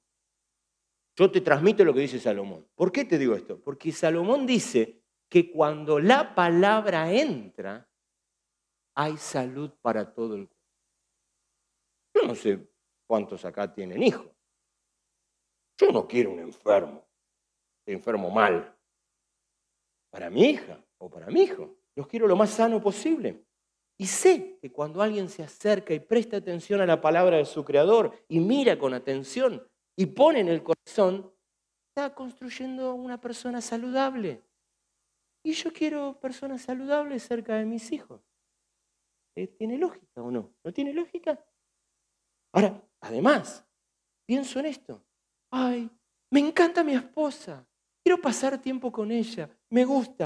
Yo 1.16 1.30
te 1.32 1.42
transmito 1.42 1.86
lo 1.86 1.94
que 1.94 2.02
dice 2.02 2.20
Salomón. 2.20 2.68
¿Por 2.76 2.92
qué 2.92 3.06
te 3.06 3.18
digo 3.18 3.36
esto? 3.36 3.60
Porque 3.62 3.92
Salomón 3.92 4.46
dice 4.46 5.02
que 5.30 5.52
cuando 5.52 6.00
la 6.00 6.34
palabra 6.34 7.12
entra, 7.12 7.88
hay 8.96 9.18
salud 9.18 9.72
para 9.82 10.14
todo 10.14 10.36
el 10.36 10.48
cuerpo. 10.48 10.59
No 12.30 12.36
sé 12.36 12.60
cuántos 13.08 13.44
acá 13.44 13.74
tienen 13.74 14.04
hijos. 14.04 14.28
Yo 15.80 15.92
no 15.92 16.08
quiero 16.08 16.30
un 16.30 16.38
enfermo, 16.38 17.04
enfermo 17.88 18.30
mal 18.30 18.78
para 20.12 20.30
mi 20.30 20.44
hija 20.44 20.80
o 21.00 21.10
para 21.10 21.26
mi 21.32 21.42
hijo. 21.42 21.76
Los 21.96 22.06
quiero 22.06 22.28
lo 22.28 22.36
más 22.36 22.52
sano 22.52 22.80
posible. 22.80 23.44
Y 23.98 24.06
sé 24.06 24.60
que 24.62 24.72
cuando 24.72 25.02
alguien 25.02 25.28
se 25.28 25.42
acerca 25.42 25.92
y 25.92 26.00
presta 26.00 26.38
atención 26.38 26.82
a 26.82 26.86
la 26.86 27.02
palabra 27.02 27.38
de 27.38 27.46
su 27.46 27.66
creador 27.66 28.14
y 28.28 28.40
mira 28.40 28.78
con 28.78 28.94
atención 28.94 29.68
y 29.96 30.06
pone 30.06 30.42
en 30.42 30.50
el 30.50 30.62
corazón, 30.62 31.34
está 31.88 32.14
construyendo 32.14 32.94
una 32.94 33.20
persona 33.20 33.60
saludable. 33.60 34.44
Y 35.44 35.54
yo 35.54 35.74
quiero 35.74 36.20
personas 36.20 36.62
saludables 36.62 37.24
cerca 37.24 37.56
de 37.56 37.66
mis 37.66 37.92
hijos. 37.92 38.22
Eh, 39.36 39.48
¿Tiene 39.48 39.80
lógica 39.80 40.22
o 40.22 40.30
no? 40.30 40.54
¿No 40.64 40.72
tiene 40.72 40.94
lógica? 40.94 41.44
Ahora, 42.54 42.82
además, 43.02 43.66
pienso 44.26 44.60
en 44.60 44.66
esto. 44.68 45.04
Ay, 45.52 45.90
me 46.32 46.40
encanta 46.40 46.84
mi 46.84 46.94
esposa. 46.94 47.66
Quiero 48.04 48.22
pasar 48.22 48.60
tiempo 48.60 48.92
con 48.92 49.12
ella. 49.12 49.50
Me 49.70 49.86
gusta. 49.86 50.26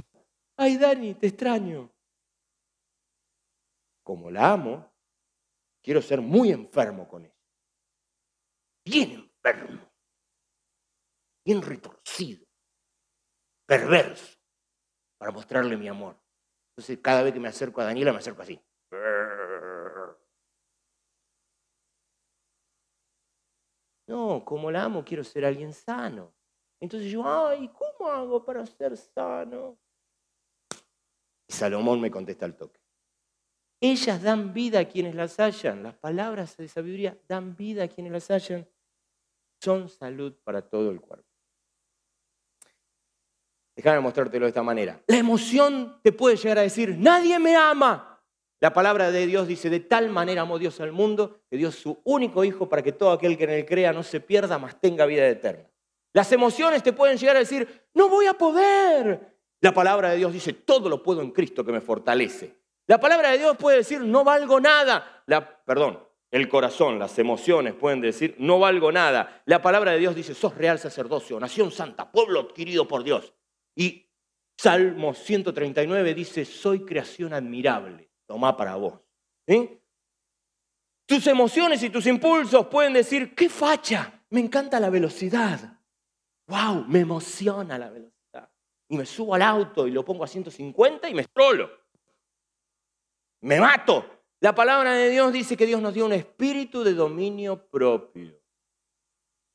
Ay, 0.57 0.77
Dani, 0.77 1.15
te 1.15 1.27
extraño. 1.27 1.91
Como 4.03 4.29
la 4.29 4.51
amo, 4.51 4.93
quiero 5.81 6.01
ser 6.01 6.21
muy 6.21 6.51
enfermo 6.51 7.07
con 7.07 7.25
ella. 7.25 7.33
Bien 8.85 9.11
enfermo. 9.11 9.89
Bien 11.45 11.61
retorcido. 11.61 12.45
Perverso. 13.65 14.37
Para 15.17 15.31
mostrarle 15.31 15.77
mi 15.77 15.87
amor. 15.87 16.17
Entonces, 16.71 16.99
cada 17.01 17.23
vez 17.23 17.33
que 17.33 17.39
me 17.39 17.47
acerco 17.47 17.81
a 17.81 17.85
Daniela, 17.85 18.11
me 18.11 18.19
acerco 18.19 18.41
así. 18.41 18.59
No, 24.07 24.42
como 24.53 24.69
la 24.69 24.83
amo, 24.83 25.03
quiero 25.03 25.23
ser 25.23 25.45
alguien 25.45 25.73
sano. 25.73 26.31
Entonces 26.79 27.11
yo, 27.11 27.25
ay, 27.25 27.67
¿cómo 27.69 28.07
hago 28.07 28.45
para 28.45 28.63
ser 28.67 28.95
sano? 28.95 29.79
Y 31.47 31.53
Salomón 31.53 31.99
me 31.99 32.11
contesta 32.11 32.45
al 32.45 32.55
toque. 32.55 32.79
Ellas 33.81 34.21
dan 34.21 34.53
vida 34.53 34.81
a 34.81 34.85
quienes 34.87 35.15
las 35.15 35.39
hallan. 35.39 35.81
Las 35.81 35.95
palabras 35.95 36.55
de 36.55 36.67
sabiduría 36.67 37.17
dan 37.27 37.55
vida 37.55 37.85
a 37.85 37.87
quienes 37.87 38.13
las 38.13 38.29
hallan. 38.29 38.69
Son 39.59 39.89
salud 39.89 40.35
para 40.43 40.61
todo 40.61 40.91
el 40.91 41.01
cuerpo. 41.01 41.27
Déjame 43.75 44.01
mostrártelo 44.01 44.45
de 44.45 44.49
esta 44.49 44.61
manera. 44.61 45.01
La 45.07 45.17
emoción 45.17 45.99
te 46.03 46.11
puede 46.11 46.35
llegar 46.35 46.59
a 46.59 46.61
decir, 46.61 46.95
nadie 46.95 47.39
me 47.39 47.55
ama. 47.55 48.12
La 48.63 48.71
palabra 48.71 49.11
de 49.11 49.27
Dios 49.27 49.45
dice, 49.45 49.69
de 49.69 49.81
tal 49.81 50.09
manera 50.09 50.43
amó 50.43 50.57
Dios 50.57 50.79
al 50.79 50.93
mundo, 50.93 51.41
que 51.49 51.57
dio 51.57 51.69
su 51.69 51.99
único 52.05 52.45
Hijo 52.45 52.69
para 52.69 52.81
que 52.81 52.93
todo 52.93 53.11
aquel 53.11 53.37
que 53.37 53.43
en 53.43 53.49
él 53.49 53.65
crea 53.65 53.91
no 53.91 54.03
se 54.03 54.21
pierda, 54.21 54.57
mas 54.57 54.79
tenga 54.79 55.05
vida 55.05 55.27
eterna. 55.27 55.69
Las 56.13 56.31
emociones 56.31 56.81
te 56.81 56.93
pueden 56.93 57.17
llegar 57.17 57.35
a 57.35 57.39
decir, 57.39 57.67
no 57.93 58.07
voy 58.07 58.25
a 58.25 58.35
poder. 58.35 59.35
La 59.59 59.73
palabra 59.73 60.11
de 60.11 60.15
Dios 60.15 60.31
dice, 60.31 60.53
todo 60.53 60.87
lo 60.87 61.03
puedo 61.03 61.21
en 61.21 61.31
Cristo 61.31 61.65
que 61.65 61.73
me 61.73 61.81
fortalece. 61.81 62.55
La 62.87 63.01
palabra 63.01 63.31
de 63.31 63.39
Dios 63.39 63.57
puede 63.57 63.79
decir, 63.79 63.99
no 63.99 64.23
valgo 64.23 64.61
nada. 64.61 65.25
La, 65.25 65.61
perdón, 65.65 65.99
el 66.31 66.47
corazón, 66.47 66.97
las 66.99 67.19
emociones 67.19 67.73
pueden 67.73 67.99
decir, 67.99 68.33
no 68.39 68.59
valgo 68.59 68.93
nada. 68.93 69.43
La 69.45 69.61
palabra 69.61 69.91
de 69.91 69.99
Dios 69.99 70.15
dice, 70.15 70.33
sos 70.33 70.55
real 70.55 70.79
sacerdocio, 70.79 71.37
nación 71.37 71.69
santa, 71.69 72.09
pueblo 72.09 72.39
adquirido 72.39 72.87
por 72.87 73.03
Dios. 73.03 73.33
Y 73.75 74.09
Salmo 74.57 75.13
139 75.13 76.13
dice, 76.13 76.45
soy 76.45 76.85
creación 76.85 77.33
admirable, 77.33 78.12
tomá 78.25 78.55
para 78.55 78.75
vos. 78.75 78.99
Tus 81.05 81.27
emociones 81.27 81.83
y 81.83 81.89
tus 81.89 82.05
impulsos 82.07 82.67
pueden 82.67 82.93
decir, 82.93 83.35
qué 83.35 83.49
facha, 83.49 84.23
me 84.29 84.39
encanta 84.39 84.79
la 84.79 84.89
velocidad. 84.89 85.79
Wow, 86.47 86.85
me 86.87 86.99
emociona 86.99 87.77
la 87.77 87.89
velocidad. 87.89 88.49
Y 88.89 88.97
me 88.97 89.05
subo 89.05 89.35
al 89.35 89.41
auto 89.41 89.87
y 89.87 89.91
lo 89.91 90.03
pongo 90.03 90.23
a 90.23 90.27
150 90.27 91.09
y 91.09 91.13
me 91.13 91.21
estrolo. 91.21 91.69
Me 93.41 93.59
mato. 93.59 94.05
La 94.39 94.53
palabra 94.53 94.93
de 94.93 95.09
Dios 95.09 95.31
dice 95.31 95.55
que 95.55 95.65
Dios 95.65 95.81
nos 95.81 95.93
dio 95.93 96.05
un 96.05 96.13
espíritu 96.13 96.83
de 96.83 96.93
dominio 96.93 97.65
propio. 97.69 98.37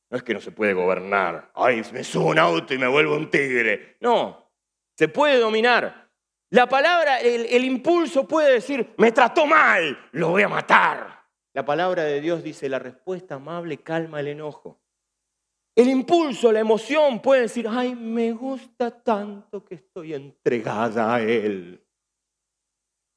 No 0.09 0.17
es 0.17 0.23
que 0.23 0.33
no 0.33 0.41
se 0.41 0.51
puede 0.51 0.73
gobernar. 0.73 1.51
Ay, 1.53 1.83
me 1.93 2.03
subo 2.03 2.29
un 2.29 2.39
auto 2.39 2.73
y 2.73 2.79
me 2.79 2.87
vuelvo 2.87 3.15
un 3.15 3.29
tigre. 3.29 3.97
No, 3.99 4.51
se 4.97 5.07
puede 5.07 5.37
dominar. 5.39 6.08
La 6.51 6.67
palabra, 6.67 7.19
el, 7.19 7.45
el 7.45 7.63
impulso 7.63 8.27
puede 8.27 8.53
decir, 8.53 8.93
me 8.97 9.11
trató 9.11 9.45
mal, 9.45 9.97
lo 10.13 10.29
voy 10.29 10.43
a 10.43 10.49
matar. 10.49 11.25
La 11.53 11.63
palabra 11.63 12.03
de 12.03 12.21
Dios 12.21 12.43
dice, 12.43 12.69
la 12.69 12.79
respuesta 12.79 13.35
amable 13.35 13.77
calma 13.83 14.19
el 14.19 14.29
enojo. 14.29 14.81
El 15.75 15.87
impulso, 15.87 16.51
la 16.51 16.59
emoción 16.59 17.21
puede 17.21 17.43
decir, 17.43 17.67
ay, 17.69 17.95
me 17.95 18.31
gusta 18.31 18.91
tanto 18.91 19.63
que 19.63 19.75
estoy 19.75 20.13
entregada 20.13 21.15
a 21.15 21.21
Él. 21.21 21.85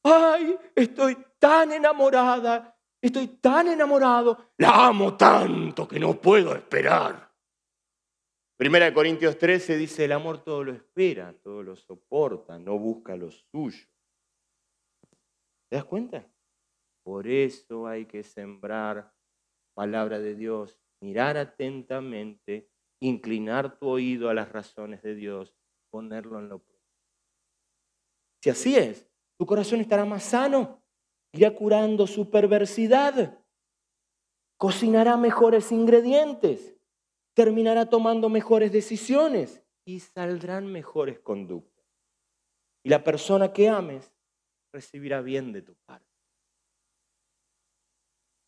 Ay, 0.04 0.56
estoy 0.74 1.16
tan 1.38 1.72
enamorada, 1.72 2.78
estoy 3.00 3.26
tan 3.26 3.68
enamorado, 3.68 4.52
la 4.58 4.86
amo 4.86 5.16
tanto 5.16 5.88
que 5.88 5.98
no 5.98 6.14
puedo 6.20 6.54
esperar. 6.54 7.31
Primera 8.62 8.84
de 8.84 8.94
Corintios 8.94 9.38
13 9.38 9.76
dice, 9.76 10.04
el 10.04 10.12
amor 10.12 10.44
todo 10.44 10.62
lo 10.62 10.72
espera, 10.72 11.34
todo 11.42 11.64
lo 11.64 11.74
soporta, 11.74 12.60
no 12.60 12.78
busca 12.78 13.16
lo 13.16 13.28
suyo. 13.28 13.88
¿Te 15.68 15.74
das 15.74 15.84
cuenta? 15.84 16.24
Por 17.02 17.26
eso 17.26 17.88
hay 17.88 18.06
que 18.06 18.22
sembrar 18.22 19.12
palabra 19.74 20.20
de 20.20 20.36
Dios 20.36 20.78
mirar 21.00 21.38
atentamente, 21.38 22.70
inclinar 23.00 23.80
tu 23.80 23.88
oído 23.88 24.28
a 24.28 24.34
las 24.34 24.52
razones 24.52 25.02
de 25.02 25.16
Dios, 25.16 25.56
ponerlo 25.90 26.38
en 26.38 26.48
lo 26.48 26.60
propio. 26.60 26.86
Si 28.44 28.50
así 28.50 28.76
es, 28.76 29.10
tu 29.40 29.44
corazón 29.44 29.80
estará 29.80 30.04
más 30.04 30.22
sano, 30.22 30.84
irá 31.32 31.52
curando 31.52 32.06
su 32.06 32.30
perversidad, 32.30 33.40
cocinará 34.56 35.16
mejores 35.16 35.72
ingredientes, 35.72 36.76
terminará 37.34 37.88
tomando 37.88 38.28
mejores 38.28 38.72
decisiones 38.72 39.62
y 39.84 40.00
saldrán 40.00 40.66
mejores 40.66 41.18
conductas. 41.20 41.84
Y 42.84 42.88
la 42.88 43.02
persona 43.02 43.52
que 43.52 43.68
ames 43.68 44.12
recibirá 44.72 45.20
bien 45.20 45.52
de 45.52 45.62
tu 45.62 45.74
parte. 45.86 46.06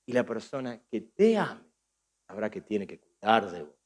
Y 0.06 0.12
la 0.12 0.24
persona 0.24 0.82
que 0.90 1.00
te 1.00 1.36
ame 1.36 1.64
habrá 2.28 2.50
que 2.50 2.60
tiene 2.60 2.86
que 2.86 2.98
cuidar 2.98 3.50
de 3.50 3.62
vos. 3.62 3.76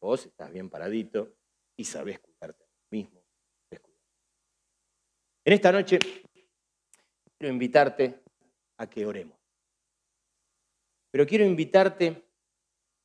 Vos 0.00 0.26
estás 0.26 0.50
bien 0.50 0.68
paradito 0.68 1.36
y 1.76 1.84
sabés 1.84 2.18
cuidarte 2.18 2.64
a 2.64 2.66
ti 2.66 2.72
mismo. 2.90 3.22
En 5.44 5.52
esta 5.52 5.72
noche 5.72 5.98
quiero 7.36 7.52
invitarte 7.52 8.22
a 8.76 8.88
que 8.88 9.04
oremos. 9.04 9.38
Pero 11.10 11.26
quiero 11.26 11.44
invitarte 11.44 12.31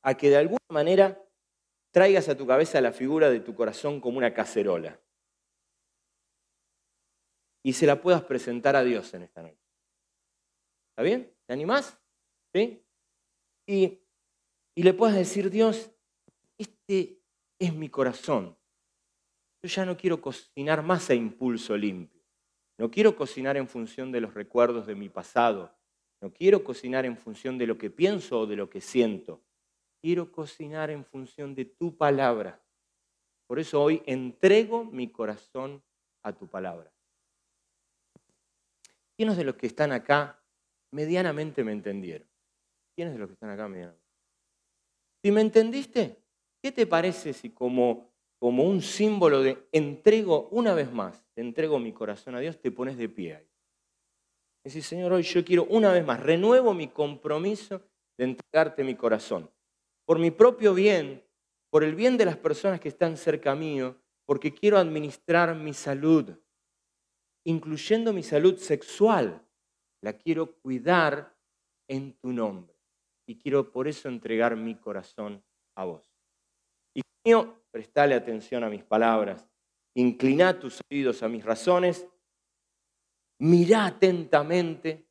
a 0.02 0.16
que 0.16 0.30
de 0.30 0.36
alguna 0.36 0.58
manera 0.68 1.22
traigas 1.90 2.28
a 2.28 2.36
tu 2.36 2.46
cabeza 2.46 2.80
la 2.80 2.92
figura 2.92 3.30
de 3.30 3.40
tu 3.40 3.54
corazón 3.54 4.00
como 4.00 4.18
una 4.18 4.32
cacerola 4.34 5.00
y 7.62 7.72
se 7.72 7.86
la 7.86 8.00
puedas 8.00 8.22
presentar 8.22 8.76
a 8.76 8.84
Dios 8.84 9.12
en 9.14 9.22
esta 9.22 9.42
noche. 9.42 9.60
¿Está 10.90 11.02
bien? 11.02 11.34
¿Te 11.46 11.52
animás? 11.52 11.98
¿Sí? 12.54 12.82
y, 13.66 14.00
le 14.74 14.94
puedas 14.94 15.16
decir, 15.16 15.50
Dios, 15.50 15.90
este 16.56 17.20
es 17.58 17.74
mi 17.74 17.88
corazón. 17.88 18.56
Yo 19.62 19.68
ya 19.68 19.84
no 19.84 19.96
quiero 19.96 20.20
cocinar 20.20 20.82
más 20.82 21.10
a 21.10 21.14
impulso 21.14 21.76
limpio. 21.76 22.22
No 22.78 22.90
quiero 22.90 23.16
cocinar 23.16 23.56
en 23.56 23.68
función 23.68 24.12
de 24.12 24.20
los 24.20 24.34
recuerdos 24.34 24.86
de 24.86 24.94
mi 24.94 25.08
pasado. 25.08 25.76
No 26.22 26.32
quiero 26.32 26.62
cocinar 26.62 27.04
en 27.04 27.16
función 27.16 27.58
de 27.58 27.66
lo 27.66 27.76
que 27.76 27.90
pienso 27.90 28.40
o 28.40 28.46
de 28.46 28.56
lo 28.56 28.70
que 28.70 28.80
siento. 28.80 29.42
Quiero 30.00 30.30
cocinar 30.30 30.90
en 30.90 31.04
función 31.04 31.54
de 31.54 31.64
tu 31.64 31.96
palabra. 31.96 32.62
Por 33.46 33.58
eso 33.58 33.82
hoy 33.82 34.02
entrego 34.06 34.84
mi 34.84 35.08
corazón 35.08 35.82
a 36.22 36.32
tu 36.32 36.46
palabra. 36.46 36.92
¿Quiénes 39.16 39.36
de 39.36 39.44
los 39.44 39.56
que 39.56 39.66
están 39.66 39.90
acá 39.90 40.40
medianamente 40.92 41.64
me 41.64 41.72
entendieron? 41.72 42.28
¿Quiénes 42.94 43.14
de 43.14 43.20
los 43.20 43.28
que 43.28 43.34
están 43.34 43.50
acá 43.50 43.66
me 43.66 43.90
Si 45.22 45.32
me 45.32 45.40
entendiste, 45.40 46.16
¿qué 46.62 46.70
te 46.70 46.86
parece 46.86 47.32
si 47.32 47.50
como, 47.50 48.12
como 48.38 48.64
un 48.64 48.80
símbolo 48.80 49.42
de 49.42 49.66
entrego 49.72 50.48
una 50.52 50.74
vez 50.74 50.92
más, 50.92 51.24
te 51.34 51.40
entrego 51.40 51.80
mi 51.80 51.92
corazón 51.92 52.36
a 52.36 52.40
Dios, 52.40 52.60
te 52.60 52.70
pones 52.70 52.96
de 52.96 53.08
pie 53.08 53.36
ahí? 53.36 53.48
Decís, 54.62 54.86
Señor, 54.86 55.12
hoy 55.12 55.22
yo 55.22 55.44
quiero 55.44 55.64
una 55.64 55.90
vez 55.92 56.04
más, 56.04 56.20
renuevo 56.20 56.74
mi 56.74 56.88
compromiso 56.88 57.80
de 58.16 58.24
entregarte 58.24 58.84
mi 58.84 58.94
corazón. 58.94 59.50
Por 60.08 60.18
mi 60.18 60.30
propio 60.30 60.72
bien, 60.72 61.22
por 61.68 61.84
el 61.84 61.94
bien 61.94 62.16
de 62.16 62.24
las 62.24 62.38
personas 62.38 62.80
que 62.80 62.88
están 62.88 63.18
cerca 63.18 63.54
mío, 63.54 63.94
porque 64.24 64.54
quiero 64.54 64.78
administrar 64.78 65.54
mi 65.54 65.74
salud, 65.74 66.34
incluyendo 67.44 68.14
mi 68.14 68.22
salud 68.22 68.56
sexual. 68.56 69.46
La 70.00 70.14
quiero 70.14 70.58
cuidar 70.62 71.36
en 71.88 72.14
tu 72.14 72.32
nombre 72.32 72.74
y 73.26 73.38
quiero 73.38 73.70
por 73.70 73.86
eso 73.86 74.08
entregar 74.08 74.56
mi 74.56 74.76
corazón 74.76 75.44
a 75.76 75.84
vos. 75.84 76.10
Y 76.94 77.02
mío, 77.26 77.62
prestale 77.70 78.14
atención 78.14 78.64
a 78.64 78.70
mis 78.70 78.84
palabras, 78.84 79.46
inclina 79.94 80.58
tus 80.58 80.80
oídos 80.90 81.22
a 81.22 81.28
mis 81.28 81.44
razones, 81.44 82.08
mira 83.40 83.84
atentamente, 83.84 85.06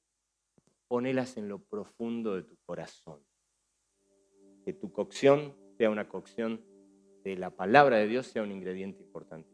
ponelas 0.88 1.38
en 1.38 1.50
lo 1.50 1.60
profundo 1.60 2.34
de 2.34 2.42
tu 2.42 2.58
corazón. 2.66 3.24
Que 4.68 4.74
tu 4.74 4.92
cocción 4.92 5.54
sea 5.78 5.90
una 5.90 6.10
cocción 6.10 6.60
de 7.24 7.38
la 7.38 7.52
palabra 7.52 7.96
de 7.96 8.08
Dios, 8.08 8.28
sea 8.28 8.44
un 8.44 8.52
ingrediente 8.52 9.02
importante. 9.02 9.48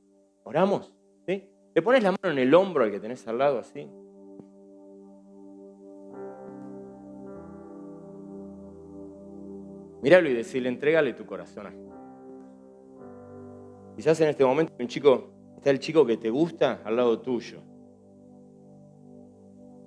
Oramos, 0.44 0.92
¿sí? 1.28 1.48
Le 1.76 1.82
pones 1.84 2.02
la 2.02 2.14
mano 2.14 2.32
en 2.32 2.40
el 2.40 2.52
hombro 2.56 2.84
al 2.84 2.90
que 2.90 3.00
tenés 3.00 3.28
al 3.28 3.38
lado 3.38 3.60
así. 3.60 3.88
Míralo 10.02 10.30
y 10.30 10.34
decirle, 10.34 10.70
entrégale 10.70 11.14
tu 11.14 11.28
corazón 11.28 11.68
a 11.68 11.74
Quizás 13.96 14.20
en 14.22 14.30
este 14.30 14.44
momento 14.44 14.74
un 14.80 14.88
chico, 14.88 15.30
está 15.58 15.70
el 15.70 15.78
chico 15.78 16.08
que 16.08 16.18
te 16.18 16.32
gusta 16.32 16.82
al 16.84 16.96
lado 16.96 17.22
tuyo. 17.22 17.60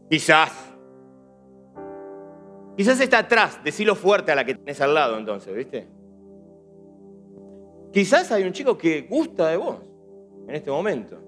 Quizás. 0.08 0.65
Quizás 2.76 3.00
está 3.00 3.20
atrás, 3.20 3.60
decilo 3.64 3.94
fuerte 3.94 4.32
a 4.32 4.34
la 4.34 4.44
que 4.44 4.54
tenés 4.54 4.80
al 4.80 4.94
lado 4.94 5.18
entonces, 5.18 5.54
¿viste? 5.54 5.86
Quizás 7.92 8.30
hay 8.32 8.44
un 8.44 8.52
chico 8.52 8.76
que 8.76 9.02
gusta 9.02 9.48
de 9.48 9.56
vos 9.56 9.78
en 10.46 10.54
este 10.54 10.70
momento. 10.70 11.18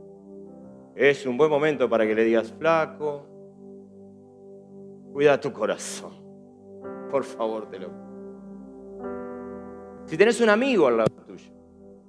Es 0.94 1.24
un 1.24 1.36
buen 1.36 1.51
momento 1.51 1.88
para 1.88 2.07
que 2.07 2.14
le 2.14 2.24
digas, 2.24 2.53
flaco, 2.53 3.26
cuida 5.12 5.40
tu 5.40 5.53
corazón. 5.53 6.12
Por 7.11 7.24
favor, 7.24 7.70
te 7.70 7.78
lo 7.78 8.09
si 10.09 10.16
tenés 10.16 10.40
un 10.40 10.49
amigo 10.49 10.86
al 10.86 10.96
lado 10.96 11.11
tuyo, 11.26 11.51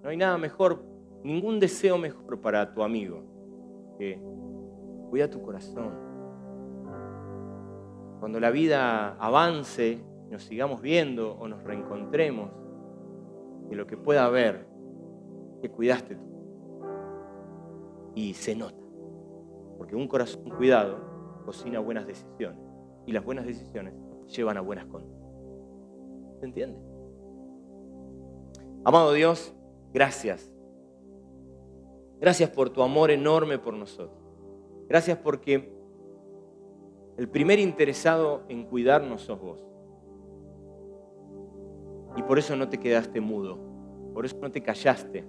no 0.01 0.09
hay 0.09 0.15
nada 0.15 0.37
mejor, 0.37 0.81
ningún 1.21 1.59
deseo 1.59 1.97
mejor 1.97 2.39
para 2.39 2.73
tu 2.73 2.81
amigo 2.81 3.21
que 3.97 4.17
cuida 5.09 5.29
tu 5.29 5.41
corazón. 5.41 6.08
Cuando 8.19 8.39
la 8.39 8.51
vida 8.51 9.15
avance, 9.15 10.03
nos 10.29 10.43
sigamos 10.43 10.81
viendo 10.81 11.33
o 11.33 11.47
nos 11.47 11.63
reencontremos, 11.63 12.51
que 13.69 13.75
lo 13.75 13.87
que 13.87 13.97
pueda 13.97 14.25
haber, 14.25 14.67
que 15.61 15.69
cuidaste 15.69 16.15
tú. 16.15 16.23
Y 18.15 18.33
se 18.33 18.55
nota, 18.55 18.83
porque 19.77 19.95
un 19.95 20.07
corazón 20.07 20.49
cuidado 20.49 20.97
cocina 21.45 21.79
buenas 21.79 22.05
decisiones 22.05 22.59
y 23.05 23.11
las 23.11 23.23
buenas 23.23 23.45
decisiones 23.45 23.93
llevan 24.27 24.57
a 24.57 24.61
buenas 24.61 24.85
conductas. 24.85 25.31
¿Se 26.39 26.45
entiende? 26.45 26.79
Amado 28.83 29.13
Dios, 29.13 29.53
gracias. 29.93 30.53
Gracias 32.19 32.49
por 32.49 32.69
tu 32.69 32.81
amor 32.81 33.11
enorme 33.11 33.59
por 33.59 33.73
nosotros. 33.73 34.19
Gracias 34.87 35.17
porque 35.17 35.78
el 37.19 37.27
primer 37.27 37.59
interesado 37.59 38.43
en 38.47 38.63
cuidarnos 38.63 39.23
sos 39.23 39.41
vos. 39.41 39.67
Y 42.15 42.23
por 42.23 42.39
eso 42.39 42.55
no 42.55 42.69
te 42.69 42.77
quedaste 42.77 43.19
mudo. 43.19 43.59
Por 44.13 44.25
eso 44.25 44.37
no 44.41 44.49
te 44.49 44.63
callaste. 44.63 45.25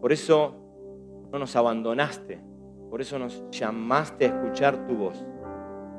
Por 0.00 0.10
eso 0.10 0.54
no 1.30 1.38
nos 1.38 1.54
abandonaste. 1.54 2.40
Por 2.88 3.02
eso 3.02 3.18
nos 3.18 3.44
llamaste 3.50 4.24
a 4.24 4.28
escuchar 4.28 4.86
tu 4.86 4.94
voz. 4.94 5.22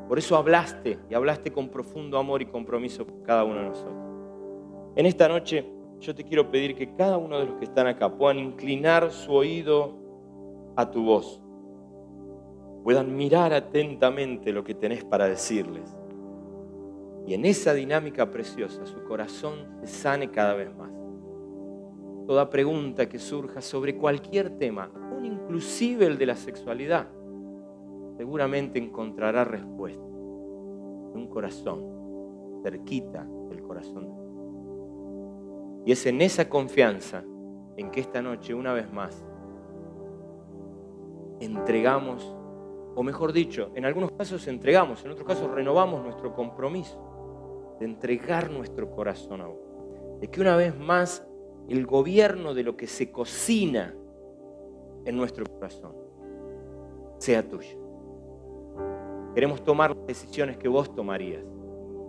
Por 0.08 0.18
eso 0.18 0.36
hablaste 0.36 0.98
y 1.08 1.14
hablaste 1.14 1.52
con 1.52 1.70
profundo 1.70 2.18
amor 2.18 2.42
y 2.42 2.48
compromiso 2.48 3.06
con 3.06 3.22
cada 3.22 3.44
uno 3.44 3.60
de 3.60 3.66
nosotros. 3.66 4.04
En 4.96 5.06
esta 5.06 5.28
noche 5.28 5.64
yo 6.00 6.16
te 6.16 6.24
quiero 6.24 6.50
pedir 6.50 6.74
que 6.74 6.96
cada 6.96 7.20
uno 7.20 7.38
de 7.38 7.46
los 7.46 7.56
que 7.58 7.66
están 7.66 7.86
acá 7.86 8.12
puedan 8.18 8.40
inclinar 8.40 9.12
su 9.12 9.32
oído 9.32 9.96
a 10.76 10.90
tu 10.90 11.06
voz, 11.06 11.43
puedan 12.84 13.16
mirar 13.16 13.54
atentamente 13.54 14.52
lo 14.52 14.64
que 14.64 14.76
tenés 14.76 15.04
para 15.04 15.28
decirles. 15.28 15.96
Y 17.26 17.34
en 17.34 17.46
esa 17.46 17.74
dinámica 17.74 18.30
preciosa 18.30 18.86
su 18.86 19.04
corazón 19.06 19.80
se 19.82 19.88
sane 19.88 20.30
cada 20.30 20.54
vez 20.54 20.76
más. 20.76 20.92
Toda 22.28 22.50
pregunta 22.50 23.08
que 23.08 23.20
surja 23.20 23.62
sobre 23.62 23.96
cualquier 23.96 24.58
tema, 24.58 24.92
inclusive 25.24 26.06
el 26.06 26.18
de 26.18 26.26
la 26.26 26.36
sexualidad, 26.36 27.08
seguramente 28.18 28.80
encontrará 28.80 29.44
respuesta 29.44 30.04
en 30.04 31.18
un 31.18 31.28
corazón 31.28 32.62
cerquita 32.64 33.28
del 33.50 33.62
corazón. 33.62 34.10
Y 35.86 35.92
es 35.92 36.06
en 36.06 36.22
esa 36.22 36.50
confianza 36.50 37.24
en 37.76 37.92
que 37.92 38.00
esta 38.00 38.22
noche, 38.22 38.54
una 38.54 38.74
vez 38.74 38.92
más, 38.92 39.24
entregamos, 41.40 42.36
o 42.96 43.04
mejor 43.04 43.34
dicho, 43.34 43.72
en 43.76 43.86
algunos 43.86 44.12
casos 44.12 44.48
entregamos, 44.48 45.04
en 45.04 45.12
otros 45.12 45.28
casos 45.28 45.50
renovamos 45.50 46.04
nuestro 46.04 46.34
compromiso 46.34 47.76
de 47.80 47.86
entregar 47.86 48.52
nuestro 48.52 48.92
corazón 48.92 49.42
a 49.42 49.48
vos. 49.48 49.60
De 50.20 50.28
que 50.30 50.42
una 50.42 50.56
vez 50.56 50.78
más 50.78 51.26
el 51.68 51.86
gobierno 51.86 52.54
de 52.54 52.64
lo 52.64 52.78
que 52.78 52.88
se 52.88 53.12
cocina 53.12 53.96
en 55.06 55.18
nuestro 55.18 55.46
corazón 55.46 55.96
sea 57.18 57.48
tuyo. 57.48 57.78
Queremos 59.34 59.64
tomar 59.64 59.96
las 59.96 60.06
decisiones 60.06 60.58
que 60.58 60.68
vos 60.68 60.94
tomarías. 60.94 61.44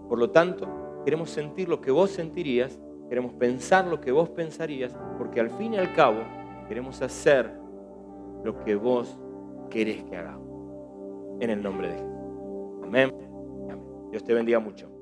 Por 0.09 0.19
lo 0.19 0.31
tanto, 0.31 1.03
queremos 1.05 1.31
sentir 1.31 1.69
lo 1.69 1.81
que 1.81 1.91
vos 1.91 2.11
sentirías, 2.11 2.79
queremos 3.09 3.33
pensar 3.35 3.87
lo 3.87 4.01
que 4.01 4.13
vos 4.13 4.29
pensarías, 4.29 4.97
porque 5.17 5.41
al 5.41 5.51
fin 5.51 5.75
y 5.75 5.79
al 5.79 5.95
cabo 5.95 6.19
queremos 6.69 7.01
hacer 7.01 7.51
lo 8.43 8.59
que 8.65 8.75
vos 8.75 9.19
querés 9.71 10.03
que 10.05 10.17
hagamos. 10.17 10.44
En 11.41 11.51
el 11.51 11.63
nombre 11.63 11.89
de 11.89 11.95
Jesús. 11.95 12.11
Amén. 12.85 13.13
Dios 14.11 14.23
te 14.25 14.35
bendiga 14.35 14.61
mucho. 14.61 14.94